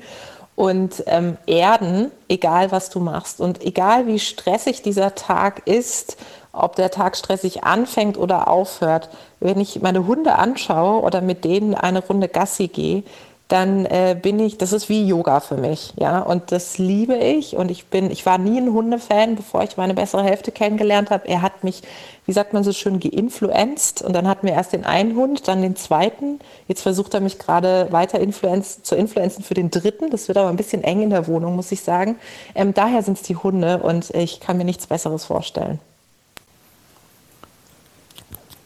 und 0.56 1.04
ähm, 1.08 1.38
erden, 1.46 2.12
egal 2.28 2.72
was 2.72 2.90
du 2.90 3.00
machst. 3.00 3.40
Und 3.40 3.64
egal 3.64 4.08
wie 4.08 4.20
stressig 4.20 4.82
dieser 4.82 5.16
Tag 5.16 5.68
ist, 5.68 6.18
ob 6.54 6.76
der 6.76 6.92
Tag 6.92 7.16
stressig 7.16 7.64
anfängt 7.64 8.18
oder 8.18 8.48
aufhört, 8.48 9.10
wenn 9.40 9.60
ich 9.60 9.82
meine 9.82 10.06
Hunde 10.06 10.36
anschaue 10.36 11.02
oder 11.02 11.22
mit 11.22 11.46
denen 11.46 11.74
eine 11.74 12.06
Runde 12.06 12.28
Gassi 12.28 12.68
gehe, 12.68 13.04
dann 13.52 13.86
äh, 13.86 14.18
bin 14.20 14.40
ich, 14.40 14.58
das 14.58 14.72
ist 14.72 14.88
wie 14.88 15.06
Yoga 15.06 15.42
für 15.42 15.58
mich, 15.58 15.94
ja, 16.00 16.20
und 16.20 16.54
das 16.54 16.78
liebe 16.78 17.16
ich 17.16 17.58
und 17.58 17.70
ich 17.70 17.88
bin, 17.88 18.10
ich 18.10 18.26
war 18.26 18.38
nie 18.38 18.58
ein 18.58 18.72
Hundefan, 18.72 19.36
bevor 19.36 19.64
ich 19.64 19.76
meine 19.76 19.94
bessere 19.94 20.24
Hälfte 20.24 20.54
kennengelernt 20.54 21.10
habe. 21.10 21.28
Er 21.28 21.42
hat 21.42 21.66
mich, 21.66 21.82
wie 22.26 22.32
sagt 22.32 22.54
man 22.54 22.64
so 22.64 22.72
schön, 22.72 23.02
geinfluenzt 23.02 24.02
und 24.04 24.14
dann 24.14 24.28
hatten 24.28 24.48
wir 24.48 24.54
erst 24.54 24.72
den 24.72 24.86
einen 24.86 25.18
Hund, 25.18 25.50
dann 25.50 25.62
den 25.62 25.76
zweiten. 25.76 26.40
Jetzt 26.70 26.82
versucht 26.82 27.14
er 27.14 27.20
mich 27.20 27.40
gerade 27.40 27.88
weiter 27.92 28.22
influenz, 28.22 28.84
zu 28.84 28.96
influenzen 28.96 29.44
für 29.44 29.54
den 29.54 29.70
dritten. 29.70 30.10
Das 30.12 30.30
wird 30.30 30.38
aber 30.38 30.50
ein 30.50 30.56
bisschen 30.56 30.84
eng 30.84 31.02
in 31.02 31.10
der 31.10 31.28
Wohnung, 31.28 31.58
muss 31.58 31.74
ich 31.74 31.82
sagen. 31.82 32.16
Ähm, 32.56 32.74
daher 32.74 33.04
sind 33.04 33.18
es 33.18 33.24
die 33.24 33.36
Hunde 33.36 33.80
und 33.80 34.12
ich 34.12 34.40
kann 34.40 34.58
mir 34.58 34.66
nichts 34.66 34.88
Besseres 34.88 35.26
vorstellen. 35.26 35.80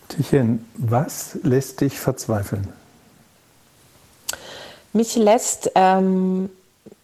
Tiechen, 0.10 0.64
was 0.76 1.40
lässt 1.42 1.82
dich 1.82 2.00
verzweifeln? 2.00 2.68
Mich 4.96 5.18
lässt 5.18 5.72
ähm, 5.76 6.50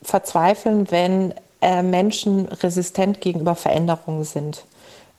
verzweifeln, 0.02 0.90
wenn 0.92 1.34
äh, 1.62 1.84
Menschen 1.84 2.46
resistent 2.46 3.20
gegenüber 3.20 3.54
Veränderungen 3.54 4.24
sind. 4.24 4.64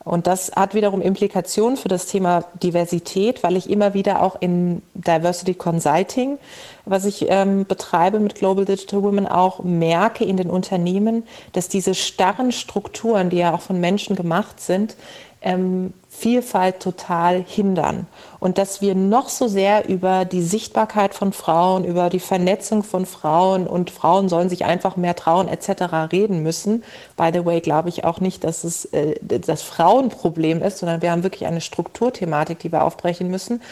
Und 0.05 0.27
das 0.27 0.51
hat 0.57 0.73
wiederum 0.75 1.03
Implikationen 1.03 1.77
für 1.77 1.89
das 1.89 2.07
Thema 2.07 2.45
Diversität, 2.63 3.43
weil 3.43 3.59
ich 3.59 3.69
immer 3.69 3.93
wieder 3.93 4.23
auch 4.23 4.41
in 4.41 4.81
Diversity 4.95 5.53
Consulting, 5.53 6.39
was 6.87 7.05
ich 7.05 7.27
ähm, 7.29 7.67
betreibe 7.67 8.19
mit 8.21 8.37
Global 8.37 8.65
Digital 8.65 9.03
Women, 9.03 9.27
auch 9.27 9.63
merke 9.63 10.25
in 10.25 10.39
den 10.39 10.49
Unternehmen, 10.49 11.25
dass 11.53 11.69
diese 11.69 11.95
starren 11.95 12.53
Strukturen, 12.53 13.29
die 13.29 13.37
ja 13.37 13.55
auch 13.55 13.61
von 13.61 13.81
Menschen 13.81 14.17
gemacht 14.17 14.61
sind, 14.61 14.97
ähm, 15.43 15.93
Vielfalt 16.15 16.81
total 16.81 17.43
hindern. 17.43 18.07
Und 18.39 18.59
dass 18.59 18.83
wir 18.83 18.95
noch 18.95 19.31
so 19.31 19.49
sehr 19.49 19.89
über 19.89 20.27
die 20.27 20.43
Sichtbarkeit 20.43 21.15
von 21.15 21.33
Frauen, 21.33 21.85
über 21.85 22.11
die 22.11 22.21
Vernetzung 22.21 22.83
von 22.83 23.07
Frauen 23.07 23.67
und 23.67 23.91
Frauen 23.91 24.29
sollen 24.29 24.51
sich 24.51 24.67
einfach 24.67 24.97
mehr 24.97 25.17
trauen 25.17 25.49
etc. 25.49 26.13
reden 26.13 26.43
müssen. 26.43 26.85
By 27.17 27.31
the 27.33 27.45
way, 27.47 27.61
glaube 27.61 27.89
ich 27.89 28.05
auch 28.05 28.21
nicht, 28.21 28.45
dass 28.45 28.63
es 28.63 28.85
äh, 28.87 29.15
das 29.23 29.63
Frauenproblem 29.63 30.63
ist, 30.63 30.79
sondern 30.79 31.01
wir 31.01 31.11
haben 31.11 31.23
wirklich 31.23 31.47
eine 31.47 31.63
Strukturthematik, 31.63 32.59
die 32.59 32.71
wir 32.71 32.85
aufbrechen 32.85 33.29
müssen. 33.29 33.63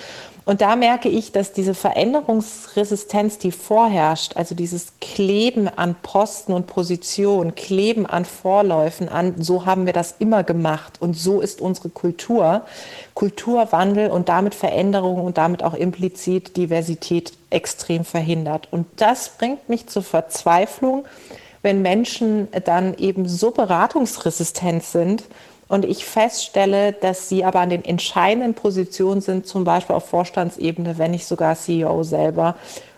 Und 0.51 0.63
da 0.63 0.75
merke 0.75 1.09
ich, 1.09 1.31
dass 1.31 1.53
diese 1.53 1.75
Veränderungsresistenz, 1.75 3.39
die 3.39 3.53
vorherrscht, 3.53 4.37
also 4.37 4.57
dieses 4.57 4.95
Kleben 5.01 5.69
an 5.69 5.95
Posten 6.03 6.53
und 6.53 6.67
Positionen, 6.67 7.55
Kleben 7.55 8.05
an 8.05 8.25
Vorläufen, 8.25 9.09
an, 9.09 9.41
so 9.41 9.65
haben 9.65 9.87
wir 9.87 9.93
das 9.93 10.17
immer 10.19 10.43
gemacht 10.43 10.95
und 10.99 11.17
so 11.17 11.41
ist 11.41 11.61
unsere 11.61 11.89
Kultur, 11.91 12.63
Kulturwandel 13.15 14.11
und 14.11 14.29
damit 14.29 14.57
Veränderung 14.57 15.21
und 15.21 15.39
damit 15.39 15.63
auch 15.63 15.75
implizit 15.75 16.57
Diversität 16.57 17.33
extrem 17.51 18.05
verhindert. 18.05 18.67
Und 18.73 18.89
das 18.97 19.29
bringt 19.39 19.69
mich 19.69 19.87
zur 19.87 20.03
Verzweiflung, 20.03 21.05
wenn 21.63 21.81
Menschen 21.81 22.49
dann 22.65 22.95
eben 22.95 23.29
so 23.29 23.53
beratungsresistent 23.53 24.83
sind 24.83 25.23
und 25.71 25.85
ich 25.85 26.05
feststelle, 26.05 26.93
dass 26.93 27.29
sie 27.29 27.45
aber 27.45 27.61
an 27.61 27.71
den 27.71 27.85
entscheidenden 27.85 28.55
Positionen 28.55 29.21
sind, 29.21 29.47
zum 29.47 29.63
Beispiel 29.63 29.95
auf 29.95 30.09
Vorstandsebene, 30.09 30.99
wenn 30.99 31.13
nicht 31.13 31.27
sogar 31.27 31.55
CEO 31.55 32.03
selber. 32.03 32.57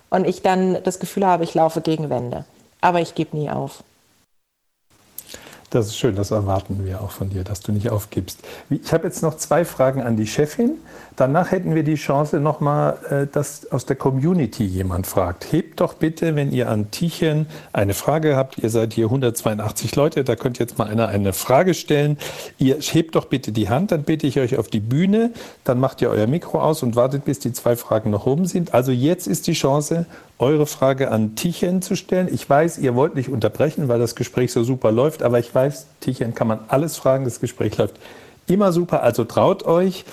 Und 0.08 0.26
ich 0.26 0.40
dann 0.40 0.82
das 0.82 0.98
Gefühl 0.98 1.26
habe, 1.26 1.44
ich 1.44 1.52
laufe 1.52 1.82
gegen 1.82 2.08
Wände. 2.08 2.46
Aber 2.80 3.02
ich 3.02 3.14
gebe 3.14 3.36
nie 3.36 3.50
auf. 3.50 3.84
Das 5.72 5.86
ist 5.86 5.96
schön, 5.96 6.14
das 6.16 6.30
erwarten 6.30 6.84
wir 6.84 7.00
auch 7.00 7.12
von 7.12 7.30
dir, 7.30 7.44
dass 7.44 7.60
du 7.60 7.72
nicht 7.72 7.88
aufgibst. 7.88 8.40
Ich 8.68 8.92
habe 8.92 9.04
jetzt 9.04 9.22
noch 9.22 9.38
zwei 9.38 9.64
Fragen 9.64 10.02
an 10.02 10.18
die 10.18 10.26
Chefin. 10.26 10.74
Danach 11.16 11.50
hätten 11.50 11.74
wir 11.74 11.82
die 11.82 11.94
Chance 11.94 12.40
nochmal, 12.40 12.98
äh, 13.08 13.26
dass 13.26 13.72
aus 13.72 13.86
der 13.86 13.96
Community 13.96 14.64
jemand 14.64 15.06
fragt. 15.06 15.50
Hebt 15.50 15.80
doch 15.80 15.94
bitte, 15.94 16.36
wenn 16.36 16.52
ihr 16.52 16.68
an 16.68 16.90
Tiechen 16.90 17.46
eine 17.72 17.94
Frage 17.94 18.36
habt. 18.36 18.58
Ihr 18.58 18.68
seid 18.68 18.92
hier 18.92 19.06
182 19.06 19.96
Leute, 19.96 20.24
da 20.24 20.36
könnt 20.36 20.58
jetzt 20.58 20.76
mal 20.76 20.88
einer 20.88 21.08
eine 21.08 21.32
Frage 21.32 21.72
stellen. 21.72 22.18
Ihr 22.58 22.76
hebt 22.78 23.14
doch 23.14 23.24
bitte 23.24 23.50
die 23.50 23.70
Hand, 23.70 23.92
dann 23.92 24.02
bitte 24.02 24.26
ich 24.26 24.38
euch 24.40 24.58
auf 24.58 24.68
die 24.68 24.80
Bühne. 24.80 25.30
Dann 25.64 25.80
macht 25.80 26.02
ihr 26.02 26.10
euer 26.10 26.26
Mikro 26.26 26.60
aus 26.60 26.82
und 26.82 26.96
wartet, 26.96 27.24
bis 27.24 27.38
die 27.38 27.54
zwei 27.54 27.76
Fragen 27.76 28.10
noch 28.10 28.26
oben 28.26 28.44
sind. 28.44 28.74
Also 28.74 28.92
jetzt 28.92 29.26
ist 29.26 29.46
die 29.46 29.54
Chance, 29.54 30.04
eure 30.42 30.66
Frage 30.66 31.10
an 31.10 31.36
Tichen 31.36 31.80
zu 31.82 31.96
stellen. 31.96 32.28
Ich 32.32 32.48
weiß, 32.48 32.78
ihr 32.78 32.94
wollt 32.94 33.14
nicht 33.14 33.28
unterbrechen, 33.28 33.88
weil 33.88 33.98
das 33.98 34.14
Gespräch 34.14 34.52
so 34.52 34.64
super 34.64 34.92
läuft, 34.92 35.22
aber 35.22 35.38
ich 35.38 35.54
weiß, 35.54 35.86
Tichen 36.00 36.34
kann 36.34 36.48
man 36.48 36.58
alles 36.68 36.96
fragen, 36.96 37.24
das 37.24 37.40
Gespräch 37.40 37.78
läuft 37.78 37.96
immer 38.46 38.72
super, 38.72 39.02
also 39.02 39.24
traut 39.24 39.64
euch. 39.64 40.04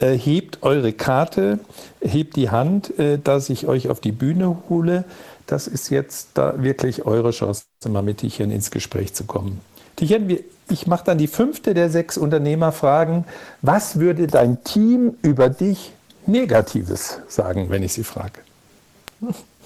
äh, 0.00 0.16
hebt 0.16 0.62
eure 0.62 0.92
Karte, 0.92 1.58
hebt 2.00 2.36
die 2.36 2.50
Hand, 2.50 2.98
äh, 2.98 3.18
dass 3.18 3.50
ich 3.50 3.66
euch 3.66 3.88
auf 3.88 4.00
die 4.00 4.12
Bühne 4.12 4.58
hole. 4.68 5.04
Das 5.46 5.66
ist 5.66 5.90
jetzt 5.90 6.30
da 6.34 6.62
wirklich 6.62 7.06
eure 7.06 7.30
Chance, 7.30 7.64
mal 7.88 8.02
mit 8.02 8.18
Tichen 8.18 8.50
ins 8.50 8.70
Gespräch 8.70 9.14
zu 9.14 9.24
kommen. 9.24 9.60
Tichen, 9.96 10.38
ich 10.70 10.86
mache 10.86 11.04
dann 11.04 11.18
die 11.18 11.26
fünfte 11.26 11.74
der 11.74 11.90
sechs 11.90 12.18
Unternehmerfragen. 12.18 13.24
Was 13.62 13.98
würde 13.98 14.26
dein 14.26 14.62
Team 14.62 15.14
über 15.22 15.48
dich 15.48 15.92
Negatives 16.26 17.20
sagen, 17.28 17.70
wenn 17.70 17.82
ich 17.82 17.94
sie 17.94 18.04
frage? 18.04 18.40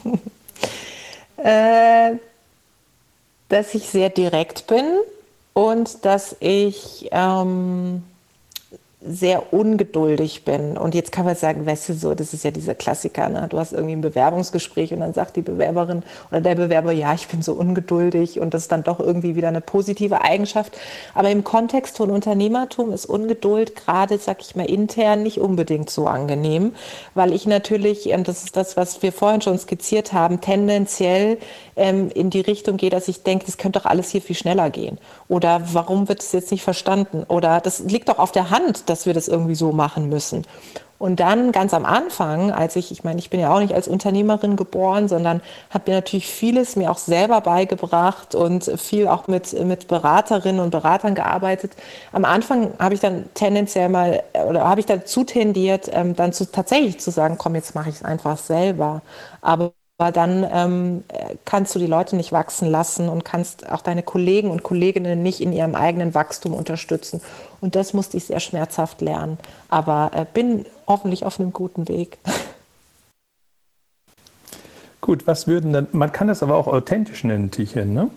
äh, 1.36 2.16
dass 3.48 3.74
ich 3.74 3.88
sehr 3.88 4.10
direkt 4.10 4.66
bin 4.66 4.84
und 5.52 6.04
dass 6.04 6.36
ich 6.40 7.08
ähm, 7.12 8.02
sehr 9.04 9.52
ungeduldig 9.52 10.44
bin. 10.44 10.76
Und 10.78 10.94
jetzt 10.94 11.10
kann 11.10 11.24
man 11.24 11.34
sagen, 11.34 11.66
weißt 11.66 11.88
du 11.88 11.94
so, 11.94 12.14
das 12.14 12.32
ist 12.32 12.44
ja 12.44 12.52
dieser 12.52 12.74
Klassiker, 12.74 13.28
ne? 13.28 13.46
du 13.50 13.58
hast 13.58 13.72
irgendwie 13.72 13.96
ein 13.96 14.00
Bewerbungsgespräch 14.00 14.92
und 14.92 15.00
dann 15.00 15.12
sagt 15.12 15.36
die 15.36 15.42
Bewerberin 15.42 16.02
oder 16.30 16.40
der 16.40 16.54
Bewerber, 16.54 16.92
ja, 16.92 17.12
ich 17.12 17.26
bin 17.26 17.42
so 17.42 17.54
ungeduldig 17.54 18.38
und 18.38 18.54
das 18.54 18.62
ist 18.62 18.72
dann 18.72 18.84
doch 18.84 19.00
irgendwie 19.00 19.34
wieder 19.34 19.48
eine 19.48 19.60
positive 19.60 20.22
Eigenschaft. 20.22 20.78
Aber 21.14 21.30
im 21.30 21.42
Kontext 21.42 21.96
von 21.96 22.10
Unternehmertum 22.10 22.92
ist 22.92 23.06
Ungeduld 23.06 23.74
gerade, 23.74 24.18
sag 24.18 24.40
ich 24.40 24.54
mal, 24.54 24.66
intern 24.66 25.24
nicht 25.24 25.38
unbedingt 25.38 25.90
so 25.90 26.06
angenehm, 26.06 26.72
weil 27.14 27.32
ich 27.32 27.46
natürlich, 27.46 28.06
und 28.12 28.28
das 28.28 28.44
ist 28.44 28.56
das, 28.56 28.76
was 28.76 29.02
wir 29.02 29.12
vorhin 29.12 29.42
schon 29.42 29.58
skizziert 29.58 30.12
haben, 30.12 30.40
tendenziell 30.40 31.38
ähm, 31.74 32.10
in 32.14 32.30
die 32.30 32.40
Richtung 32.40 32.76
gehe, 32.76 32.90
dass 32.90 33.08
ich 33.08 33.22
denke, 33.24 33.46
das 33.46 33.56
könnte 33.56 33.80
doch 33.80 33.86
alles 33.86 34.10
hier 34.10 34.22
viel 34.22 34.36
schneller 34.36 34.70
gehen. 34.70 34.98
Oder 35.28 35.62
warum 35.72 36.08
wird 36.08 36.22
es 36.22 36.32
jetzt 36.32 36.52
nicht 36.52 36.62
verstanden? 36.62 37.24
Oder 37.26 37.60
das 37.60 37.80
liegt 37.80 38.08
doch 38.08 38.18
auf 38.18 38.30
der 38.32 38.50
Hand, 38.50 38.88
dass 38.92 39.06
wir 39.06 39.14
das 39.14 39.28
irgendwie 39.28 39.54
so 39.56 39.72
machen 39.72 40.08
müssen. 40.08 40.44
Und 40.98 41.18
dann 41.18 41.50
ganz 41.50 41.74
am 41.74 41.84
Anfang, 41.84 42.52
als 42.52 42.76
ich, 42.76 42.92
ich 42.92 43.02
meine, 43.02 43.18
ich 43.18 43.28
bin 43.28 43.40
ja 43.40 43.52
auch 43.52 43.58
nicht 43.58 43.74
als 43.74 43.88
Unternehmerin 43.88 44.54
geboren, 44.54 45.08
sondern 45.08 45.42
habe 45.70 45.90
mir 45.90 45.96
natürlich 45.96 46.28
vieles 46.28 46.76
mir 46.76 46.92
auch 46.92 46.98
selber 46.98 47.40
beigebracht 47.40 48.36
und 48.36 48.64
viel 48.80 49.08
auch 49.08 49.26
mit, 49.26 49.52
mit 49.66 49.88
Beraterinnen 49.88 50.60
und 50.60 50.70
Beratern 50.70 51.16
gearbeitet. 51.16 51.72
Am 52.12 52.24
Anfang 52.24 52.74
habe 52.78 52.94
ich 52.94 53.00
dann 53.00 53.24
tendenziell 53.34 53.88
mal 53.88 54.22
oder 54.48 54.64
habe 54.68 54.78
ich 54.80 54.86
dazu 54.86 55.24
tendiert, 55.24 55.90
ähm, 55.92 56.14
dann 56.14 56.32
zu, 56.32 56.50
tatsächlich 56.50 57.00
zu 57.00 57.10
sagen, 57.10 57.36
komm, 57.36 57.56
jetzt 57.56 57.74
mache 57.74 57.88
ich 57.90 57.96
es 57.96 58.04
einfach 58.04 58.38
selber. 58.38 59.02
Aber 59.40 59.72
aber 59.98 60.10
dann 60.10 60.46
ähm, 60.50 61.04
kannst 61.44 61.74
du 61.74 61.78
die 61.78 61.86
Leute 61.86 62.16
nicht 62.16 62.32
wachsen 62.32 62.68
lassen 62.68 63.08
und 63.08 63.24
kannst 63.24 63.70
auch 63.70 63.82
deine 63.82 64.02
Kollegen 64.02 64.50
und 64.50 64.62
Kolleginnen 64.62 65.22
nicht 65.22 65.40
in 65.40 65.52
ihrem 65.52 65.74
eigenen 65.74 66.14
Wachstum 66.14 66.54
unterstützen. 66.54 67.20
Und 67.60 67.76
das 67.76 67.92
musste 67.92 68.16
ich 68.16 68.24
sehr 68.24 68.40
schmerzhaft 68.40 69.00
lernen. 69.00 69.38
Aber 69.68 70.10
äh, 70.14 70.26
bin 70.32 70.66
hoffentlich 70.88 71.24
auf 71.24 71.38
einem 71.38 71.52
guten 71.52 71.88
Weg. 71.88 72.18
Gut, 75.00 75.26
was 75.26 75.46
würden 75.46 75.72
dann, 75.72 75.88
man 75.92 76.12
kann 76.12 76.28
das 76.28 76.42
aber 76.42 76.56
auch 76.56 76.68
authentisch 76.68 77.24
nennen, 77.24 77.50
Tichen, 77.50 77.92
ne? 77.92 78.08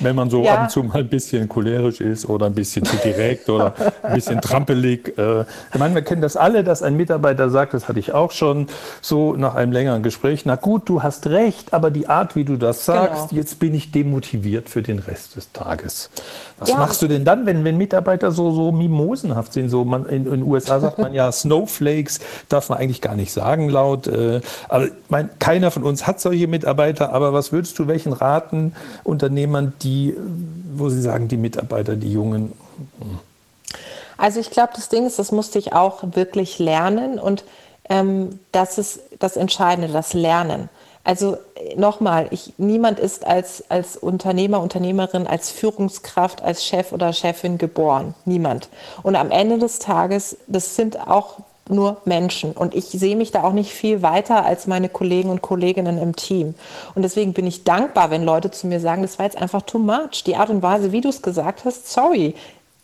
Wenn 0.00 0.16
man 0.16 0.30
so 0.30 0.42
ja. 0.42 0.54
ab 0.54 0.62
und 0.64 0.70
zu 0.70 0.82
mal 0.82 0.98
ein 0.98 1.08
bisschen 1.08 1.48
cholerisch 1.48 2.00
ist 2.00 2.28
oder 2.28 2.46
ein 2.46 2.54
bisschen 2.54 2.84
zu 2.84 2.96
direkt 2.96 3.48
oder 3.48 3.74
ein 4.02 4.14
bisschen 4.14 4.40
trampelig. 4.40 5.16
Äh, 5.16 5.42
ich 5.72 5.78
meine, 5.78 5.94
wir 5.94 6.02
kennen 6.02 6.22
das 6.22 6.36
alle, 6.36 6.64
dass 6.64 6.82
ein 6.82 6.96
Mitarbeiter 6.96 7.50
sagt, 7.50 7.74
das 7.74 7.88
hatte 7.88 7.98
ich 7.98 8.12
auch 8.12 8.32
schon, 8.32 8.66
so 9.00 9.34
nach 9.34 9.54
einem 9.54 9.72
längeren 9.72 10.02
Gespräch, 10.02 10.44
na 10.44 10.56
gut, 10.56 10.88
du 10.88 11.02
hast 11.02 11.26
recht, 11.28 11.72
aber 11.72 11.90
die 11.90 12.08
Art, 12.08 12.36
wie 12.36 12.44
du 12.44 12.56
das 12.56 12.84
sagst, 12.84 13.30
genau. 13.30 13.40
jetzt 13.40 13.58
bin 13.58 13.74
ich 13.74 13.92
demotiviert 13.92 14.68
für 14.68 14.82
den 14.82 14.98
Rest 14.98 15.36
des 15.36 15.52
Tages. 15.52 16.10
Was 16.58 16.68
ja. 16.68 16.76
machst 16.76 17.02
du 17.02 17.08
denn 17.08 17.24
dann, 17.24 17.46
wenn, 17.46 17.64
wenn 17.64 17.76
Mitarbeiter 17.76 18.30
so, 18.30 18.52
so 18.52 18.72
mimosenhaft 18.72 19.52
sind? 19.52 19.68
So 19.68 19.84
man, 19.84 20.06
in, 20.06 20.26
in 20.26 20.30
den 20.30 20.42
USA 20.42 20.80
sagt 20.80 20.98
man 20.98 21.12
ja, 21.14 21.30
Snowflakes 21.32 22.20
darf 22.48 22.68
man 22.68 22.78
eigentlich 22.78 23.00
gar 23.00 23.14
nicht 23.14 23.32
sagen 23.32 23.68
laut. 23.68 24.06
Äh, 24.06 24.40
aber 24.68 24.88
mein, 25.08 25.30
keiner 25.38 25.70
von 25.70 25.82
uns 25.82 26.06
hat 26.06 26.20
solche 26.20 26.46
Mitarbeiter, 26.46 27.12
aber 27.12 27.32
was 27.32 27.52
würdest 27.52 27.78
du 27.78 27.86
welchen 27.86 28.12
raten 28.12 28.74
Unternehmern, 29.04 29.61
die, 29.66 30.16
wo 30.74 30.88
sie 30.88 31.00
sagen, 31.00 31.28
die 31.28 31.36
Mitarbeiter, 31.36 31.96
die 31.96 32.12
Jungen? 32.12 32.52
Also 34.16 34.40
ich 34.40 34.50
glaube, 34.50 34.72
das 34.74 34.88
Ding 34.88 35.06
ist, 35.06 35.18
das 35.18 35.32
musste 35.32 35.58
ich 35.58 35.72
auch 35.72 36.02
wirklich 36.12 36.58
lernen 36.58 37.18
und 37.18 37.44
ähm, 37.88 38.38
das 38.52 38.78
ist 38.78 39.00
das 39.18 39.36
Entscheidende, 39.36 39.92
das 39.92 40.12
Lernen. 40.12 40.68
Also 41.04 41.36
nochmal, 41.76 42.30
niemand 42.58 43.00
ist 43.00 43.26
als, 43.26 43.68
als 43.68 43.96
Unternehmer, 43.96 44.60
Unternehmerin, 44.60 45.26
als 45.26 45.50
Führungskraft, 45.50 46.42
als 46.42 46.64
Chef 46.64 46.92
oder 46.92 47.12
Chefin 47.12 47.58
geboren. 47.58 48.14
Niemand. 48.24 48.68
Und 49.02 49.16
am 49.16 49.32
Ende 49.32 49.58
des 49.58 49.80
Tages, 49.80 50.36
das 50.46 50.76
sind 50.76 51.08
auch 51.08 51.38
nur 51.72 51.98
Menschen. 52.04 52.52
Und 52.52 52.74
ich 52.74 52.86
sehe 52.86 53.16
mich 53.16 53.30
da 53.30 53.42
auch 53.42 53.52
nicht 53.52 53.72
viel 53.72 54.02
weiter 54.02 54.44
als 54.44 54.66
meine 54.66 54.88
Kollegen 54.88 55.30
und 55.30 55.42
Kolleginnen 55.42 55.98
im 55.98 56.14
Team. 56.16 56.54
Und 56.94 57.02
deswegen 57.02 57.32
bin 57.32 57.46
ich 57.46 57.64
dankbar, 57.64 58.10
wenn 58.10 58.24
Leute 58.24 58.50
zu 58.50 58.66
mir 58.66 58.80
sagen, 58.80 59.02
das 59.02 59.18
war 59.18 59.26
jetzt 59.26 59.40
einfach 59.40 59.62
too 59.62 59.78
much. 59.78 60.24
Die 60.26 60.36
Art 60.36 60.50
und 60.50 60.62
Weise, 60.62 60.92
wie 60.92 61.00
du 61.00 61.08
es 61.08 61.22
gesagt 61.22 61.64
hast, 61.64 61.90
sorry 61.90 62.34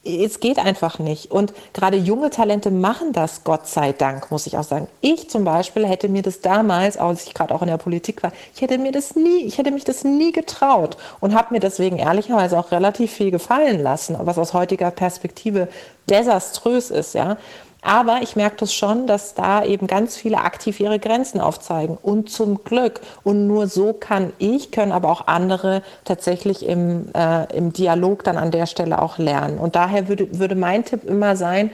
es 0.05 0.41
geht 0.41 0.59
einfach 0.59 0.99
nicht. 0.99 1.31
Und 1.31 1.53
gerade 1.73 1.97
junge 1.97 2.31
Talente 2.31 2.71
machen 2.71 3.13
das, 3.13 3.45
Gott 3.45 3.67
sei 3.67 3.93
Dank, 3.93 4.31
muss 4.31 4.47
ich 4.47 4.57
auch 4.57 4.65
sagen. 4.65 4.89
Ich 5.01 5.29
zum 5.29 5.45
Beispiel 5.45 5.87
hätte 5.87 6.09
mir 6.09 6.23
das 6.23 6.41
damals, 6.41 6.97
als 6.97 7.27
ich 7.27 7.35
gerade 7.35 7.55
auch 7.55 7.63
in 7.63 7.69
der 7.69 7.79
Politik 7.79 8.23
war, 8.23 8.33
ich 8.55 8.63
hätte 8.63 8.79
mir 8.79 8.93
das 8.93 9.17
nie, 9.17 9.45
ich 9.45 9.59
hätte 9.59 9.71
mich 9.71 9.85
das 9.85 10.05
nie 10.05 10.33
getraut 10.33 10.97
und 11.21 11.35
habe 11.35 11.53
mir 11.53 11.61
deswegen 11.61 11.99
ehrlicherweise 11.99 12.59
auch 12.59 12.71
relativ 12.71 13.13
viel 13.13 13.31
gefallen 13.31 13.83
lassen, 13.83 14.17
was 14.21 14.39
aus 14.39 14.55
heutiger 14.55 14.91
Perspektive 14.91 15.69
desaströs 16.09 16.91
ist, 16.91 17.15
ja. 17.15 17.37
Aber 17.81 18.21
ich 18.23 18.35
merke 18.35 18.57
das 18.57 18.75
schon, 18.75 19.07
dass 19.07 19.35
da 19.35 19.65
eben 19.65 19.87
ganz 19.87 20.17
viele 20.17 20.39
aktiv 20.39 20.81
ihre 20.81 20.99
Grenzen 20.99 21.41
aufzeigen. 21.41 21.97
Und 22.01 22.31
zum 22.31 22.65
Glück. 22.65 23.01
Und 23.23 23.47
nur 23.47 23.69
so 23.69 23.93
kann 23.93 24.33
ich, 24.39 24.73
können 24.73 24.93
aber 24.93 25.11
auch 25.11 25.27
andere 25.27 25.83
tatsächlich 26.05 26.67
im, 26.67 27.11
äh, 27.15 27.45
im 27.57 27.73
Dialog 27.73 28.25
dann 28.25 28.37
an 28.37 28.51
der 28.51 28.67
Stelle 28.67 29.01
auch 29.01 29.19
lernen. 29.19 29.59
Und 29.59 29.77
daher 29.77 30.09
würde, 30.09 30.39
würde 30.39 30.55
mein 30.55 30.85
Tipp 30.85 31.05
immer 31.05 31.37
sein, 31.37 31.71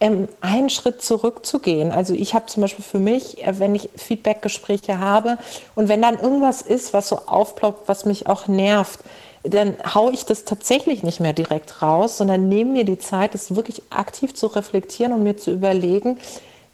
ähm, 0.00 0.28
einen 0.40 0.70
Schritt 0.70 1.02
zurückzugehen. 1.02 1.92
Also 1.92 2.14
ich 2.14 2.34
habe 2.34 2.46
zum 2.46 2.60
Beispiel 2.60 2.84
für 2.84 2.98
mich, 3.00 3.44
äh, 3.44 3.58
wenn 3.58 3.74
ich 3.74 3.90
Feedbackgespräche 3.96 4.98
habe 4.98 5.38
und 5.74 5.88
wenn 5.88 6.02
dann 6.02 6.18
irgendwas 6.18 6.62
ist, 6.62 6.92
was 6.92 7.08
so 7.08 7.20
aufploppt, 7.26 7.88
was 7.88 8.04
mich 8.04 8.26
auch 8.26 8.46
nervt, 8.48 9.00
dann 9.42 9.76
haue 9.94 10.12
ich 10.12 10.24
das 10.24 10.44
tatsächlich 10.44 11.02
nicht 11.02 11.20
mehr 11.20 11.32
direkt 11.32 11.82
raus, 11.82 12.18
sondern 12.18 12.48
nehme 12.48 12.72
mir 12.72 12.84
die 12.84 12.98
Zeit, 12.98 13.34
das 13.34 13.54
wirklich 13.54 13.82
aktiv 13.90 14.34
zu 14.34 14.46
reflektieren 14.48 15.12
und 15.12 15.22
mir 15.22 15.36
zu 15.36 15.52
überlegen, 15.52 16.18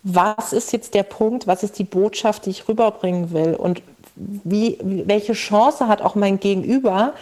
was 0.03 0.53
ist 0.53 0.73
jetzt 0.73 0.95
der 0.95 1.03
Punkt, 1.03 1.47
was 1.47 1.63
ist 1.63 1.79
die 1.79 1.85
Botschaft, 1.85 2.47
die 2.47 2.51
ich 2.51 2.69
rüberbringen 2.69 3.33
will 3.33 3.55
und 3.55 3.83
wie, 4.17 4.79
welche 4.83 5.33
Chance 5.33 5.89
hat 5.89 6.03
auch 6.03 6.15
mein 6.15 6.39
Gegenüber, 6.39 7.15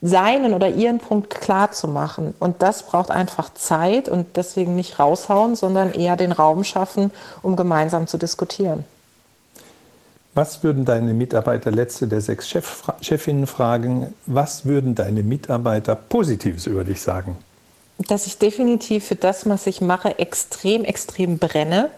seinen 0.00 0.54
oder 0.54 0.68
ihren 0.68 0.98
Punkt 0.98 1.30
klar 1.30 1.72
zu 1.72 1.88
machen. 1.88 2.34
Und 2.38 2.62
das 2.62 2.84
braucht 2.84 3.10
einfach 3.10 3.54
Zeit 3.54 4.08
und 4.08 4.36
deswegen 4.36 4.74
nicht 4.74 4.98
raushauen, 4.98 5.54
sondern 5.54 5.92
eher 5.92 6.16
den 6.16 6.32
Raum 6.32 6.64
schaffen, 6.64 7.10
um 7.42 7.56
gemeinsam 7.56 8.06
zu 8.06 8.18
diskutieren. 8.18 8.84
Was 10.34 10.62
würden 10.62 10.86
deine 10.86 11.12
Mitarbeiter, 11.12 11.70
letzte 11.70 12.06
der 12.08 12.22
sechs 12.22 12.48
Chef, 12.48 12.84
Chefinnen 13.02 13.46
fragen, 13.46 14.14
was 14.24 14.64
würden 14.64 14.94
deine 14.94 15.22
Mitarbeiter 15.22 15.94
Positives 15.94 16.66
über 16.66 16.84
dich 16.84 17.02
sagen? 17.02 17.36
Dass 17.98 18.26
ich 18.26 18.38
definitiv 18.38 19.06
für 19.06 19.16
das, 19.16 19.46
was 19.46 19.66
ich 19.66 19.82
mache, 19.82 20.18
extrem, 20.18 20.84
extrem 20.84 21.38
brenne 21.38 21.90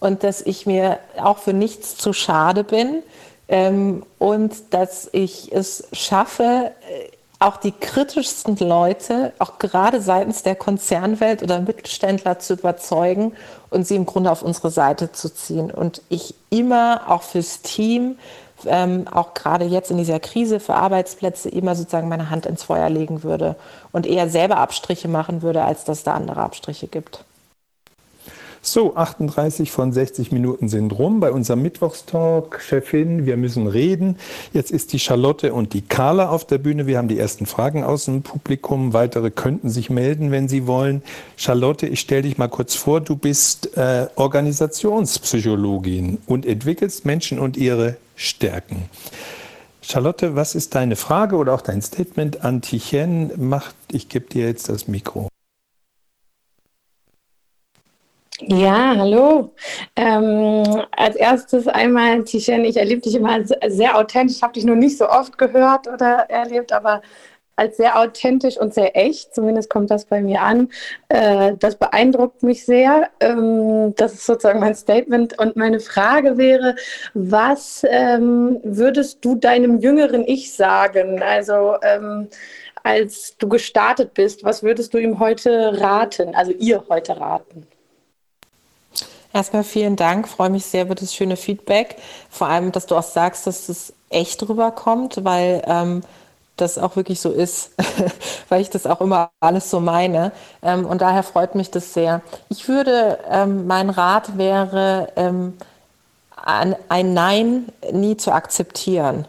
und 0.00 0.24
dass 0.24 0.40
ich 0.40 0.64
mir 0.64 0.98
auch 1.18 1.38
für 1.38 1.52
nichts 1.52 1.96
zu 1.96 2.14
schade 2.14 2.64
bin 2.64 3.02
ähm, 3.48 4.04
und 4.18 4.54
dass 4.70 5.10
ich 5.12 5.52
es 5.52 5.86
schaffe, 5.92 6.72
äh, 6.88 7.13
auch 7.44 7.58
die 7.58 7.72
kritischsten 7.72 8.56
Leute, 8.56 9.34
auch 9.38 9.58
gerade 9.58 10.00
seitens 10.00 10.42
der 10.42 10.54
Konzernwelt 10.54 11.42
oder 11.42 11.60
Mittelständler 11.60 12.38
zu 12.38 12.54
überzeugen 12.54 13.32
und 13.68 13.86
sie 13.86 13.96
im 13.96 14.06
Grunde 14.06 14.30
auf 14.30 14.42
unsere 14.42 14.70
Seite 14.70 15.12
zu 15.12 15.32
ziehen. 15.32 15.70
Und 15.70 16.00
ich 16.08 16.34
immer 16.48 17.02
auch 17.08 17.22
fürs 17.22 17.60
Team, 17.60 18.16
ähm, 18.64 19.06
auch 19.12 19.34
gerade 19.34 19.66
jetzt 19.66 19.90
in 19.90 19.98
dieser 19.98 20.20
Krise 20.20 20.58
für 20.58 20.74
Arbeitsplätze, 20.74 21.50
immer 21.50 21.74
sozusagen 21.74 22.08
meine 22.08 22.30
Hand 22.30 22.46
ins 22.46 22.62
Feuer 22.62 22.88
legen 22.88 23.22
würde 23.22 23.56
und 23.92 24.06
eher 24.06 24.30
selber 24.30 24.56
Abstriche 24.56 25.08
machen 25.08 25.42
würde, 25.42 25.64
als 25.64 25.84
dass 25.84 26.02
da 26.02 26.14
andere 26.14 26.40
Abstriche 26.40 26.86
gibt. 26.86 27.24
So, 28.66 28.96
38 28.96 29.70
von 29.70 29.92
60 29.92 30.32
Minuten 30.32 30.70
sind 30.70 30.90
rum 30.90 31.20
bei 31.20 31.30
unserem 31.30 31.60
Mittwochstalk. 31.60 32.62
Chefin, 32.62 33.26
wir 33.26 33.36
müssen 33.36 33.66
reden. 33.66 34.16
Jetzt 34.54 34.70
ist 34.70 34.94
die 34.94 34.98
Charlotte 34.98 35.52
und 35.52 35.74
die 35.74 35.82
Carla 35.82 36.30
auf 36.30 36.46
der 36.46 36.56
Bühne. 36.56 36.86
Wir 36.86 36.96
haben 36.96 37.08
die 37.08 37.18
ersten 37.18 37.44
Fragen 37.44 37.84
aus 37.84 38.06
dem 38.06 38.22
Publikum. 38.22 38.94
Weitere 38.94 39.30
könnten 39.30 39.68
sich 39.68 39.90
melden, 39.90 40.30
wenn 40.30 40.48
sie 40.48 40.66
wollen. 40.66 41.02
Charlotte, 41.36 41.86
ich 41.86 42.00
stelle 42.00 42.22
dich 42.22 42.38
mal 42.38 42.48
kurz 42.48 42.74
vor. 42.74 43.02
Du 43.02 43.16
bist 43.16 43.76
äh, 43.76 44.06
Organisationspsychologin 44.16 46.16
und 46.24 46.46
entwickelst 46.46 47.04
Menschen 47.04 47.38
und 47.38 47.58
ihre 47.58 47.98
Stärken. 48.16 48.88
Charlotte, 49.82 50.36
was 50.36 50.54
ist 50.54 50.74
deine 50.74 50.96
Frage 50.96 51.36
oder 51.36 51.52
auch 51.52 51.60
dein 51.60 51.82
Statement 51.82 52.42
an 52.42 52.62
Tichen? 52.62 53.30
Macht, 53.36 53.74
ich 53.92 54.08
gebe 54.08 54.24
dir 54.24 54.46
jetzt 54.46 54.70
das 54.70 54.88
Mikro. 54.88 55.28
Ja, 58.40 58.96
hallo. 58.96 59.54
Ähm, 59.94 60.82
als 60.90 61.14
erstes 61.14 61.68
einmal, 61.68 62.24
Tishen, 62.24 62.64
ich 62.64 62.76
erlebe 62.76 63.00
dich 63.00 63.14
immer 63.14 63.38
sehr 63.68 63.96
authentisch. 63.96 64.42
Habe 64.42 64.54
dich 64.54 64.64
noch 64.64 64.74
nicht 64.74 64.98
so 64.98 65.08
oft 65.08 65.38
gehört 65.38 65.86
oder 65.86 66.28
erlebt, 66.28 66.72
aber 66.72 67.00
als 67.56 67.76
sehr 67.76 67.96
authentisch 67.98 68.58
und 68.58 68.74
sehr 68.74 68.96
echt. 68.96 69.34
Zumindest 69.34 69.70
kommt 69.70 69.90
das 69.90 70.06
bei 70.06 70.20
mir 70.20 70.42
an. 70.42 70.68
Äh, 71.08 71.54
das 71.60 71.76
beeindruckt 71.76 72.42
mich 72.42 72.64
sehr. 72.64 73.08
Ähm, 73.20 73.94
das 73.96 74.14
ist 74.14 74.26
sozusagen 74.26 74.58
mein 74.60 74.74
Statement. 74.74 75.38
Und 75.38 75.54
meine 75.56 75.78
Frage 75.78 76.36
wäre, 76.36 76.74
was 77.14 77.86
ähm, 77.88 78.60
würdest 78.64 79.24
du 79.24 79.36
deinem 79.36 79.78
jüngeren 79.78 80.26
Ich 80.26 80.52
sagen? 80.54 81.22
Also 81.22 81.76
ähm, 81.82 82.28
als 82.82 83.36
du 83.38 83.48
gestartet 83.48 84.12
bist, 84.14 84.44
was 84.44 84.64
würdest 84.64 84.92
du 84.92 84.98
ihm 84.98 85.20
heute 85.20 85.80
raten? 85.80 86.34
Also 86.34 86.50
ihr 86.52 86.84
heute 86.88 87.16
raten? 87.18 87.68
Erstmal 89.34 89.64
vielen 89.64 89.96
Dank, 89.96 90.28
freue 90.28 90.48
mich 90.48 90.64
sehr 90.64 90.84
über 90.84 90.94
das 90.94 91.12
schöne 91.12 91.36
Feedback. 91.36 91.96
Vor 92.30 92.46
allem, 92.46 92.70
dass 92.70 92.86
du 92.86 92.94
auch 92.96 93.02
sagst, 93.02 93.48
dass 93.48 93.68
es 93.68 93.92
echt 94.08 94.48
rüberkommt, 94.48 95.24
weil 95.24 95.60
ähm, 95.66 96.02
das 96.56 96.78
auch 96.78 96.94
wirklich 96.94 97.20
so 97.20 97.32
ist, 97.32 97.72
weil 98.48 98.60
ich 98.60 98.70
das 98.70 98.86
auch 98.86 99.00
immer 99.00 99.30
alles 99.40 99.70
so 99.70 99.80
meine. 99.80 100.30
Ähm, 100.62 100.86
und 100.86 101.02
daher 101.02 101.24
freut 101.24 101.56
mich 101.56 101.72
das 101.72 101.92
sehr. 101.94 102.22
Ich 102.48 102.68
würde, 102.68 103.18
ähm, 103.28 103.66
mein 103.66 103.90
Rat 103.90 104.38
wäre, 104.38 105.08
ähm, 105.16 105.54
ein, 106.36 106.76
ein 106.88 107.12
Nein 107.12 107.66
nie 107.92 108.16
zu 108.16 108.30
akzeptieren. 108.32 109.26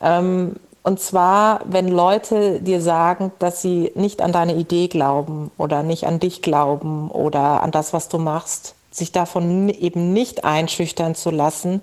Ähm, 0.00 0.54
und 0.84 1.00
zwar, 1.00 1.62
wenn 1.64 1.88
Leute 1.88 2.60
dir 2.60 2.80
sagen, 2.80 3.32
dass 3.40 3.60
sie 3.60 3.90
nicht 3.96 4.22
an 4.22 4.30
deine 4.32 4.54
Idee 4.54 4.86
glauben 4.86 5.50
oder 5.58 5.82
nicht 5.82 6.06
an 6.06 6.20
dich 6.20 6.42
glauben 6.42 7.10
oder 7.10 7.62
an 7.64 7.72
das, 7.72 7.92
was 7.92 8.08
du 8.08 8.18
machst, 8.18 8.76
sich 8.98 9.12
davon 9.12 9.68
eben 9.68 10.12
nicht 10.12 10.44
einschüchtern 10.44 11.14
zu 11.14 11.30
lassen, 11.30 11.82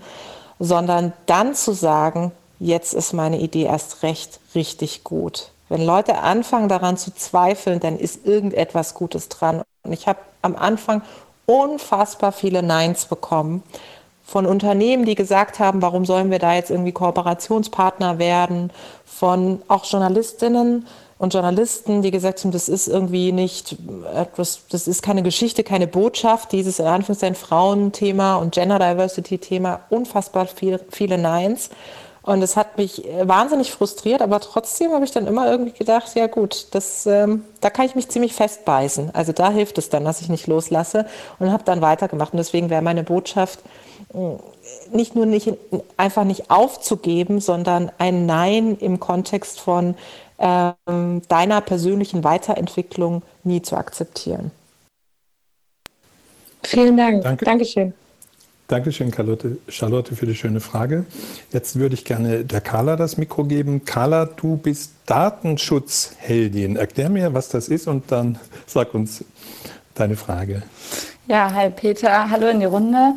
sondern 0.60 1.14
dann 1.26 1.56
zu 1.56 1.74
sagen, 1.74 2.32
jetzt 2.60 2.94
ist 2.94 3.14
meine 3.14 3.40
Idee 3.40 3.64
erst 3.64 4.04
recht 4.04 4.40
richtig 4.54 5.04
gut. 5.04 5.52
Wenn 5.68 5.84
Leute 5.84 6.20
anfangen 6.20 6.70
daran 6.70 6.98
zu 6.98 7.14
zweifeln, 7.14 7.80
dann 7.80 7.98
ist 7.98 8.26
irgendetwas 8.26 8.94
Gutes 8.94 9.30
dran. 9.30 9.64
Und 9.84 9.94
ich 9.94 10.08
habe 10.08 10.20
am 10.42 10.56
Anfang 10.56 11.02
unfassbar 11.46 12.32
viele 12.32 12.62
Neins 12.64 13.06
bekommen 13.06 13.64
von 14.26 14.46
Unternehmen, 14.48 15.06
die 15.06 15.16
gesagt 15.16 15.60
haben, 15.60 15.82
warum 15.82 16.06
sollen 16.06 16.32
wir 16.32 16.40
da 16.40 16.56
jetzt 16.56 16.72
irgendwie 16.72 16.92
Kooperationspartner 16.92 18.18
werden, 18.18 18.72
von 19.06 19.62
auch 19.68 19.86
Journalistinnen, 19.86 20.88
und 21.18 21.34
Journalisten, 21.34 22.02
die 22.02 22.12
gesagt 22.12 22.44
haben, 22.44 22.52
das 22.52 22.68
ist 22.68 22.88
irgendwie 22.88 23.32
nicht 23.32 23.78
etwas, 24.14 24.62
das 24.70 24.88
ist 24.88 25.02
keine 25.02 25.24
Geschichte, 25.24 25.64
keine 25.64 25.88
Botschaft, 25.88 26.52
dieses 26.52 26.80
in 26.80 26.88
Anführungszeichen 26.88 27.36
Frauenthema 27.36 28.36
und 28.36 28.54
Gender 28.54 28.80
Diversity 28.80 29.38
Thema, 29.38 29.82
unfassbar 29.90 30.48
viel, 30.48 30.80
viele 30.92 31.18
Neins. 31.18 31.70
Und 32.22 32.42
es 32.42 32.58
hat 32.58 32.78
mich 32.80 33.04
wahnsinnig 33.22 33.72
frustriert, 33.72 34.24
aber 34.24 34.40
trotzdem 34.40 34.92
habe 34.92 35.06
ich 35.06 35.12
dann 35.12 35.28
immer 35.28 35.50
irgendwie 35.50 35.72
gedacht, 35.72 36.16
ja 36.16 36.26
gut, 36.26 36.68
das, 36.72 37.06
ähm, 37.06 37.46
da 37.62 37.70
kann 37.70 37.86
ich 37.86 37.94
mich 37.94 38.10
ziemlich 38.10 38.34
festbeißen. 38.34 39.12
Also 39.14 39.32
da 39.32 39.52
hilft 39.52 39.78
es 39.78 39.90
dann, 39.90 40.04
dass 40.04 40.22
ich 40.22 40.30
nicht 40.30 40.48
loslasse 40.48 41.06
und 41.38 41.52
habe 41.52 41.64
dann 41.64 41.82
weitergemacht. 41.82 42.34
Und 42.34 42.38
deswegen 42.38 42.72
wäre 42.72 42.82
meine 42.82 43.04
Botschaft, 43.04 43.60
nicht 44.92 45.16
nur 45.16 45.26
nicht 45.26 45.54
einfach 45.98 46.24
nicht 46.24 46.50
aufzugeben, 46.50 47.40
sondern 47.40 47.92
ein 47.98 48.26
Nein 48.26 48.78
im 48.80 49.00
Kontext 49.00 49.60
von 49.60 49.96
ähm, 50.40 51.22
deiner 51.28 51.62
persönlichen 51.62 52.24
Weiterentwicklung 52.24 53.24
nie 53.44 53.62
zu 53.62 53.76
akzeptieren. 53.76 54.52
Vielen 56.64 56.98
Dank. 56.98 57.24
Danke. 57.24 57.46
Dankeschön. 57.46 57.94
Dankeschön, 58.68 59.14
Charlotte, 59.14 59.58
Charlotte, 59.68 60.16
für 60.16 60.26
die 60.26 60.34
schöne 60.34 60.60
Frage. 60.60 61.06
Jetzt 61.52 61.78
würde 61.78 61.94
ich 61.94 62.04
gerne 62.04 62.44
der 62.44 62.62
Carla 62.62 62.96
das 62.96 63.16
Mikro 63.18 63.44
geben. 63.44 63.86
Carla, 63.86 64.26
du 64.26 64.58
bist 64.58 64.94
Datenschutzheldin. 65.06 66.76
Erklär 66.76 67.10
mir, 67.10 67.34
was 67.36 67.50
das 67.50 67.68
ist 67.68 67.88
und 67.88 68.12
dann 68.12 68.40
sag 68.66 68.96
uns 68.96 69.24
deine 69.94 70.16
Frage. 70.16 70.64
Ja, 71.28 71.54
hi 71.54 71.70
Peter, 71.70 72.28
hallo 72.30 72.48
in 72.48 72.60
die 72.60 72.66
Runde. 72.66 73.14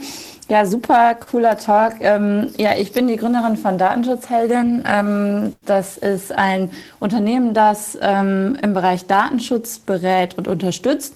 Ja, 0.51 0.65
super 0.65 1.15
cooler 1.31 1.59
Talk. 1.59 1.97
Ähm, 2.01 2.49
ja, 2.57 2.71
ich 2.75 2.93
bin 2.93 3.07
die 3.07 3.17
Gründerin 3.17 3.59
von 3.59 3.77
Datenschutzheldin. 3.77 4.83
Ähm, 4.89 5.55
das 5.67 5.99
ist 5.99 6.33
ein 6.33 6.71
Unternehmen, 7.01 7.53
das 7.53 7.99
ähm, 8.01 8.57
im 8.63 8.73
Bereich 8.73 9.07
Datenschutz 9.07 9.79
berät 9.79 10.39
und 10.39 10.49
unterstützt. 10.49 11.15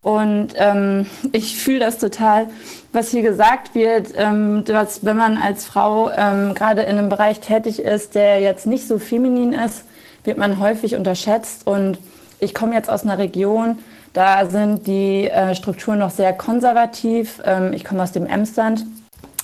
Und 0.00 0.48
ähm, 0.56 1.06
ich 1.32 1.56
fühle 1.58 1.78
das 1.78 1.98
total, 1.98 2.48
was 2.92 3.12
hier 3.12 3.22
gesagt 3.22 3.76
wird, 3.76 4.14
ähm, 4.16 4.64
dass 4.64 5.04
wenn 5.04 5.16
man 5.16 5.36
als 5.36 5.64
Frau 5.64 6.10
ähm, 6.10 6.52
gerade 6.54 6.82
in 6.82 6.98
einem 6.98 7.08
Bereich 7.08 7.38
tätig 7.38 7.78
ist, 7.78 8.16
der 8.16 8.40
jetzt 8.40 8.66
nicht 8.66 8.88
so 8.88 8.98
feminin 8.98 9.52
ist, 9.52 9.84
wird 10.24 10.38
man 10.38 10.58
häufig 10.58 10.96
unterschätzt. 10.96 11.68
Und 11.68 11.98
ich 12.40 12.52
komme 12.52 12.74
jetzt 12.74 12.90
aus 12.90 13.04
einer 13.04 13.18
Region, 13.18 13.78
da 14.12 14.46
sind 14.46 14.86
die 14.86 15.28
äh, 15.28 15.54
Strukturen 15.54 15.98
noch 15.98 16.10
sehr 16.10 16.32
konservativ. 16.32 17.40
Ähm, 17.44 17.72
ich 17.72 17.84
komme 17.84 18.02
aus 18.02 18.12
dem 18.12 18.26
Emsland. 18.26 18.84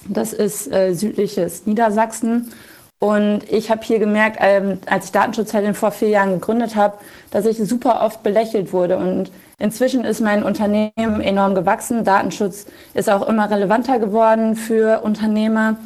Das 0.09 0.33
ist 0.33 0.71
äh, 0.73 0.93
südliches 0.95 1.67
Niedersachsen. 1.67 2.53
Und 3.01 3.51
ich 3.51 3.71
habe 3.71 3.83
hier 3.85 4.01
gemerkt, 4.01 4.39
ähm, 4.41 4.79
als 4.87 5.07
ich 5.07 5.13
Datenschutzheldin 5.13 5.75
vor 5.75 5.93
vier 5.93 6.09
Jahren 6.09 6.33
gegründet 6.33 6.75
habe, 6.75 6.99
dass 7.31 7.47
ich 7.47 7.57
super 7.59 8.03
oft 8.03 8.23
belächelt 8.23 8.73
wurde. 8.73 8.97
Und 8.97 9.31
inzwischen 9.59 10.05
ist 10.05 10.21
mein 10.21 10.43
Unternehmen 10.43 11.21
enorm 11.21 11.55
gewachsen. 11.55 12.05
Datenschutz 12.05 12.67
ist 12.95 13.09
auch 13.09 13.27
immer 13.29 13.51
relevanter 13.51 14.01
geworden 14.01 14.57
für 14.57 15.03
Unternehmer. 15.03 15.77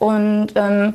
Und 0.00 0.48
ähm, 0.56 0.94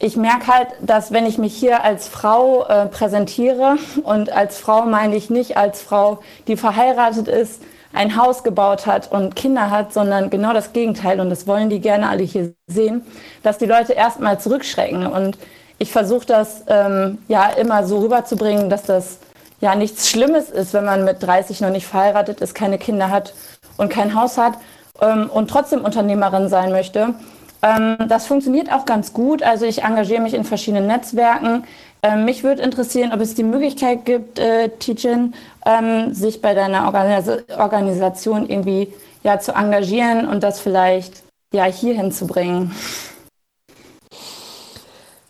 ich 0.00 0.16
merke 0.16 0.46
halt, 0.46 0.68
dass 0.80 1.10
wenn 1.10 1.26
ich 1.26 1.38
mich 1.38 1.54
hier 1.56 1.82
als 1.82 2.06
Frau 2.06 2.64
äh, 2.66 2.86
präsentiere, 2.86 3.76
und 4.04 4.30
als 4.30 4.58
Frau 4.58 4.82
meine 4.82 5.16
ich 5.16 5.28
nicht 5.28 5.56
als 5.56 5.82
Frau, 5.82 6.20
die 6.46 6.56
verheiratet 6.56 7.26
ist, 7.26 7.62
ein 7.92 8.16
Haus 8.16 8.44
gebaut 8.44 8.86
hat 8.86 9.10
und 9.10 9.34
Kinder 9.34 9.70
hat, 9.70 9.92
sondern 9.92 10.30
genau 10.30 10.52
das 10.52 10.72
Gegenteil. 10.72 11.20
Und 11.20 11.30
das 11.30 11.46
wollen 11.48 11.68
die 11.68 11.80
gerne 11.80 12.08
alle 12.08 12.22
hier 12.22 12.52
sehen, 12.68 13.04
dass 13.42 13.58
die 13.58 13.66
Leute 13.66 13.94
erstmal 13.94 14.38
zurückschrecken. 14.38 15.06
Und 15.06 15.36
ich 15.78 15.90
versuche 15.90 16.26
das 16.26 16.62
ähm, 16.68 17.18
ja 17.26 17.48
immer 17.48 17.84
so 17.84 17.98
rüberzubringen, 17.98 18.70
dass 18.70 18.82
das 18.82 19.18
ja 19.60 19.74
nichts 19.74 20.08
Schlimmes 20.08 20.50
ist, 20.50 20.74
wenn 20.74 20.84
man 20.84 21.04
mit 21.04 21.22
30 21.22 21.60
noch 21.60 21.70
nicht 21.70 21.86
verheiratet 21.86 22.40
ist, 22.40 22.54
keine 22.54 22.78
Kinder 22.78 23.10
hat 23.10 23.34
und 23.78 23.88
kein 23.88 24.14
Haus 24.14 24.38
hat 24.38 24.58
ähm, 25.00 25.28
und 25.28 25.50
trotzdem 25.50 25.82
Unternehmerin 25.84 26.48
sein 26.48 26.70
möchte. 26.70 27.14
Ähm, 27.62 27.96
das 28.08 28.26
funktioniert 28.26 28.72
auch 28.72 28.84
ganz 28.84 29.12
gut. 29.12 29.42
Also 29.42 29.64
ich 29.64 29.82
engagiere 29.82 30.22
mich 30.22 30.34
in 30.34 30.44
verschiedenen 30.44 30.86
Netzwerken. 30.86 31.64
Ähm, 32.02 32.24
mich 32.24 32.44
würde 32.44 32.62
interessieren, 32.62 33.12
ob 33.12 33.20
es 33.20 33.34
die 33.34 33.42
Möglichkeit 33.42 34.04
gibt, 34.04 34.38
äh, 34.38 34.68
Teachin, 34.68 35.34
ähm, 35.66 36.14
sich 36.14 36.40
bei 36.40 36.54
deiner 36.54 36.86
Organis 36.86 37.28
Organisation 37.56 38.48
irgendwie 38.48 38.92
ja, 39.24 39.40
zu 39.40 39.52
engagieren 39.52 40.28
und 40.28 40.42
das 40.42 40.60
vielleicht 40.60 41.22
ja, 41.52 41.64
hier 41.64 41.94
hinzubringen. 41.94 42.72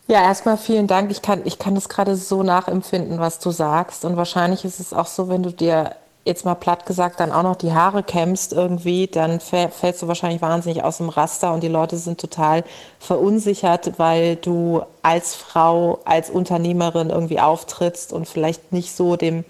Ja, 0.08 0.22
erstmal 0.22 0.56
vielen 0.56 0.86
Dank. 0.86 1.10
Ich 1.10 1.20
kann, 1.20 1.42
ich 1.44 1.58
kann 1.58 1.74
das 1.74 1.88
gerade 1.88 2.16
so 2.16 2.42
nachempfinden, 2.42 3.18
was 3.18 3.38
du 3.40 3.50
sagst. 3.50 4.04
Und 4.04 4.16
wahrscheinlich 4.16 4.64
ist 4.64 4.80
es 4.80 4.94
auch 4.94 5.06
so, 5.06 5.28
wenn 5.28 5.42
du 5.42 5.52
dir 5.52 5.92
jetzt 6.28 6.44
mal 6.44 6.54
platt 6.54 6.86
gesagt, 6.86 7.18
dann 7.18 7.32
auch 7.32 7.42
noch 7.42 7.56
die 7.56 7.72
Haare 7.72 8.02
kämmst 8.04 8.52
irgendwie, 8.52 9.08
dann 9.08 9.40
fällst 9.40 10.02
du 10.02 10.08
wahrscheinlich 10.08 10.42
wahnsinnig 10.42 10.84
aus 10.84 10.98
dem 10.98 11.08
Raster 11.08 11.52
und 11.52 11.62
die 11.62 11.68
Leute 11.68 11.96
sind 11.96 12.20
total 12.20 12.64
verunsichert, 13.00 13.98
weil 13.98 14.36
du 14.36 14.82
als 15.02 15.34
Frau, 15.34 15.98
als 16.04 16.30
Unternehmerin 16.30 17.10
irgendwie 17.10 17.40
auftrittst 17.40 18.12
und 18.12 18.28
vielleicht 18.28 18.72
nicht 18.72 18.94
so 18.94 19.16
dem 19.16 19.44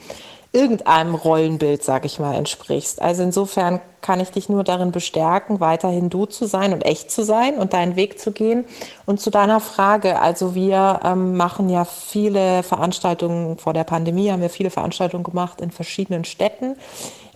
irgendeinem 0.53 1.15
Rollenbild, 1.15 1.83
sag 1.83 2.05
ich 2.05 2.19
mal, 2.19 2.35
entsprichst. 2.35 3.03
Also 3.03 3.23
insofern 3.23 3.81
kann 4.01 4.21
ich 4.21 4.31
dich 4.31 4.49
nur 4.49 4.65
darin 4.65 4.93
bestärken, 4.93 5.61
weiterhin 5.61 6.09
du 6.09 6.25
zu 6.25 6.47
sein 6.47 6.73
und 6.73 6.87
echt 6.87 7.11
zu 7.11 7.23
sein 7.23 7.59
und 7.59 7.75
deinen 7.75 7.97
Weg 7.97 8.19
zu 8.19 8.33
gehen. 8.33 8.65
Und 9.05 9.21
zu 9.21 9.31
deiner 9.31 9.61
Frage, 9.61 10.21
also 10.21 10.55
wir 10.55 11.01
ähm, 11.05 11.37
machen 11.37 11.69
ja 11.69 11.85
viele 11.85 12.63
Veranstaltungen 12.63 13.59
vor 13.59 13.75
der 13.75 13.85
Pandemie, 13.85 14.31
haben 14.31 14.41
wir 14.41 14.51
viele 14.51 14.71
Veranstaltungen 14.71 15.25
gemacht 15.25 15.61
in 15.61 15.71
verschiedenen 15.71 16.25
Städten. 16.25 16.77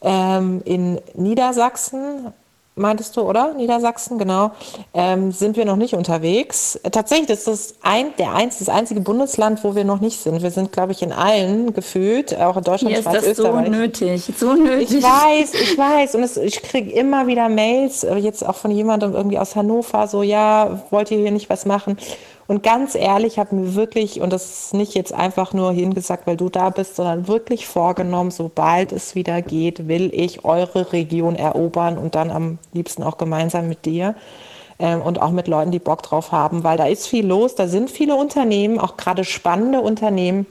Ähm, 0.00 0.62
in 0.64 1.00
Niedersachsen 1.14 2.32
meintest 2.74 3.16
du, 3.16 3.22
oder? 3.22 3.54
Niedersachsen, 3.54 4.18
genau. 4.18 4.52
Ähm, 4.94 5.32
sind 5.32 5.56
wir 5.56 5.64
noch 5.64 5.76
nicht 5.76 5.94
unterwegs. 5.94 6.80
Tatsächlich 6.90 7.28
ist 7.30 7.46
das 7.46 7.74
ein, 7.82 8.14
der 8.18 8.32
eins, 8.34 8.58
das 8.58 8.68
einzige 8.68 9.00
Bundesland, 9.00 9.62
wo 9.62 9.74
wir 9.74 9.84
noch 9.84 10.00
nicht 10.00 10.20
sind. 10.20 10.42
Wir 10.42 10.50
sind, 10.50 10.72
glaube 10.72 10.92
ich, 10.92 11.02
in 11.02 11.12
allen 11.12 11.74
gefühlt, 11.74 12.38
auch 12.38 12.56
in 12.56 12.64
Deutschland, 12.64 12.94
Hier 12.94 13.02
Schweiz, 13.02 13.14
ist 13.14 13.22
das 13.22 13.38
Österreich. 13.38 13.66
so 13.66 13.72
nötig, 13.72 14.32
so 14.36 14.52
nötig. 14.54 14.98
Ich 14.98 15.02
weiß, 15.02 15.54
ich 15.54 15.78
weiß. 15.78 16.14
Und 16.14 16.22
es, 16.22 16.36
ich 16.36 16.62
kriege 16.62 16.90
immer 16.92 17.26
wieder 17.26 17.48
Mails, 17.48 18.04
äh, 18.04 18.16
jetzt 18.16 18.46
auch 18.46 18.56
von 18.56 18.70
jemandem 18.70 19.14
irgendwie 19.14 19.38
aus 19.38 19.54
Hannover, 19.54 20.06
so, 20.08 20.22
ja, 20.22 20.82
wollt 20.90 21.10
ihr 21.10 21.18
hier 21.18 21.32
nicht 21.32 21.50
was 21.50 21.66
machen? 21.66 21.98
Und 22.52 22.62
ganz 22.62 22.94
ehrlich, 22.94 23.38
habe 23.38 23.54
mir 23.54 23.74
wirklich, 23.74 24.20
und 24.20 24.30
das 24.30 24.44
ist 24.44 24.74
nicht 24.74 24.92
jetzt 24.92 25.14
einfach 25.14 25.54
nur 25.54 25.72
hingesagt, 25.72 26.26
weil 26.26 26.36
du 26.36 26.50
da 26.50 26.68
bist, 26.68 26.96
sondern 26.96 27.26
wirklich 27.26 27.66
vorgenommen, 27.66 28.30
sobald 28.30 28.92
es 28.92 29.14
wieder 29.14 29.40
geht, 29.40 29.88
will 29.88 30.10
ich 30.12 30.44
eure 30.44 30.92
Region 30.92 31.34
erobern 31.34 31.96
und 31.96 32.14
dann 32.14 32.30
am 32.30 32.58
liebsten 32.74 33.04
auch 33.04 33.16
gemeinsam 33.16 33.70
mit 33.70 33.86
dir 33.86 34.16
ähm, 34.78 35.00
und 35.00 35.18
auch 35.22 35.30
mit 35.30 35.48
Leuten, 35.48 35.70
die 35.70 35.78
Bock 35.78 36.02
drauf 36.02 36.30
haben, 36.30 36.62
weil 36.62 36.76
da 36.76 36.84
ist 36.84 37.06
viel 37.06 37.26
los, 37.26 37.54
da 37.54 37.68
sind 37.68 37.90
viele 37.90 38.16
Unternehmen, 38.16 38.78
auch 38.78 38.98
gerade 38.98 39.24
spannende 39.24 39.80
Unternehmen, 39.80 40.44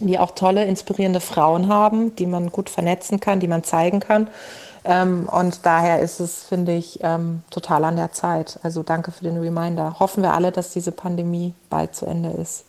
die 0.00 0.18
auch 0.18 0.32
tolle, 0.32 0.64
inspirierende 0.64 1.20
Frauen 1.20 1.68
haben, 1.68 2.16
die 2.16 2.26
man 2.26 2.50
gut 2.50 2.70
vernetzen 2.70 3.20
kann, 3.20 3.38
die 3.38 3.46
man 3.46 3.62
zeigen 3.62 4.00
kann. 4.00 4.26
Ähm, 4.86 5.28
und 5.28 5.66
daher 5.66 6.00
ist 6.00 6.20
es, 6.20 6.44
finde 6.44 6.72
ich, 6.72 7.00
ähm, 7.02 7.42
total 7.50 7.84
an 7.84 7.96
der 7.96 8.12
Zeit. 8.12 8.60
Also 8.62 8.84
danke 8.84 9.10
für 9.10 9.24
den 9.24 9.38
Reminder. 9.38 9.98
Hoffen 9.98 10.22
wir 10.22 10.32
alle, 10.32 10.52
dass 10.52 10.70
diese 10.70 10.92
Pandemie 10.92 11.54
bald 11.68 11.96
zu 11.96 12.06
Ende 12.06 12.30
ist. 12.30 12.65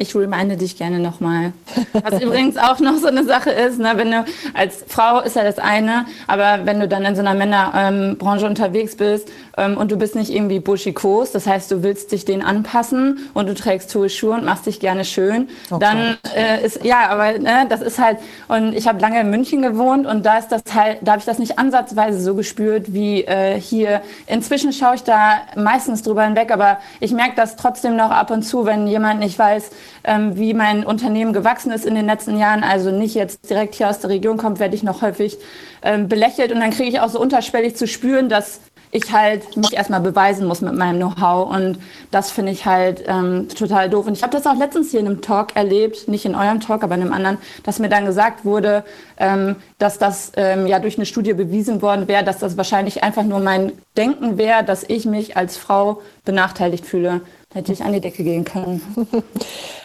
Ich 0.00 0.14
reminde 0.14 0.56
dich 0.56 0.76
gerne 0.76 1.00
nochmal. 1.00 1.52
Was 1.92 2.22
übrigens 2.22 2.56
auch 2.56 2.78
noch 2.78 2.98
so 2.98 3.08
eine 3.08 3.24
Sache 3.24 3.50
ist, 3.50 3.80
ne, 3.80 3.92
wenn 3.96 4.12
du 4.12 4.24
als 4.54 4.84
Frau 4.86 5.20
ist 5.20 5.34
ja 5.34 5.42
das 5.42 5.58
eine, 5.58 6.06
aber 6.28 6.66
wenn 6.66 6.78
du 6.78 6.86
dann 6.86 7.04
in 7.04 7.16
so 7.16 7.20
einer 7.20 7.34
Männerbranche 7.34 8.44
ähm, 8.44 8.50
unterwegs 8.50 8.94
bist 8.94 9.28
ähm, 9.56 9.76
und 9.76 9.90
du 9.90 9.96
bist 9.96 10.14
nicht 10.14 10.32
irgendwie 10.32 10.60
buschikos, 10.60 11.32
das 11.32 11.48
heißt, 11.48 11.70
du 11.72 11.82
willst 11.82 12.12
dich 12.12 12.24
denen 12.24 12.42
anpassen 12.42 13.28
und 13.34 13.48
du 13.48 13.54
trägst 13.54 13.92
hohe 13.96 14.08
Schuhe 14.08 14.34
und 14.34 14.44
machst 14.44 14.66
dich 14.66 14.78
gerne 14.78 15.04
schön, 15.04 15.48
okay. 15.68 15.80
dann 15.80 16.16
äh, 16.36 16.64
ist, 16.64 16.84
ja, 16.84 17.08
aber 17.08 17.36
ne, 17.36 17.66
das 17.68 17.80
ist 17.80 17.98
halt, 17.98 18.18
und 18.46 18.74
ich 18.74 18.86
habe 18.86 19.00
lange 19.00 19.20
in 19.20 19.30
München 19.30 19.62
gewohnt 19.62 20.06
und 20.06 20.24
da 20.24 20.38
ist 20.38 20.48
das 20.48 20.62
halt, 20.72 20.98
da 21.02 21.12
habe 21.12 21.20
ich 21.20 21.26
das 21.26 21.40
nicht 21.40 21.58
ansatzweise 21.58 22.20
so 22.20 22.36
gespürt 22.36 22.92
wie 22.92 23.24
äh, 23.24 23.60
hier. 23.60 24.02
Inzwischen 24.28 24.72
schaue 24.72 24.94
ich 24.94 25.02
da 25.02 25.40
meistens 25.56 26.04
drüber 26.04 26.24
hinweg, 26.24 26.52
aber 26.52 26.78
ich 27.00 27.10
merke 27.10 27.34
das 27.34 27.56
trotzdem 27.56 27.96
noch 27.96 28.10
ab 28.10 28.30
und 28.30 28.42
zu, 28.42 28.64
wenn 28.64 28.86
jemand 28.86 29.18
nicht 29.18 29.36
weiß, 29.36 29.70
wie 30.04 30.54
mein 30.54 30.84
Unternehmen 30.84 31.32
gewachsen 31.32 31.70
ist 31.70 31.84
in 31.84 31.94
den 31.94 32.06
letzten 32.06 32.38
Jahren, 32.38 32.62
also 32.62 32.90
nicht 32.90 33.14
jetzt 33.14 33.50
direkt 33.50 33.74
hier 33.74 33.90
aus 33.90 33.98
der 33.98 34.10
Region 34.10 34.38
kommt, 34.38 34.58
werde 34.58 34.74
ich 34.74 34.82
noch 34.82 35.02
häufig 35.02 35.36
ähm, 35.82 36.08
belächelt 36.08 36.52
und 36.52 36.60
dann 36.60 36.70
kriege 36.70 36.88
ich 36.88 37.00
auch 37.00 37.08
so 37.08 37.20
unterschwellig 37.20 37.76
zu 37.76 37.86
spüren, 37.86 38.28
dass 38.28 38.60
ich 38.90 39.12
halt 39.12 39.56
mich 39.56 39.74
erstmal 39.74 40.00
beweisen 40.00 40.46
muss 40.46 40.60
mit 40.60 40.74
meinem 40.74 40.96
Know-how 40.96 41.50
und 41.50 41.78
das 42.10 42.30
finde 42.30 42.52
ich 42.52 42.64
halt 42.64 43.04
ähm, 43.06 43.48
total 43.48 43.90
doof. 43.90 44.06
Und 44.06 44.16
ich 44.16 44.22
habe 44.22 44.32
das 44.32 44.46
auch 44.46 44.56
letztens 44.56 44.90
hier 44.90 45.00
in 45.00 45.06
einem 45.06 45.20
Talk 45.20 45.56
erlebt, 45.56 46.08
nicht 46.08 46.24
in 46.24 46.34
eurem 46.34 46.60
Talk, 46.60 46.82
aber 46.82 46.94
in 46.94 47.02
einem 47.02 47.12
anderen, 47.12 47.38
dass 47.64 47.78
mir 47.78 47.88
dann 47.88 48.06
gesagt 48.06 48.44
wurde, 48.44 48.84
ähm, 49.18 49.56
dass 49.78 49.98
das 49.98 50.32
ähm, 50.36 50.66
ja 50.66 50.78
durch 50.78 50.96
eine 50.96 51.06
Studie 51.06 51.34
bewiesen 51.34 51.82
worden 51.82 52.08
wäre, 52.08 52.24
dass 52.24 52.38
das 52.38 52.56
wahrscheinlich 52.56 53.02
einfach 53.02 53.24
nur 53.24 53.40
mein 53.40 53.72
Denken 53.96 54.38
wäre, 54.38 54.64
dass 54.64 54.84
ich 54.84 55.04
mich 55.04 55.36
als 55.36 55.56
Frau 55.56 56.00
benachteiligt 56.24 56.86
fühle. 56.86 57.20
Da 57.50 57.60
hätte 57.60 57.72
ich 57.72 57.82
an 57.82 57.92
die 57.92 58.00
Decke 58.00 58.24
gehen 58.24 58.44
können. 58.44 58.82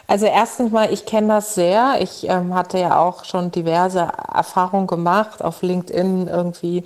Also 0.06 0.26
erstens 0.26 0.72
mal, 0.72 0.92
ich 0.92 1.06
kenne 1.06 1.30
das 1.30 1.56
sehr. 1.56 1.96
Ich 2.02 2.28
ähm, 2.28 2.54
hatte 2.54 2.78
ja 2.78 3.00
auch 3.00 3.24
schon 3.24 3.52
diverse 3.52 4.02
Erfahrungen 4.34 4.86
gemacht 4.86 5.42
auf 5.42 5.62
LinkedIn 5.62 6.28
irgendwie 6.28 6.84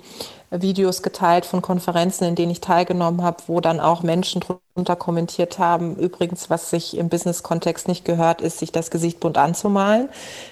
Videos 0.50 1.02
geteilt 1.02 1.44
von 1.44 1.60
Konferenzen, 1.60 2.24
in 2.24 2.34
denen 2.34 2.50
ich 2.52 2.60
teilgenommen 2.60 3.22
habe, 3.22 3.42
wo 3.46 3.60
dann 3.60 3.80
auch 3.80 4.02
Menschen 4.02 4.40
drunter 4.40 4.96
kommentiert 4.96 5.58
haben. 5.58 5.96
Übrigens, 5.96 6.48
was 6.48 6.70
sich 6.70 6.96
im 6.96 7.08
Business-Kontext 7.10 7.86
nicht 7.86 8.04
gehört, 8.04 8.40
ist, 8.40 8.58
sich 8.58 8.72
das 8.72 8.90
Gesicht 8.90 9.20
bunt 9.20 9.36
anzumalen. 9.36 10.08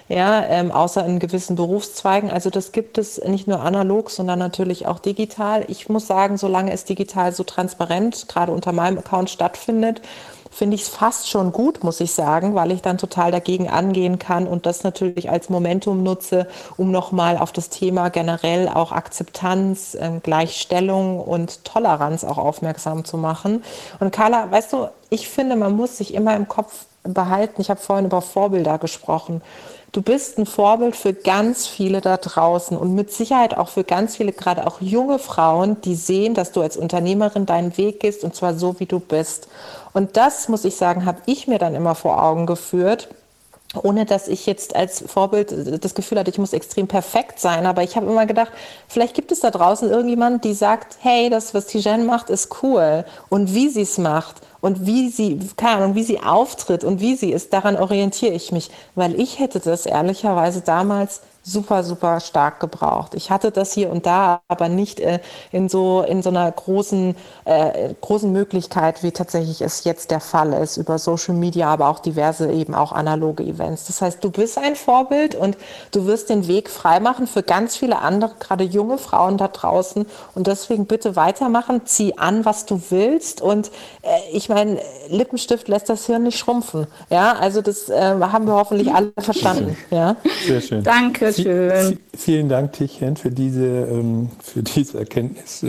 Ja, 0.07 0.43
ähm, 0.45 0.71
außer 0.71 1.05
in 1.05 1.19
gewissen 1.19 1.55
Berufszweigen. 1.55 2.29
Also 2.29 2.49
das 2.49 2.71
gibt 2.71 2.97
es 2.97 3.19
nicht 3.23 3.47
nur 3.47 3.61
analog, 3.61 4.11
sondern 4.11 4.37
natürlich 4.37 4.85
auch 4.85 4.99
digital. 4.99 5.65
Ich 5.67 5.89
muss 5.89 6.05
sagen, 6.05 6.37
solange 6.37 6.71
es 6.71 6.85
digital 6.85 7.33
so 7.33 7.43
transparent, 7.43 8.27
gerade 8.27 8.51
unter 8.51 8.73
meinem 8.73 8.99
Account 8.99 9.31
stattfindet, 9.31 10.01
finde 10.51 10.75
ich 10.75 10.83
es 10.83 10.89
fast 10.89 11.29
schon 11.29 11.51
gut, 11.51 11.83
muss 11.83 11.99
ich 11.99 12.11
sagen, 12.11 12.55
weil 12.55 12.71
ich 12.71 12.81
dann 12.81 12.97
total 12.97 13.31
dagegen 13.31 13.69
angehen 13.69 14.19
kann 14.19 14.47
und 14.47 14.65
das 14.65 14.83
natürlich 14.83 15.29
als 15.29 15.49
Momentum 15.49 16.03
nutze, 16.03 16.47
um 16.77 16.91
nochmal 16.91 17.37
auf 17.37 17.51
das 17.51 17.69
Thema 17.69 18.09
generell 18.09 18.67
auch 18.67 18.91
Akzeptanz, 18.91 19.95
äh, 19.95 20.19
Gleichstellung 20.21 21.19
und 21.19 21.63
Toleranz 21.63 22.23
auch 22.23 22.37
aufmerksam 22.37 23.05
zu 23.05 23.17
machen. 23.17 23.63
Und 23.99 24.11
Carla, 24.11 24.51
weißt 24.51 24.73
du, 24.73 24.87
ich 25.09 25.29
finde, 25.29 25.55
man 25.55 25.75
muss 25.75 25.97
sich 25.97 26.13
immer 26.13 26.35
im 26.35 26.47
Kopf 26.47 26.85
behalten. 27.03 27.61
Ich 27.61 27.69
habe 27.69 27.79
vorhin 27.79 28.05
über 28.05 28.21
Vorbilder 28.21 28.77
gesprochen. 28.77 29.41
Du 29.93 30.01
bist 30.01 30.37
ein 30.37 30.45
Vorbild 30.45 30.95
für 30.95 31.13
ganz 31.13 31.65
viele 31.65 32.01
da 32.01 32.17
draußen 32.17 32.77
und 32.77 32.93
mit 32.93 33.11
Sicherheit 33.11 33.57
auch 33.57 33.69
für 33.69 33.83
ganz 33.83 34.17
viele, 34.17 34.33
gerade 34.33 34.67
auch 34.67 34.81
junge 34.81 35.17
Frauen, 35.17 35.79
die 35.81 35.95
sehen, 35.95 36.33
dass 36.33 36.51
du 36.51 36.61
als 36.61 36.75
Unternehmerin 36.75 37.45
deinen 37.45 37.77
Weg 37.77 38.01
gehst 38.01 38.23
und 38.23 38.35
zwar 38.35 38.53
so, 38.53 38.79
wie 38.79 38.85
du 38.85 38.99
bist. 38.99 39.47
Und 39.97 40.15
das, 40.15 40.47
muss 40.47 40.63
ich 40.63 40.75
sagen, 40.75 41.05
habe 41.05 41.21
ich 41.25 41.47
mir 41.47 41.57
dann 41.57 41.73
immer 41.73 41.95
vor 41.95 42.21
Augen 42.21 42.45
geführt 42.45 43.09
ohne 43.83 44.05
dass 44.05 44.29
ich 44.29 44.45
jetzt 44.45 44.75
als 44.77 45.03
Vorbild 45.05 45.83
das 45.83 45.93
Gefühl 45.93 46.17
hatte, 46.17 46.31
ich 46.31 46.37
muss 46.37 46.53
extrem 46.53 46.87
perfekt 46.87 47.37
sein. 47.39 47.65
Aber 47.65 47.83
ich 47.83 47.97
habe 47.97 48.05
immer 48.05 48.25
gedacht, 48.25 48.51
vielleicht 48.87 49.13
gibt 49.13 49.31
es 49.31 49.41
da 49.41 49.51
draußen 49.51 49.89
irgendjemand, 49.89 50.45
die 50.45 50.53
sagt, 50.53 50.97
hey, 51.01 51.29
das, 51.29 51.53
was 51.53 51.67
Tijen 51.67 52.05
macht, 52.05 52.29
ist 52.29 52.63
cool. 52.63 53.03
Und 53.27 53.53
wie 53.53 53.67
sie 53.67 53.81
es 53.81 53.97
macht 53.97 54.37
und 54.61 54.85
wie 54.85 55.09
sie, 55.09 55.39
keine 55.57 55.83
Ahnung, 55.83 55.95
wie 55.95 56.03
sie 56.03 56.21
auftritt 56.21 56.85
und 56.85 57.01
wie 57.01 57.15
sie 57.15 57.31
ist, 57.31 57.51
daran 57.51 57.75
orientiere 57.75 58.33
ich 58.33 58.53
mich, 58.53 58.71
weil 58.95 59.19
ich 59.19 59.37
hätte 59.39 59.59
das 59.59 59.85
ehrlicherweise 59.85 60.61
damals 60.61 61.21
super, 61.47 61.83
super 61.83 62.19
stark 62.19 62.59
gebraucht. 62.59 63.13
Ich 63.15 63.31
hatte 63.31 63.51
das 63.51 63.71
hier 63.71 63.89
und 63.89 64.05
da, 64.05 64.41
aber 64.49 64.67
nicht 64.67 64.99
äh, 64.99 65.19
in 65.51 65.69
so 65.69 66.01
in 66.01 66.21
so 66.21 66.29
einer 66.29 66.51
großen 66.51 67.15
äh, 67.45 67.93
großen 68.01 68.31
Möglichkeit, 68.31 69.01
wie 69.01 69.11
tatsächlich 69.11 69.61
es 69.61 69.85
jetzt 69.85 70.11
der 70.11 70.19
Fall 70.19 70.51
ist 70.53 70.75
über 70.75 70.99
Social 70.99 71.35
Media, 71.35 71.69
aber 71.69 71.87
auch 71.87 71.99
diverse 71.99 72.51
eben 72.51 72.75
auch 72.75 72.91
analoge 72.91 73.43
Events. 73.43 73.87
Das 73.87 74.01
heißt, 74.01 74.21
du 74.23 74.29
bist 74.29 74.57
ein 74.57 74.75
Vorbild 74.75 75.35
und 75.35 75.57
du 75.91 76.05
wirst 76.05 76.29
den 76.29 76.47
Weg 76.47 76.69
freimachen 76.69 77.27
für 77.27 77.43
ganz 77.43 77.77
viele 77.77 77.99
andere, 77.99 78.31
gerade 78.39 78.65
junge 78.65 78.97
Frauen 78.97 79.37
da 79.37 79.47
draußen. 79.47 80.05
Und 80.35 80.47
deswegen 80.47 80.85
bitte 80.85 81.15
weitermachen, 81.15 81.81
zieh 81.85 82.17
an, 82.17 82.43
was 82.43 82.65
du 82.65 82.81
willst. 82.89 83.41
Und 83.41 83.67
äh, 84.01 84.09
ich 84.33 84.49
meine, 84.49 84.79
Lippenstift 85.07 85.69
lässt 85.69 85.87
das 85.87 86.05
Hirn 86.07 86.23
nicht 86.23 86.37
schrumpfen. 86.37 86.87
Ja, 87.09 87.33
also 87.33 87.61
das 87.61 87.87
äh, 87.87 88.15
haben 88.19 88.47
wir 88.47 88.55
hoffentlich 88.55 88.93
alle 88.93 89.13
verstanden. 89.17 89.77
Ja. 89.91 90.17
Sehr 90.45 90.59
schön. 90.59 90.83
Danke 90.83 91.36
schön. 91.43 91.99
Vielen 92.15 92.49
Dank, 92.49 92.73
Tichchen, 92.73 93.17
für 93.17 93.31
diese, 93.31 93.65
ähm, 93.65 94.29
für 94.41 94.63
diese 94.63 94.99
Erkenntnis. 94.99 95.65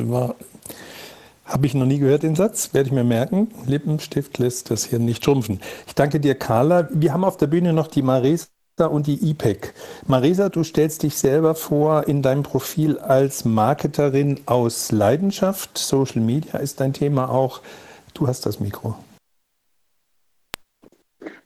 Habe 1.45 1.67
ich 1.67 1.73
noch 1.73 1.87
nie 1.87 1.99
gehört, 1.99 2.25
den 2.25 2.37
Satz, 2.37 2.75
werde 2.75 2.89
ich 2.89 2.93
mir 2.93 3.05
merken. 3.05 3.49
Lippenstift 3.67 4.37
lässt 4.39 4.71
das 4.71 4.85
hier 4.85 4.99
nicht 4.99 5.25
schrumpfen. 5.25 5.61
Ich 5.87 5.95
danke 5.95 6.21
dir, 6.21 6.35
Carla. 6.35 6.89
Wir 6.93 7.15
haben 7.15 7.25
auf 7.25 7.39
der 7.39 7.47
Bühne 7.47 7.73
noch 7.73 7.87
die 7.87 8.03
Marisa 8.03 8.49
und 8.91 9.07
die 9.07 9.31
IPEC. 9.31 9.73
Marisa, 10.07 10.51
du 10.51 10.63
stellst 10.63 11.03
dich 11.03 11.17
selber 11.17 11.55
vor 11.55 12.07
in 12.07 12.21
deinem 12.21 12.43
Profil 12.43 12.99
als 12.99 13.47
Marketerin 13.47 14.41
aus 14.45 14.93
Leidenschaft. 14.93 15.79
Social 15.79 16.21
Media 16.21 16.59
ist 16.59 16.81
dein 16.81 16.93
Thema 16.93 17.31
auch. 17.31 17.63
Du 18.13 18.29
hast 18.29 18.45
das 18.45 18.61
Mikro. 18.61 18.95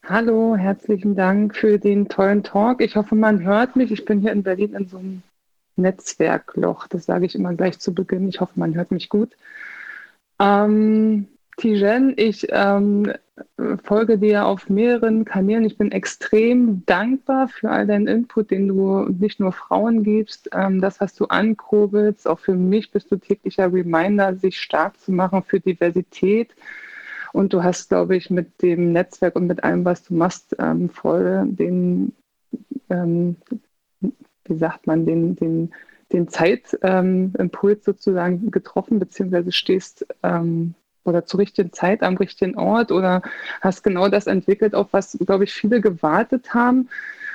Hallo, 0.05 0.57
herzlichen 0.57 1.14
Dank 1.14 1.55
für 1.55 1.78
den 1.78 2.09
tollen 2.09 2.42
Talk. 2.42 2.80
Ich 2.80 2.96
hoffe, 2.96 3.14
man 3.14 3.44
hört 3.44 3.76
mich. 3.76 3.92
Ich 3.92 4.05
bin 4.05 4.20
hier 4.20 4.32
in 4.32 4.42
Berlin 4.42 4.74
in 4.74 4.88
so 4.88 4.98
einem 4.98 5.22
Netzwerkloch. 5.76 6.88
Das 6.88 7.05
sage 7.07 7.24
ich 7.24 7.36
immer 7.36 7.55
gleich 7.55 7.78
zu 7.78 7.94
Beginn. 7.94 8.28
Ich 8.28 8.40
hoffe, 8.40 8.59
man 8.59 8.74
hört 8.74 8.90
mich 8.90 9.09
gut. 9.09 9.36
Ähm, 10.40 11.28
Tijen, 11.57 12.14
ich 12.16 12.48
ähm, 12.50 13.12
folge 13.84 14.18
dir 14.18 14.44
auf 14.46 14.68
mehreren 14.68 15.24
Kanälen. 15.24 15.64
Ich 15.64 15.78
bin 15.78 15.92
extrem 15.92 16.84
dankbar 16.84 17.46
für 17.46 17.70
all 17.70 17.86
deinen 17.86 18.09
Input, 18.09 18.50
den 18.50 18.66
du 18.66 19.05
nicht 19.05 19.38
nur 19.38 19.53
Frauen 19.53 20.03
gibst, 20.03 20.50
ähm, 20.53 20.80
das, 20.80 21.00
was 21.00 21.14
du 21.14 21.26
ankurbelst. 21.26 22.26
Auch 22.26 22.40
für 22.40 22.55
mich 22.55 22.90
bist 22.90 23.12
du 23.12 23.16
täglicher 23.18 23.72
Reminder, 23.72 24.34
sich 24.34 24.59
stark 24.59 24.98
zu 24.98 25.12
machen 25.12 25.44
für 25.44 25.61
Diversität 25.61 26.50
und 27.33 27.53
du 27.53 27.62
hast, 27.62 27.89
glaube 27.89 28.16
ich, 28.16 28.30
mit 28.30 28.62
dem 28.62 28.93
Netzwerk 28.93 29.37
und 29.37 29.47
mit 29.47 29.64
allem, 29.64 29.85
was 29.85 30.05
du 30.05 30.14
machst, 30.14 30.57
ähm, 30.59 30.89
voll 30.91 31.45
den, 31.47 32.12
ähm, 32.91 33.37
wie 34.01 34.59
sagt 34.59 34.87
man, 34.87 35.07
den, 35.07 35.37
den, 35.37 35.72
den 36.12 36.28
Zeitimpuls 36.28 37.78
ähm, 37.78 37.83
sozusagen 37.83 38.51
getroffen, 38.51 38.99
beziehungsweise 38.99 39.53
stehst 39.53 40.07
ähm, 40.22 40.74
oder 41.05 41.24
zur 41.24 41.41
richtigen 41.41 41.72
Zeit 41.72 42.03
am 42.03 42.16
richtigen 42.16 42.57
Ort 42.57 42.93
oder 42.93 43.22
hast 43.61 43.83
genau 43.83 44.09
das 44.09 44.26
entwickelt, 44.26 44.74
auf 44.74 44.89
was, 44.93 45.18
glaube 45.18 45.45
ich, 45.45 45.53
viele 45.53 45.80
gewartet 45.80 46.55
haben. 46.55 46.89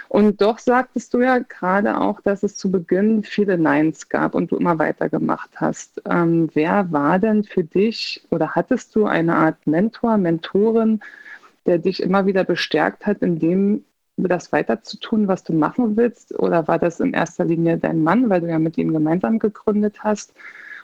Und 0.09 0.41
doch 0.41 0.59
sagtest 0.59 1.13
du 1.13 1.21
ja 1.21 1.39
gerade 1.39 1.99
auch, 1.99 2.21
dass 2.21 2.43
es 2.43 2.55
zu 2.55 2.71
Beginn 2.71 3.23
viele 3.23 3.57
Neins 3.57 4.09
gab 4.09 4.35
und 4.35 4.51
du 4.51 4.57
immer 4.57 4.79
weitergemacht 4.79 5.51
hast. 5.55 6.01
Ähm, 6.09 6.49
wer 6.53 6.91
war 6.91 7.19
denn 7.19 7.43
für 7.43 7.63
dich 7.63 8.25
oder 8.29 8.55
hattest 8.55 8.95
du 8.95 9.05
eine 9.05 9.35
Art 9.35 9.67
Mentor, 9.67 10.17
Mentorin, 10.17 11.01
der 11.65 11.79
dich 11.79 12.01
immer 12.01 12.25
wieder 12.25 12.43
bestärkt 12.45 13.05
hat, 13.05 13.21
in 13.21 13.39
dem 13.39 13.83
das 14.17 14.51
weiterzutun, 14.51 15.27
was 15.27 15.43
du 15.43 15.53
machen 15.53 15.97
willst? 15.97 16.37
Oder 16.39 16.67
war 16.67 16.79
das 16.79 16.99
in 16.99 17.13
erster 17.13 17.45
Linie 17.45 17.77
dein 17.77 18.01
Mann, 18.03 18.29
weil 18.29 18.41
du 18.41 18.47
ja 18.49 18.59
mit 18.59 18.77
ihm 18.77 18.93
gemeinsam 18.93 19.39
gegründet 19.39 20.03
hast? 20.03 20.33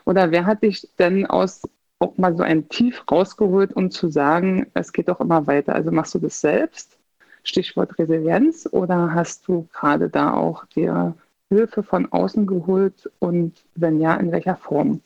Oder 0.06 0.32
wer 0.32 0.46
hat 0.46 0.64
dich 0.64 0.90
denn 1.00 1.26
aus 1.26 1.62
auch 2.00 2.18
mal 2.18 2.36
so 2.36 2.44
ein 2.44 2.68
Tief 2.70 3.04
rausgeholt, 3.10 3.74
um 3.74 3.90
zu 3.90 4.10
sagen, 4.10 4.68
es 4.74 4.92
geht 4.92 5.08
doch 5.08 5.22
immer 5.22 5.48
weiter. 5.48 5.74
Also 5.74 5.92
machst 5.92 6.14
du 6.14 6.20
das 6.20 6.42
selbst? 6.42 6.98
Stichwort 7.44 7.98
Resilienz 8.00 8.68
oder 8.72 9.14
hast 9.14 9.48
du 9.48 9.68
gerade 9.74 10.10
da 10.10 10.34
auch 10.34 10.66
dir 10.66 11.16
Hilfe 11.50 11.84
von 11.84 12.12
außen 12.12 12.48
geholt 12.48 13.10
und 13.20 13.54
wenn 13.76 14.00
ja, 14.00 14.16
in 14.16 14.32
welcher 14.32 14.56
Form? 14.56 15.02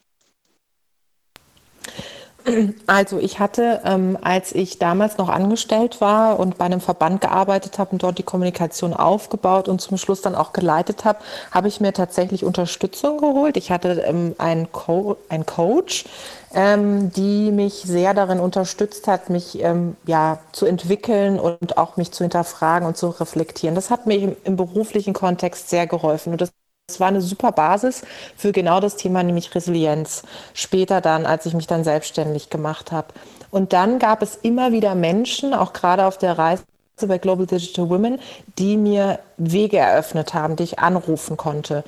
Also 2.85 3.19
ich 3.19 3.39
hatte, 3.39 3.81
ähm, 3.83 4.17
als 4.21 4.55
ich 4.55 4.79
damals 4.79 5.17
noch 5.17 5.27
angestellt 5.27 5.99
war 5.99 6.39
und 6.39 6.57
bei 6.57 6.65
einem 6.65 6.79
Verband 6.79 7.19
gearbeitet 7.19 7.77
habe 7.77 7.91
und 7.91 8.03
dort 8.03 8.17
die 8.17 8.23
Kommunikation 8.23 8.93
aufgebaut 8.93 9.67
und 9.67 9.81
zum 9.81 9.97
Schluss 9.97 10.21
dann 10.21 10.33
auch 10.33 10.53
geleitet 10.53 11.03
habe, 11.03 11.19
habe 11.51 11.67
ich 11.67 11.81
mir 11.81 11.91
tatsächlich 11.91 12.45
Unterstützung 12.45 13.17
geholt. 13.17 13.57
Ich 13.57 13.69
hatte 13.69 14.01
ähm, 14.05 14.33
einen, 14.37 14.71
Co 14.71 15.17
einen 15.27 15.45
Coach, 15.45 16.05
ähm, 16.53 17.11
die 17.11 17.51
mich 17.51 17.73
sehr 17.73 18.13
darin 18.13 18.39
unterstützt 18.39 19.07
hat, 19.07 19.29
mich 19.29 19.61
ähm, 19.61 19.95
ja, 20.05 20.39
zu 20.51 20.65
entwickeln 20.65 21.39
und 21.39 21.77
auch 21.77 21.97
mich 21.97 22.11
zu 22.11 22.23
hinterfragen 22.23 22.87
und 22.87 22.97
zu 22.97 23.09
reflektieren. 23.09 23.75
Das 23.75 23.89
hat 23.89 24.07
mir 24.07 24.17
im, 24.17 24.35
im 24.43 24.55
beruflichen 24.55 25.13
Kontext 25.13 25.69
sehr 25.69 25.87
geholfen. 25.87 26.33
Und 26.33 26.41
das 26.41 26.51
es 26.89 27.01
war 27.01 27.09
eine 27.09 27.19
super 27.19 27.51
Basis 27.51 28.03
für 28.37 28.53
genau 28.53 28.79
das 28.79 28.95
Thema, 28.95 29.21
nämlich 29.21 29.53
Resilienz. 29.53 30.23
Später 30.53 31.01
dann, 31.01 31.25
als 31.25 31.45
ich 31.45 31.53
mich 31.53 31.67
dann 31.67 31.83
selbstständig 31.83 32.49
gemacht 32.49 32.93
habe. 32.93 33.07
Und 33.51 33.73
dann 33.73 33.99
gab 33.99 34.21
es 34.21 34.37
immer 34.37 34.71
wieder 34.71 34.95
Menschen, 34.95 35.53
auch 35.53 35.73
gerade 35.73 36.05
auf 36.05 36.17
der 36.17 36.37
Reise 36.37 36.63
bei 37.05 37.17
Global 37.17 37.45
Digital 37.45 37.89
Women, 37.89 38.19
die 38.57 38.77
mir 38.77 39.19
Wege 39.35 39.77
eröffnet 39.77 40.33
haben, 40.33 40.55
die 40.55 40.63
ich 40.63 40.79
anrufen 40.79 41.35
konnte. 41.35 41.83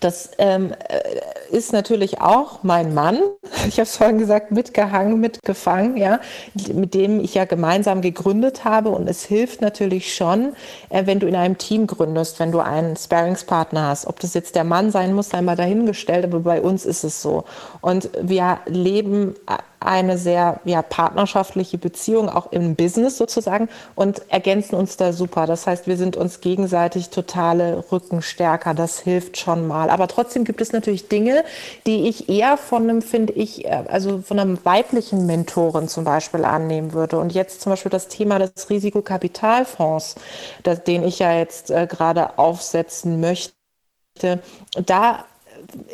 Das 0.00 0.30
ähm, 0.38 0.72
äh, 0.88 1.56
ist 1.56 1.72
natürlich 1.72 2.20
auch 2.20 2.62
mein 2.62 2.94
Mann. 2.94 3.18
Ich 3.68 3.78
habe 3.78 3.82
es 3.82 3.96
vorhin 3.96 4.18
gesagt, 4.18 4.50
mitgehangen, 4.50 5.20
mitgefangen, 5.20 5.96
ja, 5.96 6.18
mit 6.74 6.94
dem 6.94 7.20
ich 7.20 7.34
ja 7.34 7.44
gemeinsam 7.44 8.00
gegründet 8.02 8.64
habe. 8.64 8.88
Und 8.88 9.08
es 9.08 9.24
hilft 9.24 9.60
natürlich 9.60 10.16
schon, 10.16 10.54
äh, 10.88 11.06
wenn 11.06 11.20
du 11.20 11.28
in 11.28 11.36
einem 11.36 11.58
Team 11.58 11.86
gründest, 11.86 12.40
wenn 12.40 12.50
du 12.50 12.58
einen 12.58 12.96
Sparingspartner 12.96 13.86
hast. 13.86 14.06
Ob 14.06 14.18
das 14.18 14.34
jetzt 14.34 14.56
der 14.56 14.64
Mann 14.64 14.90
sein 14.90 15.14
muss, 15.14 15.28
sei 15.28 15.42
mal 15.42 15.54
dahingestellt, 15.54 16.24
aber 16.24 16.40
bei 16.40 16.60
uns 16.60 16.84
ist 16.84 17.04
es 17.04 17.22
so. 17.22 17.44
Und 17.80 18.10
wir 18.20 18.58
leben 18.66 19.34
äh, 19.48 19.58
eine 19.86 20.18
sehr 20.18 20.60
ja, 20.64 20.82
partnerschaftliche 20.82 21.78
Beziehung, 21.78 22.28
auch 22.28 22.52
im 22.52 22.74
Business 22.74 23.16
sozusagen, 23.16 23.68
und 23.94 24.22
ergänzen 24.30 24.76
uns 24.76 24.96
da 24.96 25.12
super. 25.12 25.46
Das 25.46 25.66
heißt, 25.66 25.86
wir 25.86 25.96
sind 25.96 26.16
uns 26.16 26.40
gegenseitig 26.40 27.10
totale 27.10 27.84
Rückenstärker. 27.90 28.74
Das 28.74 28.98
hilft 29.00 29.38
schon 29.38 29.66
mal. 29.66 29.90
Aber 29.90 30.08
trotzdem 30.08 30.44
gibt 30.44 30.60
es 30.60 30.72
natürlich 30.72 31.08
Dinge, 31.08 31.44
die 31.86 32.08
ich 32.08 32.28
eher 32.28 32.56
von 32.56 32.82
einem, 32.88 33.02
finde 33.02 33.32
ich, 33.32 33.64
äh, 33.64 33.84
also 33.88 34.22
von 34.22 34.38
einem 34.38 34.58
weiblichen 34.64 35.26
Mentoren 35.26 35.88
zum 35.88 36.04
Beispiel 36.04 36.44
annehmen 36.44 36.92
würde. 36.92 37.18
Und 37.18 37.32
jetzt 37.32 37.60
zum 37.60 37.70
Beispiel 37.70 37.90
das 37.90 38.08
Thema 38.08 38.38
des 38.38 38.70
Risikokapitalfonds, 38.70 40.16
das, 40.62 40.84
den 40.84 41.02
ich 41.04 41.18
ja 41.18 41.32
jetzt 41.32 41.70
äh, 41.70 41.86
gerade 41.86 42.38
aufsetzen 42.38 43.20
möchte. 43.20 43.52
Da 44.86 45.24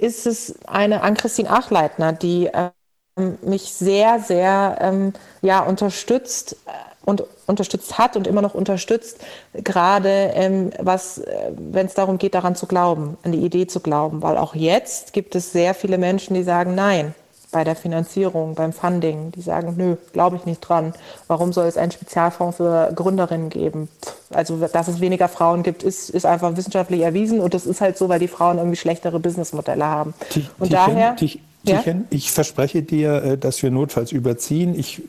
ist 0.00 0.26
es 0.26 0.54
eine 0.66 1.02
Ann-Christine 1.02 1.50
Achleitner, 1.50 2.12
die 2.12 2.46
äh, 2.46 2.70
mich 3.18 3.72
sehr, 3.72 4.20
sehr 4.20 4.78
ähm, 4.80 5.12
ja, 5.42 5.60
unterstützt 5.60 6.56
äh, 6.66 6.70
und 7.04 7.24
unterstützt 7.46 7.96
hat 7.98 8.16
und 8.16 8.26
immer 8.26 8.42
noch 8.42 8.54
unterstützt, 8.54 9.18
gerade 9.54 10.08
ähm, 10.34 10.70
was, 10.78 11.18
äh, 11.18 11.52
wenn 11.56 11.86
es 11.86 11.94
darum 11.94 12.18
geht, 12.18 12.34
daran 12.34 12.54
zu 12.54 12.66
glauben, 12.66 13.16
an 13.22 13.32
die 13.32 13.44
Idee 13.44 13.66
zu 13.66 13.80
glauben. 13.80 14.22
Weil 14.22 14.36
auch 14.36 14.54
jetzt 14.54 15.12
gibt 15.12 15.34
es 15.34 15.52
sehr 15.52 15.74
viele 15.74 15.98
Menschen, 15.98 16.34
die 16.34 16.42
sagen 16.42 16.74
Nein 16.74 17.14
bei 17.50 17.64
der 17.64 17.76
Finanzierung, 17.76 18.54
beim 18.54 18.72
Funding. 18.72 19.32
Die 19.32 19.40
sagen, 19.40 19.74
nö, 19.76 19.96
glaube 20.12 20.36
ich 20.36 20.44
nicht 20.44 20.60
dran. 20.60 20.92
Warum 21.26 21.52
soll 21.52 21.66
es 21.66 21.78
einen 21.78 21.92
Spezialfonds 21.92 22.58
für 22.58 22.92
Gründerinnen 22.94 23.48
geben? 23.48 23.88
Also, 24.30 24.56
dass 24.56 24.88
es 24.88 25.00
weniger 25.00 25.28
Frauen 25.28 25.62
gibt, 25.62 25.82
ist, 25.82 26.10
ist 26.10 26.26
einfach 26.26 26.56
wissenschaftlich 26.56 27.00
erwiesen 27.00 27.40
und 27.40 27.54
das 27.54 27.64
ist 27.64 27.80
halt 27.80 27.96
so, 27.96 28.08
weil 28.08 28.18
die 28.18 28.28
Frauen 28.28 28.58
irgendwie 28.58 28.76
schlechtere 28.76 29.18
Businessmodelle 29.18 29.86
haben. 29.86 30.14
Die, 30.34 30.46
und 30.58 30.68
die 30.68 30.74
daher. 30.74 31.14
Die, 31.14 31.40
ja? 31.64 31.82
ich 32.10 32.30
verspreche 32.30 32.82
dir, 32.82 33.22
äh, 33.22 33.38
dass 33.38 33.62
wir 33.62 33.70
notfalls 33.70 34.12
überziehen. 34.12 34.78
Ich, 34.78 35.02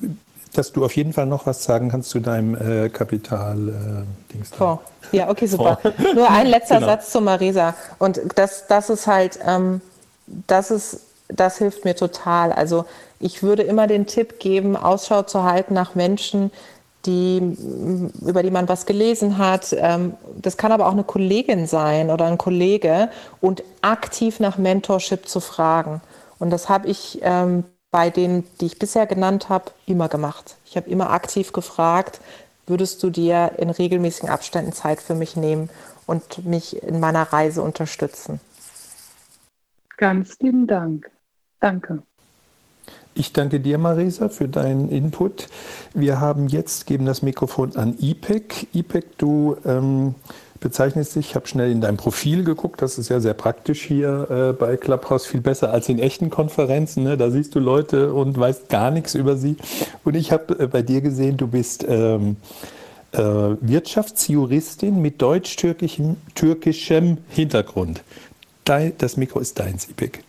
dass 0.53 0.71
du 0.71 0.83
auf 0.83 0.95
jeden 0.95 1.13
Fall 1.13 1.25
noch 1.25 1.45
was 1.45 1.63
sagen 1.63 1.89
kannst 1.89 2.09
zu 2.09 2.19
deinem 2.19 2.55
äh, 2.55 2.89
Kapital-Dings. 2.89 4.51
Äh, 4.59 5.17
ja, 5.17 5.29
okay, 5.29 5.45
super. 5.45 5.79
Nur 6.15 6.29
ein 6.29 6.47
letzter 6.47 6.75
genau. 6.75 6.87
Satz 6.87 7.11
zu 7.11 7.21
Marisa. 7.21 7.75
Und 7.99 8.19
das, 8.35 8.65
das 8.67 8.89
ist 8.89 9.07
halt, 9.07 9.39
ähm, 9.45 9.81
das 10.47 10.71
ist, 10.71 11.01
das 11.27 11.57
hilft 11.59 11.85
mir 11.85 11.95
total. 11.95 12.51
Also 12.51 12.85
ich 13.19 13.43
würde 13.43 13.63
immer 13.63 13.87
den 13.87 14.07
Tipp 14.07 14.39
geben, 14.39 14.75
Ausschau 14.75 15.23
zu 15.23 15.43
halten 15.43 15.73
nach 15.73 15.93
Menschen, 15.93 16.51
die, 17.05 17.41
über 18.21 18.43
die 18.43 18.51
man 18.51 18.67
was 18.67 18.85
gelesen 18.85 19.37
hat. 19.37 19.75
Ähm, 19.77 20.13
das 20.41 20.57
kann 20.57 20.71
aber 20.71 20.87
auch 20.87 20.93
eine 20.93 21.03
Kollegin 21.03 21.65
sein 21.67 22.09
oder 22.09 22.25
ein 22.25 22.37
Kollege 22.37 23.09
und 23.39 23.63
aktiv 23.81 24.39
nach 24.39 24.57
Mentorship 24.57 25.27
zu 25.27 25.39
fragen. 25.39 26.01
Und 26.39 26.49
das 26.49 26.69
habe 26.69 26.87
ich 26.87 27.19
ähm, 27.21 27.65
bei 27.91 28.09
denen, 28.09 28.45
die 28.59 28.67
ich 28.67 28.79
bisher 28.79 29.05
genannt 29.05 29.49
habe, 29.49 29.71
immer 29.85 30.09
gemacht. 30.09 30.57
Ich 30.65 30.77
habe 30.77 30.89
immer 30.89 31.09
aktiv 31.11 31.53
gefragt, 31.53 32.21
würdest 32.67 33.01
du 33.03 33.09
dir 33.09 33.53
in 33.57 33.69
regelmäßigen 33.69 34.29
Abständen 34.29 34.73
Zeit 34.73 35.01
für 35.01 35.15
mich 35.15 35.35
nehmen 35.35 35.69
und 36.05 36.45
mich 36.45 36.81
in 36.81 36.99
meiner 36.99 37.23
Reise 37.23 37.61
unterstützen? 37.61 38.39
Ganz 39.97 40.39
lieben 40.39 40.65
Dank. 40.65 41.09
Danke. 41.59 42.03
Ich 43.15 43.33
danke 43.33 43.59
dir, 43.59 43.77
Marisa, 43.77 44.29
für 44.29 44.47
deinen 44.47 44.87
Input. 44.87 45.49
Wir 45.93 46.21
haben 46.21 46.47
jetzt, 46.47 46.85
geben 46.85 47.05
das 47.05 47.21
Mikrofon 47.21 47.75
an 47.75 47.97
IPEC. 47.99 48.67
IPEC, 48.73 49.17
du 49.17 49.57
ähm, 49.65 50.15
bezeichnest 50.59 51.15
dich. 51.15 51.29
Ich 51.29 51.35
habe 51.35 51.47
schnell 51.47 51.71
in 51.71 51.81
dein 51.81 51.97
Profil 51.97 52.43
geguckt. 52.43 52.81
Das 52.81 52.97
ist 52.97 53.09
ja 53.09 53.19
sehr 53.19 53.33
praktisch 53.33 53.81
hier 53.81 54.27
äh, 54.29 54.53
bei 54.53 54.77
Clubhouse, 54.77 55.25
viel 55.25 55.41
besser 55.41 55.71
als 55.71 55.89
in 55.89 55.99
echten 55.99 56.29
Konferenzen. 56.29 57.03
Ne? 57.03 57.17
Da 57.17 57.31
siehst 57.31 57.55
du 57.55 57.59
Leute 57.59 58.13
und 58.13 58.37
weißt 58.37 58.69
gar 58.69 58.91
nichts 58.91 59.15
über 59.15 59.35
sie. 59.37 59.57
Und 60.03 60.15
ich 60.15 60.31
habe 60.31 60.59
äh, 60.59 60.67
bei 60.67 60.81
dir 60.81 61.01
gesehen, 61.01 61.37
du 61.37 61.47
bist 61.47 61.85
ähm, 61.87 62.37
äh, 63.11 63.19
Wirtschaftsjuristin 63.19 65.01
mit 65.01 65.21
deutsch-türkischem 65.21 67.17
Hintergrund. 67.29 68.03
das 68.63 69.17
Mikro 69.17 69.39
ist 69.39 69.59
dein, 69.59 69.77
Sipik. 69.79 70.23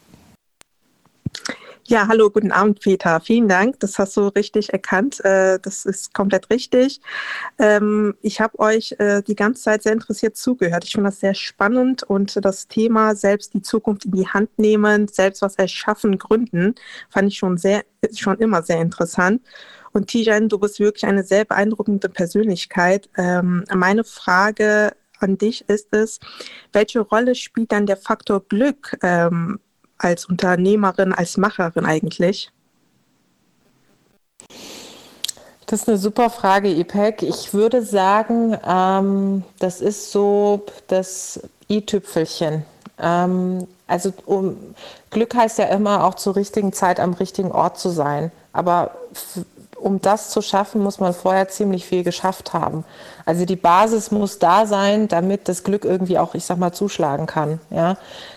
Ja, 1.90 2.06
hallo, 2.06 2.30
guten 2.30 2.52
Abend, 2.52 2.78
Peter. 2.78 3.18
Vielen 3.18 3.48
Dank. 3.48 3.80
Das 3.80 3.98
hast 3.98 4.16
du 4.16 4.28
richtig 4.28 4.72
erkannt. 4.72 5.24
Äh, 5.24 5.58
das 5.60 5.84
ist 5.84 6.14
komplett 6.14 6.48
richtig. 6.48 7.00
Ähm, 7.58 8.14
ich 8.22 8.40
habe 8.40 8.60
euch 8.60 8.94
äh, 9.00 9.22
die 9.22 9.34
ganze 9.34 9.62
Zeit 9.62 9.82
sehr 9.82 9.94
interessiert 9.94 10.36
zugehört. 10.36 10.84
Ich 10.84 10.92
finde 10.92 11.08
das 11.10 11.18
sehr 11.18 11.34
spannend 11.34 12.04
und 12.04 12.44
das 12.44 12.68
Thema 12.68 13.16
selbst 13.16 13.54
die 13.54 13.62
Zukunft 13.62 14.04
in 14.04 14.12
die 14.12 14.28
Hand 14.28 14.56
nehmen, 14.56 15.08
selbst 15.08 15.42
was 15.42 15.56
erschaffen, 15.56 16.16
gründen, 16.16 16.76
fand 17.08 17.26
ich 17.26 17.38
schon 17.38 17.58
sehr, 17.58 17.82
schon 18.14 18.38
immer 18.38 18.62
sehr 18.62 18.80
interessant. 18.80 19.42
Und 19.90 20.06
Tijan, 20.06 20.48
du 20.48 20.60
bist 20.60 20.78
wirklich 20.78 21.06
eine 21.06 21.24
sehr 21.24 21.44
beeindruckende 21.44 22.08
Persönlichkeit. 22.08 23.10
Ähm, 23.16 23.64
meine 23.74 24.04
Frage 24.04 24.92
an 25.18 25.38
dich 25.38 25.68
ist 25.68 25.92
es, 25.92 26.20
welche 26.72 27.00
Rolle 27.00 27.34
spielt 27.34 27.72
dann 27.72 27.86
der 27.86 27.96
Faktor 27.96 28.46
Glück 28.46 28.96
ähm, 29.02 29.58
als 30.00 30.24
Unternehmerin, 30.26 31.12
als 31.12 31.36
Macherin 31.36 31.84
eigentlich? 31.84 32.50
Das 35.66 35.82
ist 35.82 35.88
eine 35.88 35.98
super 35.98 36.30
Frage, 36.30 36.68
Ipek. 36.68 37.22
Ich 37.22 37.54
würde 37.54 37.82
sagen, 37.82 38.56
ähm, 38.66 39.44
das 39.60 39.80
ist 39.80 40.10
so 40.10 40.66
das 40.88 41.40
i-Tüpfelchen. 41.68 42.64
Ähm, 42.98 43.68
also 43.86 44.12
um, 44.26 44.56
Glück 45.10 45.34
heißt 45.34 45.58
ja 45.58 45.66
immer 45.66 46.04
auch 46.04 46.14
zur 46.14 46.34
richtigen 46.34 46.72
Zeit 46.72 46.98
am 46.98 47.12
richtigen 47.12 47.52
Ort 47.52 47.78
zu 47.78 47.90
sein. 47.90 48.32
Aber 48.52 48.96
um 49.80 50.00
das 50.00 50.30
zu 50.30 50.42
schaffen, 50.42 50.82
muss 50.82 51.00
man 51.00 51.14
vorher 51.14 51.48
ziemlich 51.48 51.84
viel 51.84 52.04
geschafft 52.04 52.52
haben. 52.52 52.84
Also 53.24 53.44
die 53.44 53.56
Basis 53.56 54.10
muss 54.10 54.38
da 54.38 54.66
sein, 54.66 55.08
damit 55.08 55.48
das 55.48 55.64
Glück 55.64 55.84
irgendwie 55.84 56.18
auch, 56.18 56.34
ich 56.34 56.44
sag 56.44 56.58
mal, 56.58 56.72
zuschlagen 56.72 57.26
kann. 57.26 57.60
Ja, 57.70 57.96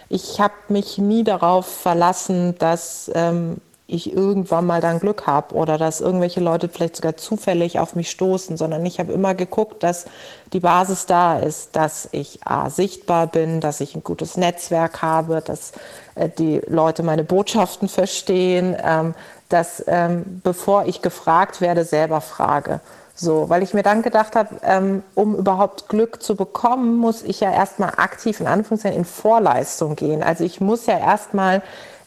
ich 0.10 0.40
habe 0.40 0.54
mich 0.70 0.98
nie 0.98 1.24
darauf 1.24 1.66
verlassen, 1.66 2.56
dass 2.60 3.12
ähm, 3.14 3.58
ich 3.94 4.14
irgendwann 4.14 4.66
mal 4.66 4.82
dann 4.82 5.00
Glück 5.00 5.28
habe 5.28 5.54
oder 5.56 5.78
dass 5.78 6.02
irgendwelche 6.02 6.40
Leute 6.40 6.70
vielleicht 6.70 6.96
sogar 6.96 7.18
zufällig 7.18 7.80
auf 7.80 7.96
mich 7.96 8.10
stoßen, 8.10 8.58
sondern 8.58 8.86
ich 8.86 9.00
habe 9.00 9.12
immer 9.12 9.36
geguckt, 9.36 9.84
dass 9.84 10.06
die 10.54 10.62
Basis 10.62 11.06
da 11.06 11.38
ist, 11.38 11.76
dass 11.76 12.08
ich 12.12 12.40
A, 12.46 12.70
sichtbar 12.70 13.28
bin, 13.28 13.60
dass 13.60 13.82
ich 13.82 13.96
ein 13.96 14.04
gutes 14.04 14.38
Netzwerk 14.38 15.02
habe, 15.02 15.42
dass 15.42 15.74
äh, 16.16 16.30
die 16.30 16.62
Leute 16.68 17.04
meine 17.04 17.24
Botschaften 17.24 17.90
verstehen, 17.90 18.76
ähm, 18.84 19.16
dass 19.50 19.84
ähm, 19.88 20.42
bevor 20.44 20.86
ich 20.86 21.02
gefragt 21.02 21.62
werde, 21.62 21.84
selber 21.84 22.22
frage. 22.22 22.80
So, 23.16 23.48
weil 23.48 23.62
ich 23.62 23.76
mir 23.76 23.84
dann 23.84 24.02
gedacht 24.02 24.36
habe, 24.36 24.56
ähm, 24.64 25.04
um 25.14 25.36
überhaupt 25.36 25.88
Glück 25.88 26.24
zu 26.24 26.36
bekommen, 26.36 26.96
muss 26.96 27.22
ich 27.22 27.42
ja 27.42 27.52
erstmal 27.52 27.92
aktiv 27.98 28.40
in 28.40 28.48
Anführungszeichen 28.48 28.98
in 28.98 29.06
Vorleistung 29.06 29.96
gehen. 29.96 30.24
Also 30.24 30.44
ich 30.44 30.60
muss 30.62 30.88
ja 30.88 30.98
erstmal 30.98 31.62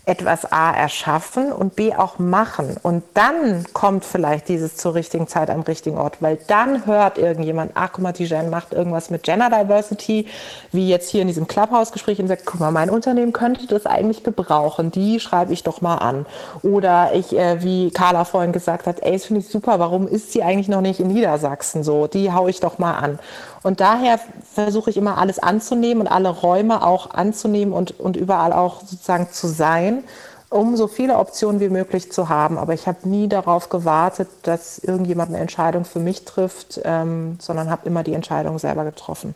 etwas 0.07 0.51
A 0.53 0.71
erschaffen 0.71 1.51
und 1.53 1.75
B 1.75 1.93
auch 1.93 2.21
machen. 2.21 2.77
Und 2.81 3.03
dann 3.15 3.65
kommt 3.73 4.05
vielleicht 4.05 4.49
dieses 4.49 4.77
zur 4.77 4.95
richtigen 4.95 5.27
Zeit 5.27 5.51
am 5.51 5.63
richtigen 5.63 5.99
Ort, 5.99 6.19
weil 6.23 6.39
dann 6.47 6.87
hört 6.87 7.19
irgendjemand, 7.19 7.73
ach 7.75 7.91
guck 7.93 8.05
mal, 8.05 8.13
die 8.13 8.25
Jen 8.25 8.49
macht 8.49 8.73
irgendwas 8.73 9.11
mit 9.11 9.25
Gender 9.25 9.51
Diversity, 9.51 10.29
wie 10.71 10.89
jetzt 10.89 11.11
hier 11.11 11.23
in 11.23 11.27
diesem 11.27 11.49
Clubhouse-Gespräch 11.49 12.21
und 12.21 12.29
sagt, 12.29 12.47
guck 12.47 12.61
mal, 12.61 12.71
mein 12.71 12.89
Unternehmen 12.89 13.33
könnte 13.33 13.67
das 13.67 13.85
eigentlich 13.85 14.23
gebrauchen, 14.23 14.93
die 14.93 15.19
schreibe 15.19 15.53
ich 15.53 15.65
doch 15.65 15.81
mal 15.81 15.97
an. 15.97 16.25
Oder 16.63 17.11
ich, 17.15 17.37
äh, 17.37 17.65
wie 17.65 17.91
Carla 17.91 18.25
vorhin 18.25 18.53
gesagt 18.53 18.87
hat, 18.87 19.03
ey, 19.03 19.15
das 19.15 19.25
finde 19.25 19.41
ich 19.41 19.49
super, 19.49 19.81
warum 19.81 20.07
ist 20.07 20.31
sie 20.31 20.45
eigentlich 20.45 20.69
noch 20.69 20.83
nicht 20.83 21.01
in 21.01 21.09
Niedersachsen 21.09 21.83
so? 21.83 22.07
Die 22.07 22.33
haue 22.33 22.49
ich 22.51 22.61
doch 22.61 22.79
mal 22.79 22.95
an. 22.95 23.19
Und 23.67 23.81
daher 23.81 24.21
versuche 24.55 24.91
ich 24.91 24.97
immer 24.97 25.19
alles 25.19 25.41
anzunehmen 25.41 26.03
und 26.03 26.07
alle 26.07 26.29
Räume 26.29 26.87
auch 26.87 27.11
anzunehmen 27.11 27.75
und, 27.75 27.99
und 27.99 28.17
überall 28.17 28.53
auch 28.53 28.83
sozusagen 28.83 29.29
zu 29.33 29.49
sein, 29.49 30.05
um 30.51 30.77
so 30.77 30.87
viele 30.87 31.17
Optionen 31.17 31.61
wie 31.61 31.69
möglich 31.69 32.13
zu 32.13 32.29
haben. 32.29 32.59
Aber 32.59 32.75
ich 32.75 32.87
habe 32.87 33.09
nie 33.09 33.29
darauf 33.29 33.69
gewartet, 33.69 34.29
dass 34.45 34.79
irgendjemand 34.79 35.31
eine 35.31 35.39
Entscheidung 35.39 35.85
für 35.85 35.99
mich 35.99 36.25
trifft, 36.25 36.81
ähm, 36.85 37.39
sondern 37.41 37.69
habe 37.69 37.89
immer 37.89 38.05
die 38.05 38.13
Entscheidung 38.13 38.61
selber 38.61 38.85
getroffen. 38.85 39.35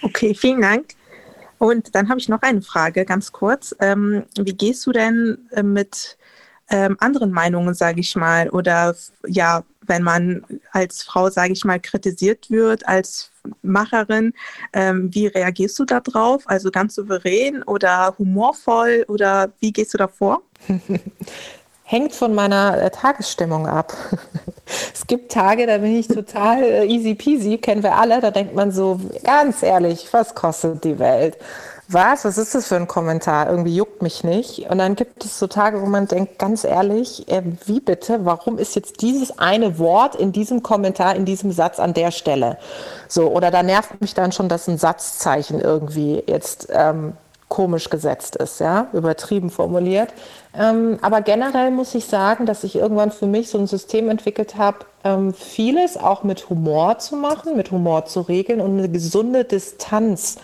Okay, 0.00 0.34
vielen 0.34 0.62
Dank. 0.62 0.94
Und 1.58 1.94
dann 1.94 2.08
habe 2.08 2.18
ich 2.18 2.30
noch 2.30 2.40
eine 2.40 2.62
Frage, 2.62 3.04
ganz 3.04 3.30
kurz. 3.30 3.76
Ähm, 3.80 4.24
wie 4.38 4.54
gehst 4.54 4.86
du 4.86 4.92
denn 4.92 5.50
äh, 5.50 5.62
mit 5.62 6.16
ähm, 6.70 6.96
anderen 7.00 7.32
Meinungen, 7.32 7.74
sage 7.74 8.00
ich 8.00 8.16
mal, 8.16 8.48
oder 8.50 8.94
ja, 9.26 9.64
wenn 9.86 10.02
man 10.02 10.44
als 10.72 11.02
Frau, 11.02 11.30
sage 11.30 11.52
ich 11.52 11.64
mal, 11.64 11.80
kritisiert 11.80 12.50
wird, 12.50 12.86
als 12.86 13.30
Macherin, 13.62 14.32
ähm, 14.72 15.12
wie 15.12 15.26
reagierst 15.26 15.78
du 15.78 15.84
darauf? 15.84 16.44
Also 16.46 16.70
ganz 16.70 16.94
souverän 16.94 17.62
oder 17.64 18.14
humorvoll 18.18 19.04
oder 19.08 19.50
wie 19.58 19.72
gehst 19.72 19.94
du 19.94 19.98
da 19.98 20.08
vor? 20.08 20.42
Hängt 21.82 22.14
von 22.14 22.34
meiner 22.34 22.80
äh, 22.80 22.90
Tagesstimmung 22.90 23.66
ab. 23.66 23.92
es 24.94 25.04
gibt 25.08 25.32
Tage, 25.32 25.66
da 25.66 25.78
bin 25.78 25.96
ich 25.96 26.06
total 26.06 26.62
äh, 26.62 26.86
easy 26.86 27.16
peasy, 27.16 27.58
kennen 27.58 27.82
wir 27.82 27.96
alle, 27.96 28.20
da 28.20 28.30
denkt 28.30 28.54
man 28.54 28.70
so, 28.70 29.00
ganz 29.24 29.64
ehrlich, 29.64 30.06
was 30.12 30.36
kostet 30.36 30.84
die 30.84 31.00
Welt? 31.00 31.36
Was, 31.92 32.24
was 32.24 32.38
ist 32.38 32.54
das 32.54 32.68
für 32.68 32.76
ein 32.76 32.86
Kommentar? 32.86 33.50
Irgendwie 33.50 33.74
juckt 33.74 34.02
mich 34.02 34.22
nicht. 34.22 34.70
Und 34.70 34.78
dann 34.78 34.96
gibt 34.96 35.24
es 35.24 35.38
so 35.38 35.46
Tage, 35.46 35.82
wo 35.82 35.86
man 35.86 36.06
denkt, 36.06 36.38
ganz 36.38 36.64
ehrlich, 36.64 37.28
äh, 37.28 37.42
wie 37.66 37.80
bitte, 37.80 38.24
warum 38.24 38.58
ist 38.58 38.76
jetzt 38.76 39.02
dieses 39.02 39.38
eine 39.38 39.78
Wort 39.78 40.14
in 40.14 40.32
diesem 40.32 40.62
Kommentar, 40.62 41.16
in 41.16 41.24
diesem 41.24 41.52
Satz 41.52 41.80
an 41.80 41.94
der 41.94 42.10
Stelle? 42.10 42.58
So, 43.08 43.28
oder 43.28 43.50
da 43.50 43.62
nervt 43.62 44.00
mich 44.00 44.14
dann 44.14 44.32
schon, 44.32 44.48
dass 44.48 44.68
ein 44.68 44.78
Satzzeichen 44.78 45.60
irgendwie 45.60 46.22
jetzt 46.26 46.68
ähm, 46.70 47.14
komisch 47.48 47.90
gesetzt 47.90 48.36
ist, 48.36 48.60
ja, 48.60 48.86
übertrieben 48.92 49.50
formuliert. 49.50 50.14
Ähm, 50.54 50.98
aber 51.02 51.20
generell 51.20 51.72
muss 51.72 51.94
ich 51.96 52.06
sagen, 52.06 52.46
dass 52.46 52.62
ich 52.62 52.76
irgendwann 52.76 53.10
für 53.10 53.26
mich 53.26 53.50
so 53.50 53.58
ein 53.58 53.66
System 53.66 54.08
entwickelt 54.08 54.56
habe, 54.56 54.78
ähm, 55.02 55.34
vieles 55.34 55.96
auch 55.96 56.22
mit 56.22 56.48
Humor 56.48 56.98
zu 56.98 57.16
machen, 57.16 57.56
mit 57.56 57.72
Humor 57.72 58.06
zu 58.06 58.20
regeln 58.20 58.60
und 58.60 58.78
eine 58.78 58.88
gesunde 58.88 59.44
Distanz 59.44 60.36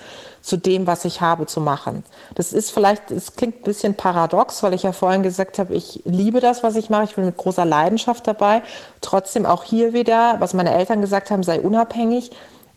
zu 0.47 0.57
dem, 0.57 0.87
was 0.87 1.05
ich 1.05 1.21
habe, 1.21 1.47
zu 1.47 1.61
machen. 1.61 2.05
Das 2.37 2.53
ist 2.53 2.71
vielleicht, 2.71 3.11
es 3.11 3.35
klingt 3.35 3.57
ein 3.57 3.63
bisschen 3.63 3.95
paradox, 3.95 4.63
weil 4.63 4.75
ich 4.75 4.85
ja 4.85 4.93
vorhin 4.93 5.25
gesagt 5.25 5.59
habe, 5.59 5.75
ich 5.75 6.03
liebe 6.05 6.39
das, 6.39 6.63
was 6.63 6.77
ich 6.77 6.89
mache, 6.89 7.03
ich 7.03 7.17
bin 7.17 7.27
mit 7.27 7.37
großer 7.37 7.65
Leidenschaft 7.65 8.29
dabei. 8.29 8.63
Trotzdem 9.01 9.45
auch 9.45 9.65
hier 9.65 9.93
wieder, 9.93 10.37
was 10.39 10.55
meine 10.55 10.73
Eltern 10.73 11.01
gesagt 11.01 11.33
haben, 11.33 11.43
sei 11.43 11.61
unabhängig. 11.61 12.31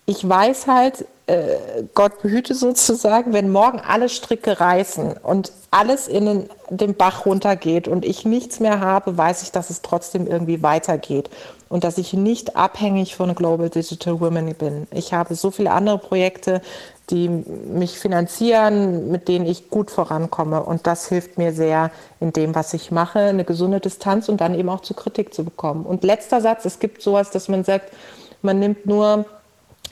Ich 0.07 0.28
weiß 0.28 0.65
halt, 0.65 1.05
äh, 1.28 1.84
Gott 1.93 2.24
behüte 2.24 2.55
sozusagen, 2.55 3.34
wenn 3.34 3.51
morgen 3.51 3.80
alle 3.80 4.09
Stricke 4.09 4.59
reißen 4.59 5.17
und 5.22 5.51
alles 5.70 6.07
in 6.07 6.26
den, 6.26 6.49
den 6.72 6.95
Bach 6.95 7.28
runtergeht 7.28 7.88
und 7.88 8.03
ich 8.03 8.26
nichts 8.26 8.59
mehr 8.59 8.80
habe, 8.80 9.15
weiß 9.15 9.43
ich, 9.43 9.51
dass 9.51 9.70
es 9.70 9.84
trotzdem 9.84 10.26
irgendwie 10.26 10.63
weitergeht 10.63 11.30
und 11.70 11.84
dass 11.84 11.99
ich 11.99 12.13
nicht 12.13 12.55
abhängig 12.55 13.15
von 13.15 13.36
Global 13.36 13.70
Digital 13.70 14.20
Women 14.20 14.55
bin. 14.55 14.88
Ich 14.91 15.13
habe 15.13 15.36
so 15.36 15.51
viele 15.51 15.72
andere 15.72 15.99
Projekte, 15.99 16.61
die 17.10 17.28
mich 17.28 17.97
finanzieren, 17.97 19.10
mit 19.10 19.28
denen 19.28 19.45
ich 19.45 19.70
gut 19.70 19.91
vorankomme. 19.91 20.64
Und 20.64 20.86
das 20.88 21.07
hilft 21.07 21.38
mir 21.38 21.53
sehr 21.53 21.91
in 22.20 22.34
dem, 22.34 22.55
was 22.55 22.74
ich 22.74 22.91
mache, 22.91 23.20
eine 23.20 23.45
gesunde 23.45 23.80
Distanz 23.80 24.30
und 24.30 24.41
dann 24.41 24.57
eben 24.57 24.70
auch 24.70 24.82
zu 24.82 24.93
Kritik 24.93 25.34
zu 25.34 25.43
bekommen. 25.43 25.86
Und 25.86 26.03
letzter 26.03 26.41
Satz, 26.41 26.66
es 26.66 26.80
gibt 26.80 27.01
sowas, 27.01 27.32
dass 27.32 27.47
man 27.47 27.64
sagt, 27.64 27.91
man 28.41 28.60
nimmt 28.60 28.86
nur 28.86 29.26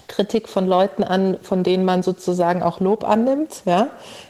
Kritik 0.07 0.47
von 0.47 0.67
Leuten 0.67 1.03
an, 1.03 1.37
von 1.41 1.63
denen 1.63 1.83
man 1.83 2.01
sozusagen 2.03 2.63
auch 2.63 2.79
Lob 2.79 3.03
annimmt. 3.03 3.63
Ja? 3.65 3.89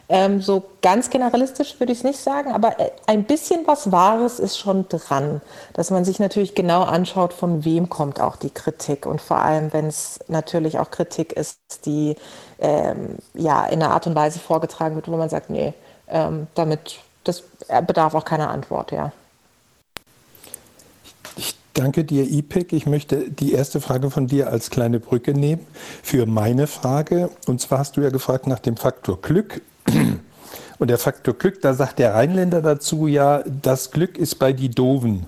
Ähm, 0.09 0.41
so 0.41 0.63
ganz 0.81 1.09
generalistisch 1.09 1.79
würde 1.79 1.91
ich 1.91 1.99
es 1.99 2.03
nicht 2.03 2.19
sagen, 2.19 2.51
aber 2.51 2.79
äh, 2.79 2.91
ein 3.05 3.25
bisschen 3.25 3.67
was 3.67 3.91
Wahres 3.91 4.39
ist 4.39 4.57
schon 4.57 4.87
dran, 4.89 5.41
dass 5.73 5.91
man 5.91 6.05
sich 6.05 6.19
natürlich 6.19 6.55
genau 6.55 6.83
anschaut, 6.83 7.33
von 7.33 7.63
wem 7.65 7.89
kommt 7.89 8.19
auch 8.19 8.37
die 8.37 8.49
Kritik 8.49 9.05
und 9.05 9.21
vor 9.21 9.37
allem, 9.37 9.71
wenn 9.73 9.87
es 9.87 10.19
natürlich 10.27 10.79
auch 10.79 10.89
Kritik 10.89 11.33
ist, 11.33 11.59
die 11.85 12.15
ähm, 12.59 13.17
ja 13.33 13.65
in 13.65 13.81
einer 13.81 13.93
Art 13.93 14.07
und 14.07 14.15
Weise 14.15 14.39
vorgetragen 14.39 14.95
wird, 14.95 15.07
wo 15.07 15.17
man 15.17 15.29
sagt, 15.29 15.49
nee, 15.49 15.73
ähm, 16.07 16.47
damit 16.55 16.99
das 17.23 17.43
bedarf 17.85 18.15
auch 18.15 18.25
keiner 18.25 18.49
Antwort, 18.49 18.91
ja. 18.91 19.11
Danke 21.77 22.03
dir, 22.03 22.23
IPEC. 22.23 22.73
Ich 22.73 22.87
möchte 22.87 23.29
die 23.29 23.53
erste 23.53 23.79
Frage 23.81 24.09
von 24.09 24.25
dir 24.25 24.49
als 24.49 24.71
kleine 24.71 24.99
Brücke 24.99 25.33
nehmen 25.35 25.67
für 26.01 26.25
meine 26.25 26.65
Frage. 26.65 27.29
Und 27.45 27.61
zwar 27.61 27.77
hast 27.77 27.97
du 27.97 28.01
ja 28.01 28.09
gefragt 28.09 28.47
nach 28.47 28.57
dem 28.57 28.77
Faktor 28.77 29.21
Glück. 29.21 29.61
Und 30.79 30.87
der 30.89 30.97
Faktor 30.97 31.35
Glück, 31.35 31.61
da 31.61 31.75
sagt 31.75 31.99
der 31.99 32.15
Rheinländer 32.15 32.63
dazu 32.63 33.05
ja, 33.05 33.43
das 33.45 33.91
Glück 33.91 34.17
ist 34.17 34.39
bei 34.39 34.53
die 34.53 34.69
Doven. 34.69 35.27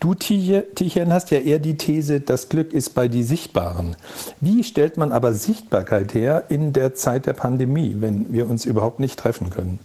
Du, 0.00 0.14
Tichern, 0.14 1.12
hast 1.12 1.32
ja 1.32 1.40
eher 1.40 1.58
die 1.58 1.76
These, 1.76 2.20
das 2.20 2.48
Glück 2.48 2.72
ist 2.72 2.90
bei 2.94 3.08
die 3.08 3.24
Sichtbaren. 3.24 3.96
Wie 4.40 4.62
stellt 4.62 4.96
man 4.96 5.10
aber 5.10 5.32
Sichtbarkeit 5.32 6.14
her 6.14 6.44
in 6.48 6.72
der 6.72 6.94
Zeit 6.94 7.26
der 7.26 7.32
Pandemie, 7.32 7.96
wenn 7.98 8.32
wir 8.32 8.48
uns 8.48 8.64
überhaupt 8.64 9.00
nicht 9.00 9.18
treffen 9.18 9.50
können? 9.50 9.80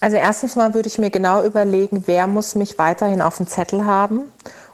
Also 0.00 0.16
erstens 0.16 0.56
mal 0.56 0.72
würde 0.72 0.88
ich 0.88 0.98
mir 0.98 1.10
genau 1.10 1.44
überlegen, 1.44 2.04
wer 2.06 2.26
muss 2.26 2.54
mich 2.54 2.78
weiterhin 2.78 3.20
auf 3.20 3.36
dem 3.36 3.46
Zettel 3.46 3.84
haben. 3.84 4.22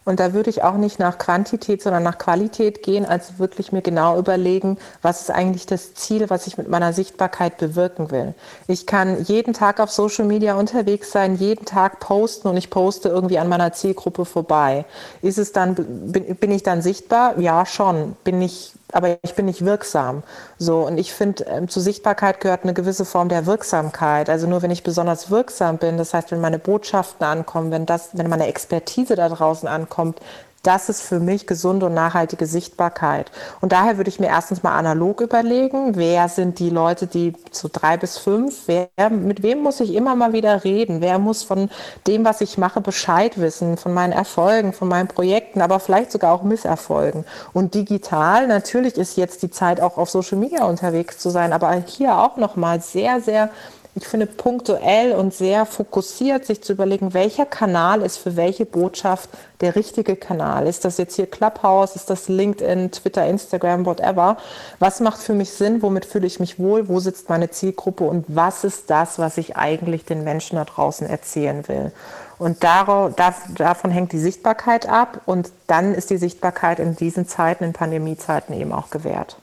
Und 0.06 0.20
da 0.20 0.32
würde 0.32 0.48
ich 0.48 0.62
auch 0.62 0.76
nicht 0.76 1.00
nach 1.00 1.18
Quantität, 1.18 1.82
sondern 1.82 2.04
nach 2.04 2.16
Qualität 2.16 2.84
gehen, 2.84 3.04
also 3.04 3.38
wirklich 3.38 3.72
mir 3.72 3.82
genau 3.82 4.18
überlegen, 4.18 4.78
was 5.02 5.22
ist 5.22 5.30
eigentlich 5.32 5.66
das 5.66 5.94
Ziel, 5.94 6.30
was 6.30 6.46
ich 6.46 6.56
mit 6.56 6.68
meiner 6.68 6.92
Sichtbarkeit 6.92 7.58
bewirken 7.58 8.12
will. 8.12 8.34
Ich 8.68 8.86
kann 8.86 9.24
jeden 9.24 9.52
Tag 9.52 9.80
auf 9.80 9.90
Social 9.90 10.24
Media 10.24 10.54
unterwegs 10.54 11.10
sein, 11.10 11.34
jeden 11.34 11.64
Tag 11.64 11.98
posten 11.98 12.46
und 12.46 12.56
ich 12.56 12.70
poste 12.70 13.08
irgendwie 13.08 13.38
an 13.38 13.48
meiner 13.48 13.72
Zielgruppe 13.72 14.24
vorbei. 14.24 14.84
Ist 15.22 15.38
es 15.38 15.50
dann, 15.50 15.74
bin, 15.74 16.36
bin 16.36 16.52
ich 16.52 16.62
dann 16.62 16.82
sichtbar? 16.82 17.38
Ja, 17.40 17.66
schon. 17.66 18.14
Bin 18.22 18.40
ich 18.40 18.74
aber 18.92 19.18
ich 19.22 19.34
bin 19.34 19.46
nicht 19.46 19.64
wirksam. 19.64 20.22
So, 20.58 20.86
und 20.86 20.98
ich 20.98 21.12
finde, 21.12 21.44
ähm, 21.44 21.68
zur 21.68 21.82
Sichtbarkeit 21.82 22.40
gehört 22.40 22.62
eine 22.62 22.74
gewisse 22.74 23.04
Form 23.04 23.28
der 23.28 23.46
Wirksamkeit. 23.46 24.30
Also 24.30 24.46
nur 24.46 24.62
wenn 24.62 24.70
ich 24.70 24.82
besonders 24.82 25.30
wirksam 25.30 25.78
bin, 25.78 25.98
das 25.98 26.14
heißt, 26.14 26.30
wenn 26.30 26.40
meine 26.40 26.58
Botschaften 26.58 27.26
ankommen, 27.26 27.70
wenn 27.70 27.86
das, 27.86 28.10
wenn 28.12 28.28
meine 28.28 28.46
Expertise 28.46 29.16
da 29.16 29.28
draußen 29.28 29.68
ankommt, 29.68 30.20
das 30.66 30.88
ist 30.88 31.02
für 31.02 31.20
mich 31.20 31.46
gesunde 31.46 31.86
und 31.86 31.94
nachhaltige 31.94 32.46
Sichtbarkeit. 32.46 33.30
Und 33.60 33.72
daher 33.72 33.96
würde 33.96 34.08
ich 34.08 34.18
mir 34.18 34.26
erstens 34.26 34.62
mal 34.62 34.76
analog 34.76 35.20
überlegen, 35.20 35.96
wer 35.96 36.28
sind 36.28 36.58
die 36.58 36.70
Leute, 36.70 37.06
die 37.06 37.34
zu 37.50 37.68
drei 37.68 37.96
bis 37.96 38.18
fünf, 38.18 38.66
wer, 38.66 38.88
mit 39.10 39.42
wem 39.42 39.62
muss 39.62 39.80
ich 39.80 39.94
immer 39.94 40.16
mal 40.16 40.32
wieder 40.32 40.64
reden, 40.64 41.00
wer 41.00 41.18
muss 41.18 41.44
von 41.44 41.70
dem, 42.06 42.24
was 42.24 42.40
ich 42.40 42.58
mache, 42.58 42.80
Bescheid 42.80 43.38
wissen, 43.38 43.76
von 43.76 43.94
meinen 43.94 44.12
Erfolgen, 44.12 44.72
von 44.72 44.88
meinen 44.88 45.08
Projekten, 45.08 45.60
aber 45.60 45.78
vielleicht 45.78 46.10
sogar 46.10 46.32
auch 46.32 46.42
Misserfolgen. 46.42 47.24
Und 47.52 47.74
digital, 47.74 48.46
natürlich 48.48 48.96
ist 48.96 49.16
jetzt 49.16 49.42
die 49.42 49.50
Zeit 49.50 49.80
auch 49.80 49.98
auf 49.98 50.10
Social 50.10 50.38
Media 50.38 50.64
unterwegs 50.64 51.18
zu 51.18 51.30
sein, 51.30 51.52
aber 51.52 51.72
hier 51.86 52.18
auch 52.18 52.36
nochmal 52.36 52.80
sehr, 52.80 53.20
sehr 53.20 53.50
ich 53.96 54.06
finde, 54.06 54.26
punktuell 54.26 55.12
und 55.12 55.32
sehr 55.32 55.64
fokussiert 55.64 56.44
sich 56.44 56.62
zu 56.62 56.74
überlegen, 56.74 57.14
welcher 57.14 57.46
Kanal 57.46 58.02
ist 58.02 58.18
für 58.18 58.36
welche 58.36 58.66
Botschaft 58.66 59.30
der 59.62 59.74
richtige 59.74 60.16
Kanal. 60.16 60.66
Ist 60.66 60.84
das 60.84 60.98
jetzt 60.98 61.16
hier 61.16 61.26
Clubhouse, 61.26 61.96
ist 61.96 62.10
das 62.10 62.28
LinkedIn, 62.28 62.90
Twitter, 62.90 63.26
Instagram, 63.26 63.86
whatever? 63.86 64.36
Was 64.80 65.00
macht 65.00 65.18
für 65.18 65.32
mich 65.32 65.50
Sinn? 65.50 65.80
Womit 65.80 66.04
fühle 66.04 66.26
ich 66.26 66.38
mich 66.40 66.58
wohl? 66.58 66.88
Wo 66.88 67.00
sitzt 67.00 67.30
meine 67.30 67.50
Zielgruppe? 67.50 68.04
Und 68.04 68.26
was 68.28 68.64
ist 68.64 68.90
das, 68.90 69.18
was 69.18 69.38
ich 69.38 69.56
eigentlich 69.56 70.04
den 70.04 70.24
Menschen 70.24 70.56
da 70.56 70.66
draußen 70.66 71.08
erzählen 71.08 71.66
will? 71.66 71.90
Und 72.38 72.64
darauf, 72.64 73.14
davon 73.56 73.90
hängt 73.90 74.12
die 74.12 74.18
Sichtbarkeit 74.18 74.86
ab. 74.86 75.22
Und 75.24 75.50
dann 75.68 75.94
ist 75.94 76.10
die 76.10 76.18
Sichtbarkeit 76.18 76.80
in 76.80 76.96
diesen 76.96 77.26
Zeiten, 77.26 77.64
in 77.64 77.72
Pandemiezeiten 77.72 78.54
eben 78.54 78.72
auch 78.72 78.90
gewährt. 78.90 79.38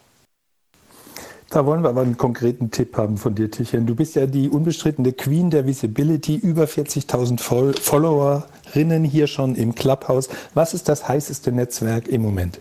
Da 1.54 1.68
wollen 1.68 1.84
wir 1.84 1.89
aber 1.89 2.01
einen 2.01 2.18
konkreten 2.18 2.72
Tipp 2.72 2.97
haben 2.97 3.18
von 3.18 3.36
dir, 3.36 3.51
Tichen. 3.51 3.86
Du 3.86 3.93
bist 3.93 4.16
ja 4.16 4.26
die 4.26 4.49
unbestrittene 4.49 5.14
Queen 5.14 5.51
der 5.51 5.68
Visibility, 5.68 6.36
über 6.36 6.64
40.000 6.64 7.39
Followerinnen 7.80 9.04
hier 9.04 9.28
schon 9.28 9.54
im 9.54 9.76
Clubhouse. 9.76 10.30
Was 10.56 10.74
ist 10.74 10.89
das 10.89 11.08
heißeste 11.08 11.51
Netzwerk 11.51 12.08
im 12.08 12.24
Moment? 12.24 12.60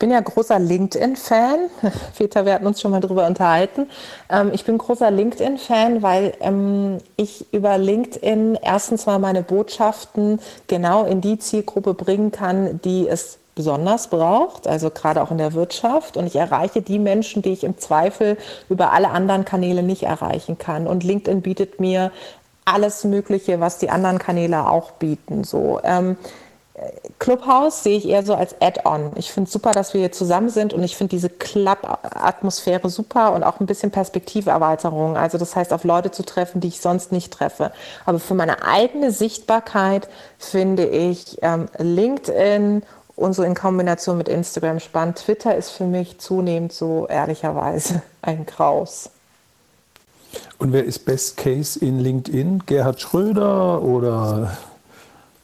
bin 0.00 0.10
ja 0.10 0.20
großer 0.20 0.58
LinkedIn-Fan. 0.58 1.68
Peter, 2.18 2.44
wir 2.44 2.54
hatten 2.54 2.66
uns 2.66 2.80
schon 2.80 2.90
mal 2.90 3.00
darüber 3.00 3.26
unterhalten. 3.26 3.86
Ähm, 4.28 4.50
ich 4.52 4.64
bin 4.64 4.78
großer 4.78 5.10
LinkedIn-Fan, 5.10 6.02
weil 6.02 6.32
ähm, 6.40 6.98
ich 7.16 7.46
über 7.52 7.78
LinkedIn 7.78 8.58
erstens 8.60 9.06
mal 9.06 9.18
meine 9.18 9.42
Botschaften 9.42 10.40
genau 10.66 11.04
in 11.04 11.20
die 11.20 11.38
Zielgruppe 11.38 11.94
bringen 11.94 12.32
kann, 12.32 12.80
die 12.82 13.06
es 13.06 13.38
besonders 13.60 14.08
braucht, 14.08 14.66
also 14.66 14.88
gerade 14.88 15.20
auch 15.20 15.30
in 15.30 15.36
der 15.36 15.52
Wirtschaft. 15.52 16.16
Und 16.16 16.26
ich 16.26 16.36
erreiche 16.36 16.80
die 16.80 16.98
Menschen, 16.98 17.42
die 17.42 17.52
ich 17.52 17.62
im 17.62 17.76
Zweifel 17.76 18.38
über 18.70 18.92
alle 18.92 19.10
anderen 19.10 19.44
Kanäle 19.44 19.82
nicht 19.82 20.04
erreichen 20.04 20.56
kann. 20.56 20.86
Und 20.86 21.04
LinkedIn 21.04 21.42
bietet 21.42 21.78
mir 21.78 22.10
alles 22.64 23.04
Mögliche, 23.04 23.60
was 23.60 23.76
die 23.76 23.90
anderen 23.90 24.18
Kanäle 24.18 24.66
auch 24.66 24.92
bieten. 24.92 25.44
So. 25.44 25.78
Ähm, 25.84 26.16
Clubhouse 27.18 27.82
sehe 27.82 27.98
ich 27.98 28.08
eher 28.08 28.22
so 28.22 28.34
als 28.34 28.54
Add-on. 28.62 29.12
Ich 29.16 29.30
finde 29.30 29.50
super, 29.50 29.72
dass 29.72 29.92
wir 29.92 30.00
hier 30.00 30.12
zusammen 30.12 30.48
sind 30.48 30.72
und 30.72 30.82
ich 30.82 30.96
finde 30.96 31.10
diese 31.10 31.28
Club-Atmosphäre 31.28 32.88
super 32.88 33.34
und 33.34 33.42
auch 33.42 33.60
ein 33.60 33.66
bisschen 33.66 33.90
Perspektiverweiterung. 33.90 35.18
Also 35.18 35.36
das 35.36 35.54
heißt, 35.54 35.74
auf 35.74 35.84
Leute 35.84 36.10
zu 36.10 36.22
treffen, 36.22 36.62
die 36.62 36.68
ich 36.68 36.80
sonst 36.80 37.12
nicht 37.12 37.30
treffe. 37.30 37.72
Aber 38.06 38.18
für 38.18 38.32
meine 38.32 38.64
eigene 38.64 39.12
Sichtbarkeit 39.12 40.08
finde 40.38 40.86
ich 40.86 41.36
ähm, 41.42 41.68
LinkedIn 41.76 42.82
und 43.20 43.34
so 43.34 43.42
in 43.42 43.54
Kombination 43.54 44.18
mit 44.18 44.28
Instagram 44.28 44.80
spannend. 44.80 45.16
Twitter 45.18 45.54
ist 45.54 45.70
für 45.70 45.84
mich 45.84 46.18
zunehmend 46.18 46.72
so 46.72 47.06
ehrlicherweise 47.08 48.02
ein 48.22 48.46
Graus. 48.46 49.10
Und 50.58 50.72
wer 50.72 50.84
ist 50.84 51.00
Best 51.04 51.36
Case 51.36 51.78
in 51.78 51.98
LinkedIn? 51.98 52.62
Gerhard 52.66 53.00
Schröder 53.00 53.82
oder 53.82 54.56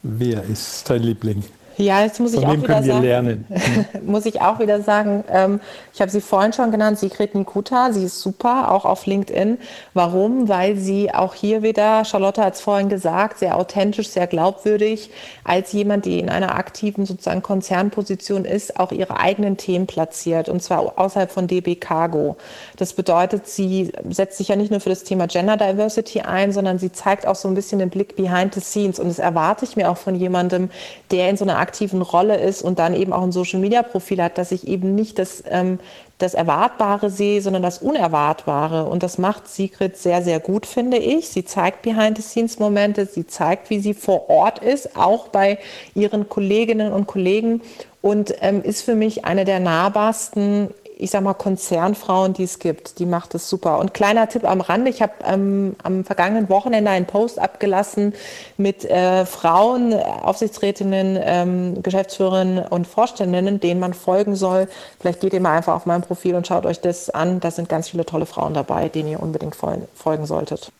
Wer 0.08 0.44
ist 0.44 0.88
dein 0.88 1.02
Liebling? 1.02 1.42
Ja, 1.78 2.02
jetzt 2.02 2.20
muss 2.20 2.32
Von 2.32 2.42
ich 2.42 2.48
auch 2.48 2.56
wieder 2.56 2.82
sagen, 2.82 3.02
lernen? 3.02 3.44
muss 4.06 4.24
ich 4.24 4.40
auch 4.40 4.58
wieder 4.60 4.80
sagen, 4.80 5.24
ähm, 5.30 5.60
ich 5.92 6.00
habe 6.00 6.10
sie 6.10 6.22
vorhin 6.22 6.54
schon 6.54 6.70
genannt, 6.70 6.98
Sigrid 6.98 7.34
Nikuta, 7.34 7.92
sie 7.92 8.04
ist 8.04 8.20
super, 8.20 8.70
auch 8.72 8.86
auf 8.86 9.04
LinkedIn. 9.04 9.58
Warum? 9.92 10.48
Weil 10.48 10.76
sie 10.76 11.12
auch 11.12 11.34
hier 11.34 11.62
wieder, 11.62 12.06
Charlotte 12.06 12.42
hat 12.42 12.54
es 12.54 12.62
vorhin 12.62 12.88
gesagt, 12.88 13.40
sehr 13.40 13.58
authentisch, 13.58 14.08
sehr 14.08 14.26
glaubwürdig, 14.26 15.10
als 15.44 15.72
jemand, 15.72 16.06
die 16.06 16.18
in 16.18 16.30
einer 16.30 16.54
aktiven 16.54 17.04
sozusagen 17.04 17.42
Konzernposition 17.42 18.46
ist, 18.46 18.80
auch 18.80 18.90
ihre 18.90 19.18
eigenen 19.18 19.58
Themen 19.58 19.86
platziert 19.86 20.48
und 20.48 20.62
zwar 20.62 20.98
außerhalb 20.98 21.30
von 21.30 21.46
DB 21.46 21.74
Cargo. 21.74 22.36
Das 22.78 22.94
bedeutet, 22.94 23.46
sie 23.46 23.92
setzt 24.08 24.38
sich 24.38 24.48
ja 24.48 24.56
nicht 24.56 24.70
nur 24.70 24.80
für 24.80 24.88
das 24.88 25.04
Thema 25.04 25.26
Gender 25.26 25.58
Diversity 25.58 26.20
ein, 26.20 26.52
sondern 26.52 26.78
sie 26.78 26.90
zeigt 26.90 27.26
auch 27.26 27.36
so 27.36 27.48
ein 27.48 27.54
bisschen 27.54 27.80
den 27.80 27.90
Blick 27.90 28.16
behind 28.16 28.54
the 28.54 28.60
scenes 28.60 28.98
und 28.98 29.08
das 29.08 29.18
erwarte 29.18 29.66
ich 29.66 29.76
mir 29.76 29.90
auch 29.90 29.98
von 29.98 30.14
jemandem, 30.14 30.70
der 31.10 31.28
in 31.28 31.36
so 31.36 31.44
einer 31.44 31.65
aktiven 31.66 32.00
Rolle 32.00 32.36
ist 32.36 32.62
und 32.62 32.78
dann 32.78 32.94
eben 32.94 33.12
auch 33.12 33.24
ein 33.24 33.32
Social-Media-Profil 33.32 34.22
hat, 34.22 34.38
dass 34.38 34.52
ich 34.52 34.68
eben 34.68 34.94
nicht 34.94 35.18
das, 35.18 35.42
ähm, 35.50 35.80
das 36.18 36.34
Erwartbare 36.34 37.10
sehe, 37.10 37.42
sondern 37.42 37.62
das 37.62 37.78
Unerwartbare. 37.78 38.84
Und 38.84 39.02
das 39.02 39.18
macht 39.18 39.48
Sigrid 39.48 39.96
sehr, 39.96 40.22
sehr 40.22 40.38
gut, 40.38 40.64
finde 40.64 40.98
ich. 40.98 41.28
Sie 41.28 41.44
zeigt 41.44 41.82
Behind-the-Scenes-Momente, 41.82 43.06
sie 43.06 43.26
zeigt, 43.26 43.68
wie 43.68 43.80
sie 43.80 43.94
vor 43.94 44.30
Ort 44.30 44.60
ist, 44.60 44.96
auch 44.96 45.26
bei 45.28 45.58
ihren 45.96 46.28
Kolleginnen 46.28 46.92
und 46.92 47.08
Kollegen 47.08 47.62
und 48.00 48.32
ähm, 48.40 48.62
ist 48.62 48.82
für 48.82 48.94
mich 48.94 49.24
eine 49.24 49.44
der 49.44 49.58
nahbarsten 49.58 50.68
ich 50.98 51.10
sag 51.10 51.22
mal, 51.22 51.34
Konzernfrauen, 51.34 52.32
die 52.32 52.44
es 52.44 52.58
gibt. 52.58 52.98
Die 52.98 53.06
macht 53.06 53.34
es 53.34 53.50
super. 53.50 53.78
Und 53.78 53.92
kleiner 53.92 54.28
Tipp 54.28 54.44
am 54.44 54.62
Rande, 54.62 54.90
ich 54.90 55.02
habe 55.02 55.12
ähm, 55.24 55.76
am 55.82 56.04
vergangenen 56.04 56.48
Wochenende 56.48 56.90
einen 56.90 57.06
Post 57.06 57.38
abgelassen 57.38 58.14
mit 58.56 58.84
äh, 58.86 59.26
Frauen, 59.26 59.92
Aufsichtsrätinnen, 59.92 61.18
ähm, 61.20 61.82
Geschäftsführerinnen 61.82 62.66
und 62.66 62.86
Vorständinnen, 62.86 63.60
denen 63.60 63.78
man 63.78 63.92
folgen 63.92 64.36
soll. 64.36 64.68
Vielleicht 64.98 65.20
geht 65.20 65.34
ihr 65.34 65.40
mal 65.40 65.56
einfach 65.56 65.74
auf 65.74 65.84
mein 65.84 66.00
Profil 66.00 66.34
und 66.34 66.46
schaut 66.46 66.64
euch 66.64 66.80
das 66.80 67.10
an. 67.10 67.40
Da 67.40 67.50
sind 67.50 67.68
ganz 67.68 67.90
viele 67.90 68.06
tolle 68.06 68.26
Frauen 68.26 68.54
dabei, 68.54 68.88
denen 68.88 69.10
ihr 69.10 69.20
unbedingt 69.20 69.54
folgen 69.56 70.26
solltet. 70.26 70.72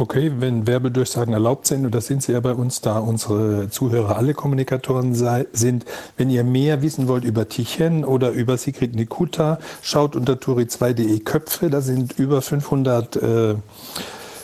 Okay, 0.00 0.30
wenn 0.38 0.68
Werbedurchsagen 0.68 1.34
erlaubt 1.34 1.66
sind, 1.66 1.84
und 1.84 1.92
das 1.92 2.06
sind 2.06 2.22
sie 2.22 2.30
ja 2.30 2.38
bei 2.38 2.52
uns, 2.52 2.80
da 2.80 3.00
unsere 3.00 3.68
Zuhörer 3.68 4.16
alle 4.16 4.32
Kommunikatoren 4.32 5.12
sei, 5.12 5.48
sind, 5.52 5.84
wenn 6.16 6.30
ihr 6.30 6.44
mehr 6.44 6.82
wissen 6.82 7.08
wollt 7.08 7.24
über 7.24 7.48
Tichen 7.48 8.04
oder 8.04 8.30
über 8.30 8.56
Sigrid 8.58 8.94
Nikuta, 8.94 9.58
schaut 9.82 10.14
unter 10.14 10.34
turi2.de 10.34 11.18
Köpfe, 11.18 11.68
da 11.68 11.80
sind 11.80 12.16
über 12.16 12.42
500 12.42 13.16
äh, 13.16 13.54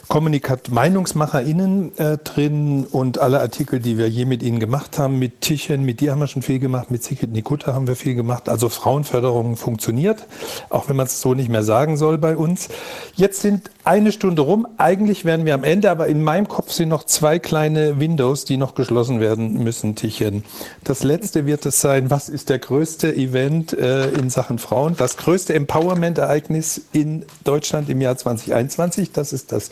Kommunikat 0.08 0.70
MeinungsmacherInnen 0.70 1.96
äh, 1.98 2.18
drin 2.18 2.86
und 2.90 3.18
alle 3.18 3.40
Artikel, 3.40 3.80
die 3.80 3.98
wir 3.98 4.08
je 4.08 4.24
mit 4.24 4.42
ihnen 4.42 4.60
gemacht 4.60 4.98
haben, 4.98 5.18
mit 5.18 5.40
Tichen, 5.40 5.82
mit 5.82 6.00
dir 6.00 6.12
haben 6.12 6.20
wir 6.20 6.26
schon 6.26 6.42
viel 6.42 6.58
gemacht, 6.58 6.90
mit 6.90 7.02
Sigrid 7.02 7.32
Nikuta 7.32 7.72
haben 7.74 7.86
wir 7.86 7.96
viel 7.96 8.14
gemacht. 8.14 8.48
Also 8.48 8.68
Frauenförderung 8.68 9.56
funktioniert, 9.56 10.26
auch 10.70 10.88
wenn 10.88 10.96
man 10.96 11.06
es 11.06 11.20
so 11.20 11.34
nicht 11.34 11.48
mehr 11.48 11.62
sagen 11.62 11.96
soll 11.96 12.18
bei 12.18 12.36
uns. 12.36 12.68
Jetzt 13.14 13.40
sind 13.40 13.70
eine 13.84 14.12
Stunde 14.12 14.42
rum. 14.42 14.66
Eigentlich 14.78 15.24
wären 15.24 15.44
wir 15.44 15.54
am 15.54 15.64
Ende, 15.64 15.90
aber 15.90 16.06
in 16.06 16.22
meinem 16.22 16.48
Kopf 16.48 16.72
sind 16.72 16.88
noch 16.88 17.04
zwei 17.04 17.38
kleine 17.38 17.98
Windows, 18.00 18.44
die 18.44 18.56
noch 18.56 18.74
geschlossen 18.74 19.20
werden 19.20 19.62
müssen, 19.62 19.94
Tichen. 19.94 20.44
Das 20.84 21.02
letzte 21.02 21.46
wird 21.46 21.66
es 21.66 21.80
sein, 21.80 22.10
was 22.10 22.28
ist 22.28 22.48
der 22.48 22.58
größte 22.58 23.14
Event 23.14 23.72
äh, 23.72 24.10
in 24.10 24.30
Sachen 24.30 24.58
Frauen? 24.58 24.96
Das 24.96 25.16
größte 25.16 25.54
Empowerment-Ereignis 25.54 26.82
in 26.92 27.24
Deutschland 27.44 27.88
im 27.88 28.00
Jahr 28.00 28.16
2021. 28.16 29.12
Das 29.12 29.32
ist 29.32 29.52
das 29.52 29.70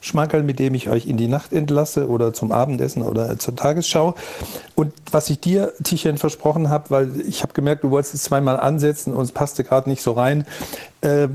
Schmankerl, 0.00 0.42
mit 0.42 0.58
dem 0.58 0.74
ich 0.74 0.88
euch 0.90 1.06
in 1.06 1.16
die 1.16 1.28
Nacht 1.28 1.52
entlasse 1.52 2.08
oder 2.08 2.32
zum 2.32 2.52
Abendessen 2.52 3.02
oder 3.02 3.38
zur 3.38 3.56
Tagesschau. 3.56 4.14
Und 4.74 4.92
was 5.10 5.30
ich 5.30 5.40
dir, 5.40 5.72
Tichen, 5.82 6.18
versprochen 6.18 6.68
habe, 6.68 6.90
weil 6.90 7.20
ich 7.26 7.42
habe 7.42 7.52
gemerkt, 7.52 7.84
du 7.84 7.90
wolltest 7.90 8.14
es 8.14 8.24
zweimal 8.24 8.58
ansetzen 8.58 9.14
und 9.14 9.22
es 9.22 9.32
passte 9.32 9.64
gerade 9.64 9.88
nicht 9.88 10.02
so 10.02 10.12
rein. 10.12 10.46
Äh, 11.00 11.28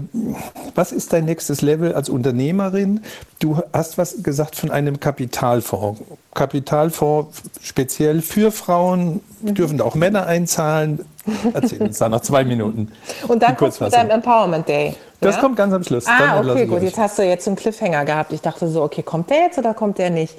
was 0.76 0.92
ist 0.92 1.14
dein 1.14 1.26
nächstes 1.26 1.62
Level 1.62 1.94
als 1.94 2.10
Unternehmerin? 2.10 3.02
Du 3.40 3.62
hast 3.72 3.98
was 3.98 4.24
gesagt 4.24 4.56
von 4.56 4.72
einem 4.72 5.00
Kapitalfonds. 5.00 6.02
Kapitalfonds 6.34 7.42
speziell 7.62 8.22
für 8.22 8.52
Frauen, 8.52 9.22
mhm. 9.42 9.56
dürfen 9.56 9.78
da 9.78 9.84
auch 9.86 9.96
Männer 9.96 10.26
einzahlen. 10.26 11.06
Erzähl 11.54 11.82
uns 11.82 11.98
da 11.98 12.10
nach 12.10 12.22
zwei 12.22 12.44
Minuten. 12.44 12.92
Und 13.28 13.42
dann 13.42 13.56
kommt 13.56 13.80
mit 13.80 13.94
deinem 13.94 14.10
Empowerment 14.10 14.68
Day. 14.68 14.96
Das 15.22 15.36
ja? 15.36 15.42
kommt 15.42 15.56
ganz 15.58 15.74
am 15.74 15.84
Schluss. 15.84 16.06
Ah, 16.08 16.40
okay, 16.40 16.66
gut. 16.66 16.82
Jetzt 16.82 16.98
hast 16.98 17.18
du 17.20 17.24
jetzt 17.24 17.48
einen 17.48 17.58
Cliffhanger 17.58 18.06
gehabt. 18.06 18.32
Ich 18.34 18.42
dachte 18.42 18.68
so, 18.68 18.84
okay, 18.84 19.04
kommt 19.04 19.30
der 19.30 19.44
jetzt 19.44 19.58
oder 19.58 19.74
kommt 19.74 19.98
der 19.98 20.10
nicht? 20.10 20.36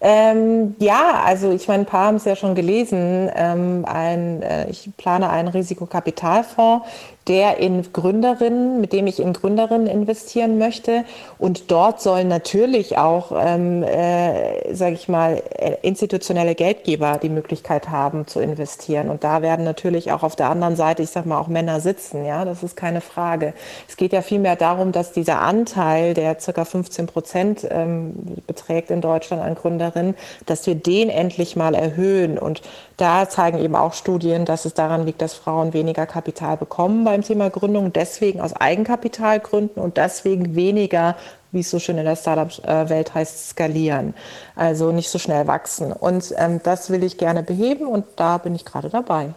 Ähm, 0.00 0.74
ja, 0.80 1.22
also 1.24 1.50
ich 1.50 1.66
meine, 1.66 1.84
ein 1.84 1.86
paar 1.86 2.08
haben 2.08 2.16
es 2.16 2.24
ja 2.24 2.36
schon 2.36 2.54
gelesen. 2.54 3.30
Ähm, 3.34 3.84
ein, 3.86 4.42
äh, 4.42 4.68
ich 4.68 4.90
plane 4.96 5.30
einen 5.30 5.48
Risikokapitalfonds, 5.48 6.86
der 7.28 7.58
in 7.58 7.90
Gründerinnen, 7.92 8.80
mit 8.80 8.92
dem 8.92 9.06
ich 9.06 9.18
in 9.18 9.32
Gründerinnen 9.32 9.86
investieren 9.86 10.58
möchte. 10.58 11.04
Und 11.38 11.70
dort 11.70 12.02
sollen 12.02 12.28
natürlich 12.28 12.98
auch, 12.98 13.32
ähm, 13.34 13.82
äh, 13.82 14.74
sage 14.74 14.94
ich 14.94 15.08
mal, 15.08 15.42
äh, 15.56 15.76
institutionelle 15.82 16.54
Geldgeber 16.54 17.18
die 17.22 17.30
Möglichkeit 17.30 17.88
haben 17.88 18.26
zu 18.26 18.40
investieren. 18.40 19.08
Und 19.08 19.24
da 19.24 19.40
werden 19.40 19.64
natürlich 19.64 20.12
auch 20.12 20.22
auf 20.22 20.36
der 20.36 20.50
anderen 20.50 20.76
Seite, 20.76 21.02
ich 21.02 21.10
sage 21.10 21.28
mal, 21.28 21.38
auch 21.38 21.48
Männer 21.48 21.80
sitzen. 21.80 22.26
Ja, 22.26 22.44
das 22.44 22.62
ist 22.62 22.76
keine 22.76 23.00
Frage. 23.00 23.54
Es 23.88 23.96
geht 23.96 24.12
ja 24.12 24.20
vielmehr 24.20 24.56
darum, 24.56 24.92
dass 24.92 25.12
dieser 25.12 25.40
Anteil, 25.40 26.12
der 26.12 26.38
circa 26.40 26.66
15 26.66 27.06
Prozent 27.06 27.66
ähm, 27.70 28.12
beträgt 28.46 28.90
in 28.90 29.00
Deutschland 29.00 29.42
an 29.42 29.54
Gründerinnen, 29.54 30.14
dass 30.44 30.66
wir 30.66 30.74
den 30.74 31.08
endlich 31.08 31.56
mal 31.56 31.74
erhöhen. 31.74 32.38
Und 32.38 32.60
da 32.96 33.28
zeigen 33.28 33.58
eben 33.58 33.74
auch 33.74 33.92
Studien, 33.92 34.44
dass 34.44 34.64
es 34.64 34.74
daran 34.74 35.04
liegt, 35.04 35.20
dass 35.20 35.34
Frauen 35.34 35.72
weniger 35.72 36.06
Kapital 36.06 36.56
bekommen 36.56 37.04
beim 37.04 37.22
Thema 37.22 37.50
Gründung, 37.50 37.92
deswegen 37.92 38.40
aus 38.40 38.54
Eigenkapital 38.54 39.40
gründen 39.40 39.80
und 39.80 39.96
deswegen 39.96 40.54
weniger, 40.54 41.16
wie 41.50 41.60
es 41.60 41.70
so 41.70 41.78
schön 41.78 41.98
in 41.98 42.04
der 42.04 42.16
Startup-Welt 42.16 43.14
heißt, 43.14 43.50
skalieren. 43.50 44.14
Also 44.54 44.92
nicht 44.92 45.08
so 45.08 45.18
schnell 45.18 45.46
wachsen. 45.46 45.92
Und 45.92 46.34
ähm, 46.36 46.60
das 46.62 46.90
will 46.90 47.02
ich 47.02 47.18
gerne 47.18 47.42
beheben 47.42 47.86
und 47.86 48.04
da 48.16 48.38
bin 48.38 48.54
ich 48.54 48.64
gerade 48.64 48.90
dabei. 48.90 49.34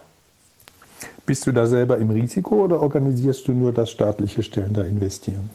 Bist 1.26 1.46
du 1.46 1.52
da 1.52 1.66
selber 1.66 1.98
im 1.98 2.10
Risiko 2.10 2.64
oder 2.64 2.80
organisierst 2.80 3.46
du 3.48 3.52
nur, 3.52 3.72
dass 3.72 3.90
staatliche 3.90 4.42
Stellen 4.42 4.72
da 4.72 4.82
investieren? 4.82 5.50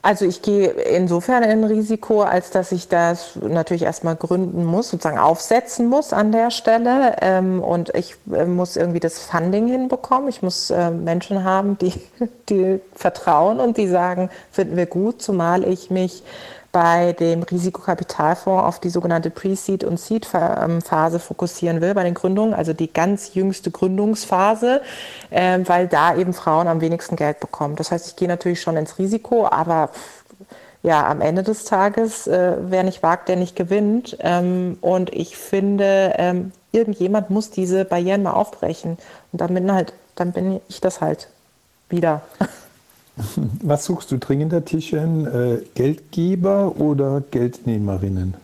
Also 0.00 0.24
ich 0.26 0.42
gehe 0.42 0.68
insofern 0.68 1.42
in 1.42 1.64
Risiko, 1.64 2.22
als 2.22 2.50
dass 2.50 2.70
ich 2.70 2.88
das 2.88 3.36
natürlich 3.36 3.82
erstmal 3.82 4.14
gründen 4.14 4.64
muss, 4.64 4.90
sozusagen 4.90 5.18
aufsetzen 5.18 5.88
muss 5.88 6.12
an 6.12 6.30
der 6.30 6.50
Stelle. 6.50 7.16
Ähm, 7.20 7.62
und 7.62 7.94
ich 7.94 8.14
äh, 8.32 8.44
muss 8.44 8.76
irgendwie 8.76 9.00
das 9.00 9.18
Funding 9.18 9.66
hinbekommen. 9.66 10.28
Ich 10.28 10.40
muss 10.40 10.70
äh, 10.70 10.90
Menschen 10.90 11.42
haben, 11.42 11.78
die, 11.78 11.94
die 12.48 12.80
vertrauen 12.94 13.58
und 13.58 13.76
die 13.76 13.88
sagen, 13.88 14.30
finden 14.52 14.76
wir 14.76 14.86
gut, 14.86 15.20
zumal 15.20 15.64
ich 15.64 15.90
mich 15.90 16.22
bei 16.78 17.12
dem 17.12 17.42
Risikokapitalfonds 17.42 18.62
auf 18.62 18.78
die 18.78 18.88
sogenannte 18.88 19.30
Pre-Seed- 19.30 19.82
und 19.82 19.98
Seed-Phase 19.98 21.18
fokussieren 21.18 21.80
will 21.80 21.92
bei 21.92 22.04
den 22.04 22.14
Gründungen, 22.14 22.54
also 22.54 22.72
die 22.72 22.92
ganz 22.92 23.34
jüngste 23.34 23.72
Gründungsphase, 23.72 24.80
äh, 25.30 25.58
weil 25.64 25.88
da 25.88 26.14
eben 26.14 26.32
Frauen 26.32 26.68
am 26.68 26.80
wenigsten 26.80 27.16
Geld 27.16 27.40
bekommen. 27.40 27.74
Das 27.74 27.90
heißt, 27.90 28.06
ich 28.06 28.14
gehe 28.14 28.28
natürlich 28.28 28.60
schon 28.60 28.76
ins 28.76 28.96
Risiko, 28.96 29.48
aber 29.48 29.90
ja, 30.84 31.04
am 31.08 31.20
Ende 31.20 31.42
des 31.42 31.64
Tages, 31.64 32.28
äh, 32.28 32.52
wer 32.60 32.84
nicht 32.84 33.02
wagt, 33.02 33.28
der 33.28 33.34
nicht 33.34 33.56
gewinnt. 33.56 34.16
Ähm, 34.20 34.78
und 34.80 35.12
ich 35.12 35.36
finde, 35.36 36.14
ähm, 36.16 36.52
irgendjemand 36.70 37.28
muss 37.28 37.50
diese 37.50 37.86
Barrieren 37.86 38.22
mal 38.22 38.34
aufbrechen. 38.34 38.98
Und 39.32 39.40
dann 39.40 39.52
bin, 39.52 39.72
halt, 39.72 39.94
dann 40.14 40.30
bin 40.30 40.60
ich 40.68 40.80
das 40.80 41.00
halt 41.00 41.26
wieder. 41.88 42.22
Was 43.62 43.84
suchst 43.84 44.10
du 44.10 44.18
dringender, 44.18 44.64
Tischchen? 44.64 45.26
Äh, 45.26 45.62
Geldgeber 45.74 46.74
oder 46.78 47.22
Geldnehmerinnen? 47.30 48.34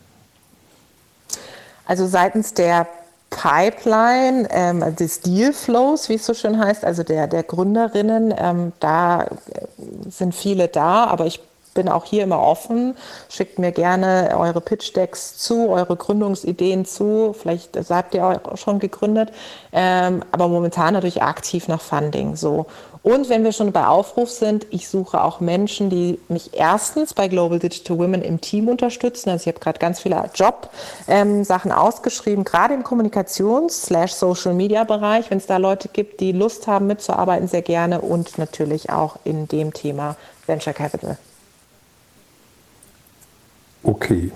Also 1.85 2.07
seitens 2.07 2.53
der 2.53 2.87
Pipeline, 3.29 4.47
ähm, 4.49 4.95
des 4.95 5.21
Dealflows, 5.21 6.09
wie 6.09 6.15
es 6.15 6.25
so 6.25 6.33
schön 6.33 6.57
heißt, 6.57 6.85
also 6.85 7.03
der, 7.03 7.27
der 7.27 7.43
Gründerinnen, 7.43 8.33
ähm, 8.37 8.71
da 8.79 9.27
sind 10.09 10.33
viele 10.33 10.67
da, 10.67 11.05
aber 11.05 11.25
ich 11.25 11.41
bin 11.73 11.89
auch 11.89 12.05
hier 12.05 12.23
immer 12.23 12.39
offen. 12.39 12.95
Schickt 13.29 13.59
mir 13.59 13.71
gerne 13.73 14.33
eure 14.37 14.61
Pitch-Decks 14.61 15.37
zu, 15.37 15.69
eure 15.69 15.95
Gründungsideen 15.95 16.85
zu. 16.85 17.35
Vielleicht 17.37 17.77
habt 17.89 18.15
ihr 18.15 18.25
auch 18.25 18.57
schon 18.57 18.79
gegründet. 18.79 19.33
Ähm, 19.73 20.23
aber 20.31 20.47
momentan 20.47 20.93
natürlich 20.93 21.21
aktiv 21.21 21.67
nach 21.67 21.81
Funding. 21.81 22.37
So. 22.37 22.65
Und 23.05 23.29
wenn 23.29 23.43
wir 23.43 23.51
schon 23.51 23.71
bei 23.71 23.85
Aufruf 23.85 24.31
sind, 24.31 24.65
ich 24.71 24.89
suche 24.89 25.23
auch 25.23 25.39
Menschen, 25.39 25.91
die 25.91 26.17
mich 26.27 26.55
erstens 26.55 27.13
bei 27.13 27.27
Global 27.27 27.59
Digital 27.59 27.99
Women 27.99 28.23
im 28.23 28.41
Team 28.41 28.67
unterstützen. 28.67 29.29
Also 29.29 29.43
ich 29.43 29.47
habe 29.47 29.59
gerade 29.59 29.77
ganz 29.77 29.99
viele 29.99 30.27
Job-Sachen 30.33 31.71
ähm, 31.71 31.77
ausgeschrieben, 31.77 32.43
gerade 32.43 32.73
im 32.73 32.83
Kommunikations-Social-Media-Bereich. 32.83 35.29
Wenn 35.29 35.37
es 35.37 35.45
da 35.45 35.57
Leute 35.57 35.89
gibt, 35.89 36.19
die 36.19 36.31
Lust 36.31 36.65
haben 36.65 36.87
mitzuarbeiten, 36.87 37.47
sehr 37.47 37.61
gerne. 37.61 38.01
Und 38.01 38.39
natürlich 38.39 38.89
auch 38.89 39.17
in 39.23 39.47
dem 39.49 39.71
Thema 39.71 40.15
Venture 40.47 40.73
Capital. 40.73 41.19
Okay. 43.83 44.31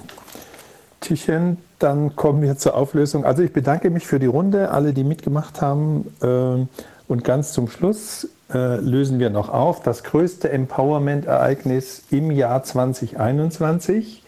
Tichen, 1.02 1.58
dann 1.80 2.16
kommen 2.16 2.44
wir 2.44 2.56
zur 2.60 2.76
Auflösung. 2.76 3.26
Also 3.26 3.42
ich 3.42 3.52
bedanke 3.52 3.90
mich 3.90 4.06
für 4.06 4.20
die 4.20 4.28
Runde, 4.28 4.70
alle, 4.70 4.94
die 4.94 5.04
mitgemacht 5.04 5.60
haben. 5.60 6.16
Ähm, 6.22 6.70
und 7.08 7.24
ganz 7.24 7.54
zum 7.54 7.68
Schluss 7.68 8.28
äh, 8.54 8.78
lösen 8.78 9.20
wir 9.20 9.30
noch 9.30 9.50
auf, 9.50 9.82
das 9.82 10.04
größte 10.04 10.50
Empowerment-Ereignis 10.50 12.04
im 12.10 12.32
Jahr 12.32 12.64
2021 12.64 14.24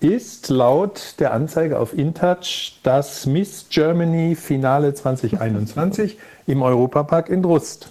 ist 0.00 0.48
laut 0.48 1.14
der 1.20 1.32
Anzeige 1.32 1.78
auf 1.78 1.96
InTouch 1.96 2.80
das 2.82 3.24
Miss 3.24 3.66
Germany 3.70 4.34
Finale 4.34 4.94
2021 4.94 6.18
im 6.46 6.62
Europapark 6.62 7.28
in 7.28 7.42
Drust. 7.42 7.88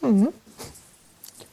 Mhm. 0.00 0.28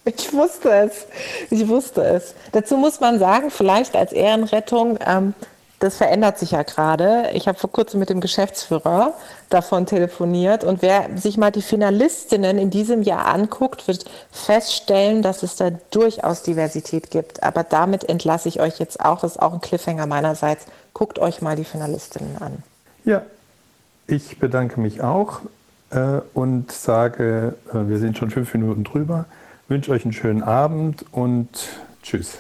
Ich 0.06 0.32
wusste 0.32 0.70
es. 0.70 1.08
Ich 1.50 1.68
wusste 1.68 2.04
es. 2.04 2.36
Dazu 2.52 2.78
muss 2.78 3.00
man 3.00 3.18
sagen, 3.20 3.50
vielleicht 3.50 3.96
als 3.96 4.14
Ehrenrettung, 4.14 5.00
ähm, 5.06 5.34
das 5.80 5.98
verändert 5.98 6.40
sich 6.40 6.52
ja 6.52 6.64
gerade. 6.64 7.30
Ich 7.34 7.48
habe 7.48 7.58
vor 7.58 7.72
kurzem 7.72 8.00
mit 8.00 8.10
dem 8.10 8.22
Geschäftsführer 8.22 9.14
davon 9.50 9.86
telefoniert 9.86 10.64
und 10.64 10.82
wer 10.82 11.10
sich 11.18 11.38
mal 11.38 11.52
die 11.52 11.62
Finalistinnen 11.62 12.58
in 12.58 12.70
diesem 12.70 13.02
Jahr 13.02 13.26
anguckt, 13.26 13.88
wird 13.88 14.06
feststellen, 14.32 15.22
dass 15.22 15.44
es 15.44 15.56
da 15.56 15.72
durchaus 15.92 16.44
Diversität 16.44 17.12
gibt. 17.12 17.44
Aber 17.44 17.64
damit 17.64 18.04
entlasse 18.08 18.50
ich 18.50 18.60
euch 18.60 18.80
jetzt 18.80 19.00
auch. 19.00 19.22
Das 19.22 19.34
ist 19.34 19.42
auch 19.42 19.54
ein 19.54 19.62
Cliffhanger 19.62 20.06
meinerseits. 20.06 20.66
Guckt 20.94 21.20
euch 21.20 21.42
mal 21.42 21.56
die 21.56 21.66
Finalistinnen 21.66 22.38
an. 22.42 22.64
Ja, 23.04 23.22
ich 24.08 24.40
bedanke 24.40 24.80
mich 24.80 25.02
auch 25.02 25.42
äh, 25.92 26.22
und 26.34 26.72
sage, 26.72 27.56
äh, 27.70 27.88
wir 27.88 28.00
sind 28.00 28.18
schon 28.18 28.32
fünf 28.32 28.54
Minuten 28.54 28.84
drüber 28.84 29.26
wünsche 29.68 29.92
euch 29.92 30.04
einen 30.04 30.14
schönen 30.14 30.44
Abend 30.44 31.06
und 31.12 31.50
tschüss. 32.04 32.38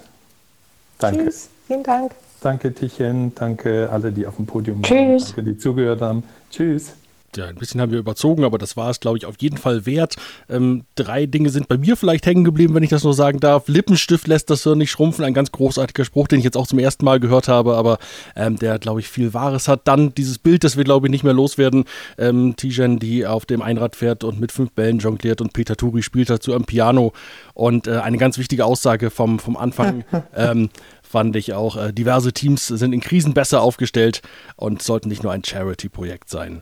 Danke. 0.99 1.25
Tschüss. 1.25 1.49
Vielen 1.67 1.83
Dank. 1.83 2.11
Danke, 2.45 2.75
Tichen. 2.75 3.33
Danke 3.33 3.89
alle, 3.91 4.11
die 4.11 4.27
auf 4.27 4.35
dem 4.35 4.45
Podium 4.45 4.83
waren. 4.83 5.17
Danke, 5.17 5.41
die 5.41 5.57
zugehört 5.57 6.01
haben. 6.01 6.21
Tschüss 6.51 6.93
ja, 7.37 7.47
ein 7.47 7.55
bisschen 7.55 7.81
haben 7.81 7.91
wir 7.91 7.99
überzogen, 7.99 8.43
aber 8.43 8.57
das 8.57 8.77
war 8.77 8.89
es, 8.89 8.99
glaube 8.99 9.17
ich, 9.17 9.25
auf 9.25 9.35
jeden 9.39 9.57
Fall 9.57 9.85
wert. 9.85 10.15
Ähm, 10.49 10.83
drei 10.95 11.25
Dinge 11.25 11.49
sind 11.49 11.67
bei 11.67 11.77
mir 11.77 11.97
vielleicht 11.97 12.25
hängen 12.25 12.43
geblieben, 12.43 12.73
wenn 12.73 12.83
ich 12.83 12.89
das 12.89 13.03
nur 13.03 13.13
sagen 13.13 13.39
darf. 13.39 13.67
Lippenstift 13.67 14.27
lässt 14.27 14.49
das 14.49 14.63
Hirn 14.63 14.77
nicht 14.77 14.91
schrumpfen. 14.91 15.25
Ein 15.25 15.33
ganz 15.33 15.51
großartiger 15.51 16.05
Spruch, 16.05 16.27
den 16.27 16.39
ich 16.39 16.45
jetzt 16.45 16.57
auch 16.57 16.67
zum 16.67 16.79
ersten 16.79 17.05
Mal 17.05 17.19
gehört 17.19 17.47
habe, 17.47 17.75
aber 17.75 17.97
ähm, 18.35 18.57
der, 18.57 18.79
glaube 18.79 18.99
ich, 18.99 19.09
viel 19.09 19.33
Wahres 19.33 19.67
hat. 19.67 19.81
Dann 19.85 20.13
dieses 20.15 20.39
Bild, 20.39 20.63
das 20.63 20.77
wir, 20.77 20.83
glaube 20.83 21.07
ich, 21.07 21.11
nicht 21.11 21.23
mehr 21.23 21.33
loswerden. 21.33 21.85
Ähm, 22.17 22.55
Tijen, 22.55 22.99
die 22.99 23.25
auf 23.25 23.45
dem 23.45 23.61
Einrad 23.61 23.95
fährt 23.95 24.23
und 24.23 24.39
mit 24.39 24.51
fünf 24.51 24.71
Bällen 24.71 24.99
jongliert 24.99 25.41
und 25.41 25.53
Peter 25.53 25.75
Turi 25.75 26.03
spielt 26.03 26.29
dazu 26.29 26.53
am 26.53 26.65
Piano. 26.65 27.13
Und 27.53 27.87
äh, 27.87 27.97
eine 27.97 28.17
ganz 28.17 28.37
wichtige 28.37 28.65
Aussage 28.65 29.09
vom, 29.09 29.39
vom 29.39 29.57
Anfang. 29.57 30.03
ähm, 30.35 30.69
fand 31.15 31.37
ich 31.37 31.53
auch. 31.53 31.77
Äh, 31.77 31.93
diverse 31.93 32.33
Teams 32.33 32.67
sind 32.67 32.91
in 32.91 32.99
Krisen 32.99 33.33
besser 33.33 33.61
aufgestellt 33.61 34.21
und 34.57 34.81
sollten 34.81 35.07
nicht 35.07 35.23
nur 35.23 35.31
ein 35.31 35.45
Charity-Projekt 35.45 36.29
sein. 36.29 36.61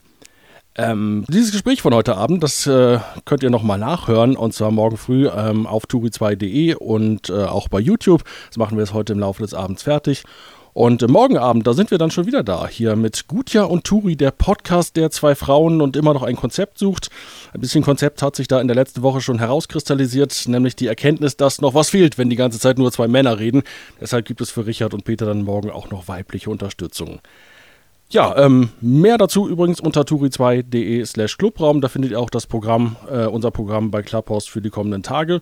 Ähm, 0.76 1.26
dieses 1.28 1.52
Gespräch 1.52 1.82
von 1.82 1.92
heute 1.96 2.18
Abend, 2.18 2.44
das 2.44 2.68
äh, 2.68 3.00
könnt 3.26 3.42
ihr 3.42 3.50
nochmal 3.50 3.80
nachhören 3.80 4.36
und 4.36 4.54
zwar 4.54 4.70
morgen 4.70 4.98
früh 4.98 5.28
ähm, 5.28 5.66
auf 5.66 5.86
turi2.de 5.86 6.76
und 6.76 7.32
äh, 7.32 7.46
auch 7.46 7.68
bei 7.68 7.80
YouTube. 7.80 8.26
Das 8.50 8.58
machen 8.58 8.78
wir 8.78 8.84
es 8.84 8.94
heute 8.94 9.14
im 9.14 9.20
Laufe 9.20 9.42
des 9.42 9.56
Abends 9.56 9.82
fertig. 9.82 10.24
Und 10.74 11.08
morgen 11.08 11.38
Abend, 11.38 11.68
da 11.68 11.74
sind 11.74 11.92
wir 11.92 12.00
dann 12.00 12.10
schon 12.10 12.26
wieder 12.26 12.42
da, 12.42 12.68
hier 12.68 12.96
mit 12.96 13.28
Gutja 13.28 13.64
und 13.64 13.84
Turi, 13.84 14.16
der 14.16 14.32
Podcast 14.32 14.96
der 14.96 15.12
zwei 15.12 15.36
Frauen 15.36 15.82
und 15.82 15.96
immer 15.96 16.16
noch 16.16 16.24
ein 16.24 16.36
Konzept 16.36 16.80
sucht. 16.80 17.10
Ein 17.54 17.62
bisschen 17.62 17.84
Konzept 17.84 18.24
hat 18.24 18.36
sich 18.36 18.48
da 18.48 18.60
in 18.60 18.68
der 18.68 18.76
letzten 18.76 19.04
Woche 19.04 19.22
schon 19.22 19.38
herauskristallisiert, 19.38 20.48
nämlich 20.48 20.76
die 20.76 20.88
Erkenntnis, 20.88 21.38
dass 21.38 21.62
noch 21.62 21.76
was 21.76 21.92
fehlt, 21.92 22.18
wenn 22.18 22.32
die 22.32 22.36
ganze 22.36 22.60
Zeit 22.60 22.80
nur 22.80 22.92
zwei 22.92 23.08
Männer 23.08 23.38
reden. 23.38 23.62
Deshalb 24.02 24.26
gibt 24.26 24.42
es 24.42 24.50
für 24.50 24.66
Richard 24.66 24.96
und 24.96 25.06
Peter 25.06 25.28
dann 25.28 25.44
morgen 25.44 25.70
auch 25.70 25.92
noch 25.92 26.08
weibliche 26.08 26.50
Unterstützung. 26.50 27.20
Ja, 28.14 28.38
ähm, 28.38 28.70
mehr 28.80 29.18
dazu 29.18 29.50
übrigens 29.50 29.80
unter 29.80 30.02
turi2.de 30.02 31.04
slash 31.04 31.36
Clubraum. 31.38 31.82
Da 31.82 31.88
findet 31.88 32.12
ihr 32.12 32.20
auch 32.20 32.30
das 32.30 32.46
Programm, 32.46 32.96
äh, 33.12 33.26
unser 33.26 33.50
Programm 33.50 33.90
bei 33.90 34.04
Clubhouse 34.04 34.46
für 34.46 34.62
die 34.62 34.70
kommenden 34.70 35.02
Tage. 35.02 35.42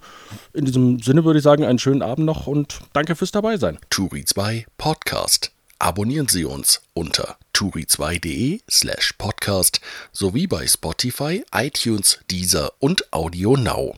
In 0.53 0.63
diesem 0.63 0.99
Sinne 0.99 1.25
würde 1.25 1.39
ich 1.39 1.43
sagen, 1.43 1.65
einen 1.65 1.79
schönen 1.79 2.01
Abend 2.01 2.25
noch 2.25 2.47
und 2.47 2.79
danke 2.93 3.15
fürs 3.15 3.31
Dabeisein. 3.31 3.77
Turi2 3.91 4.63
Podcast. 4.77 5.51
Abonnieren 5.79 6.29
Sie 6.29 6.45
uns 6.45 6.81
unter 6.93 7.35
turi2.de 7.53 8.61
slash 8.69 9.15
podcast 9.17 9.81
sowie 10.13 10.47
bei 10.47 10.65
Spotify, 10.65 11.43
iTunes, 11.53 12.19
Deezer 12.31 12.71
und 12.79 13.11
Audio 13.11 13.57
Now. 13.57 13.95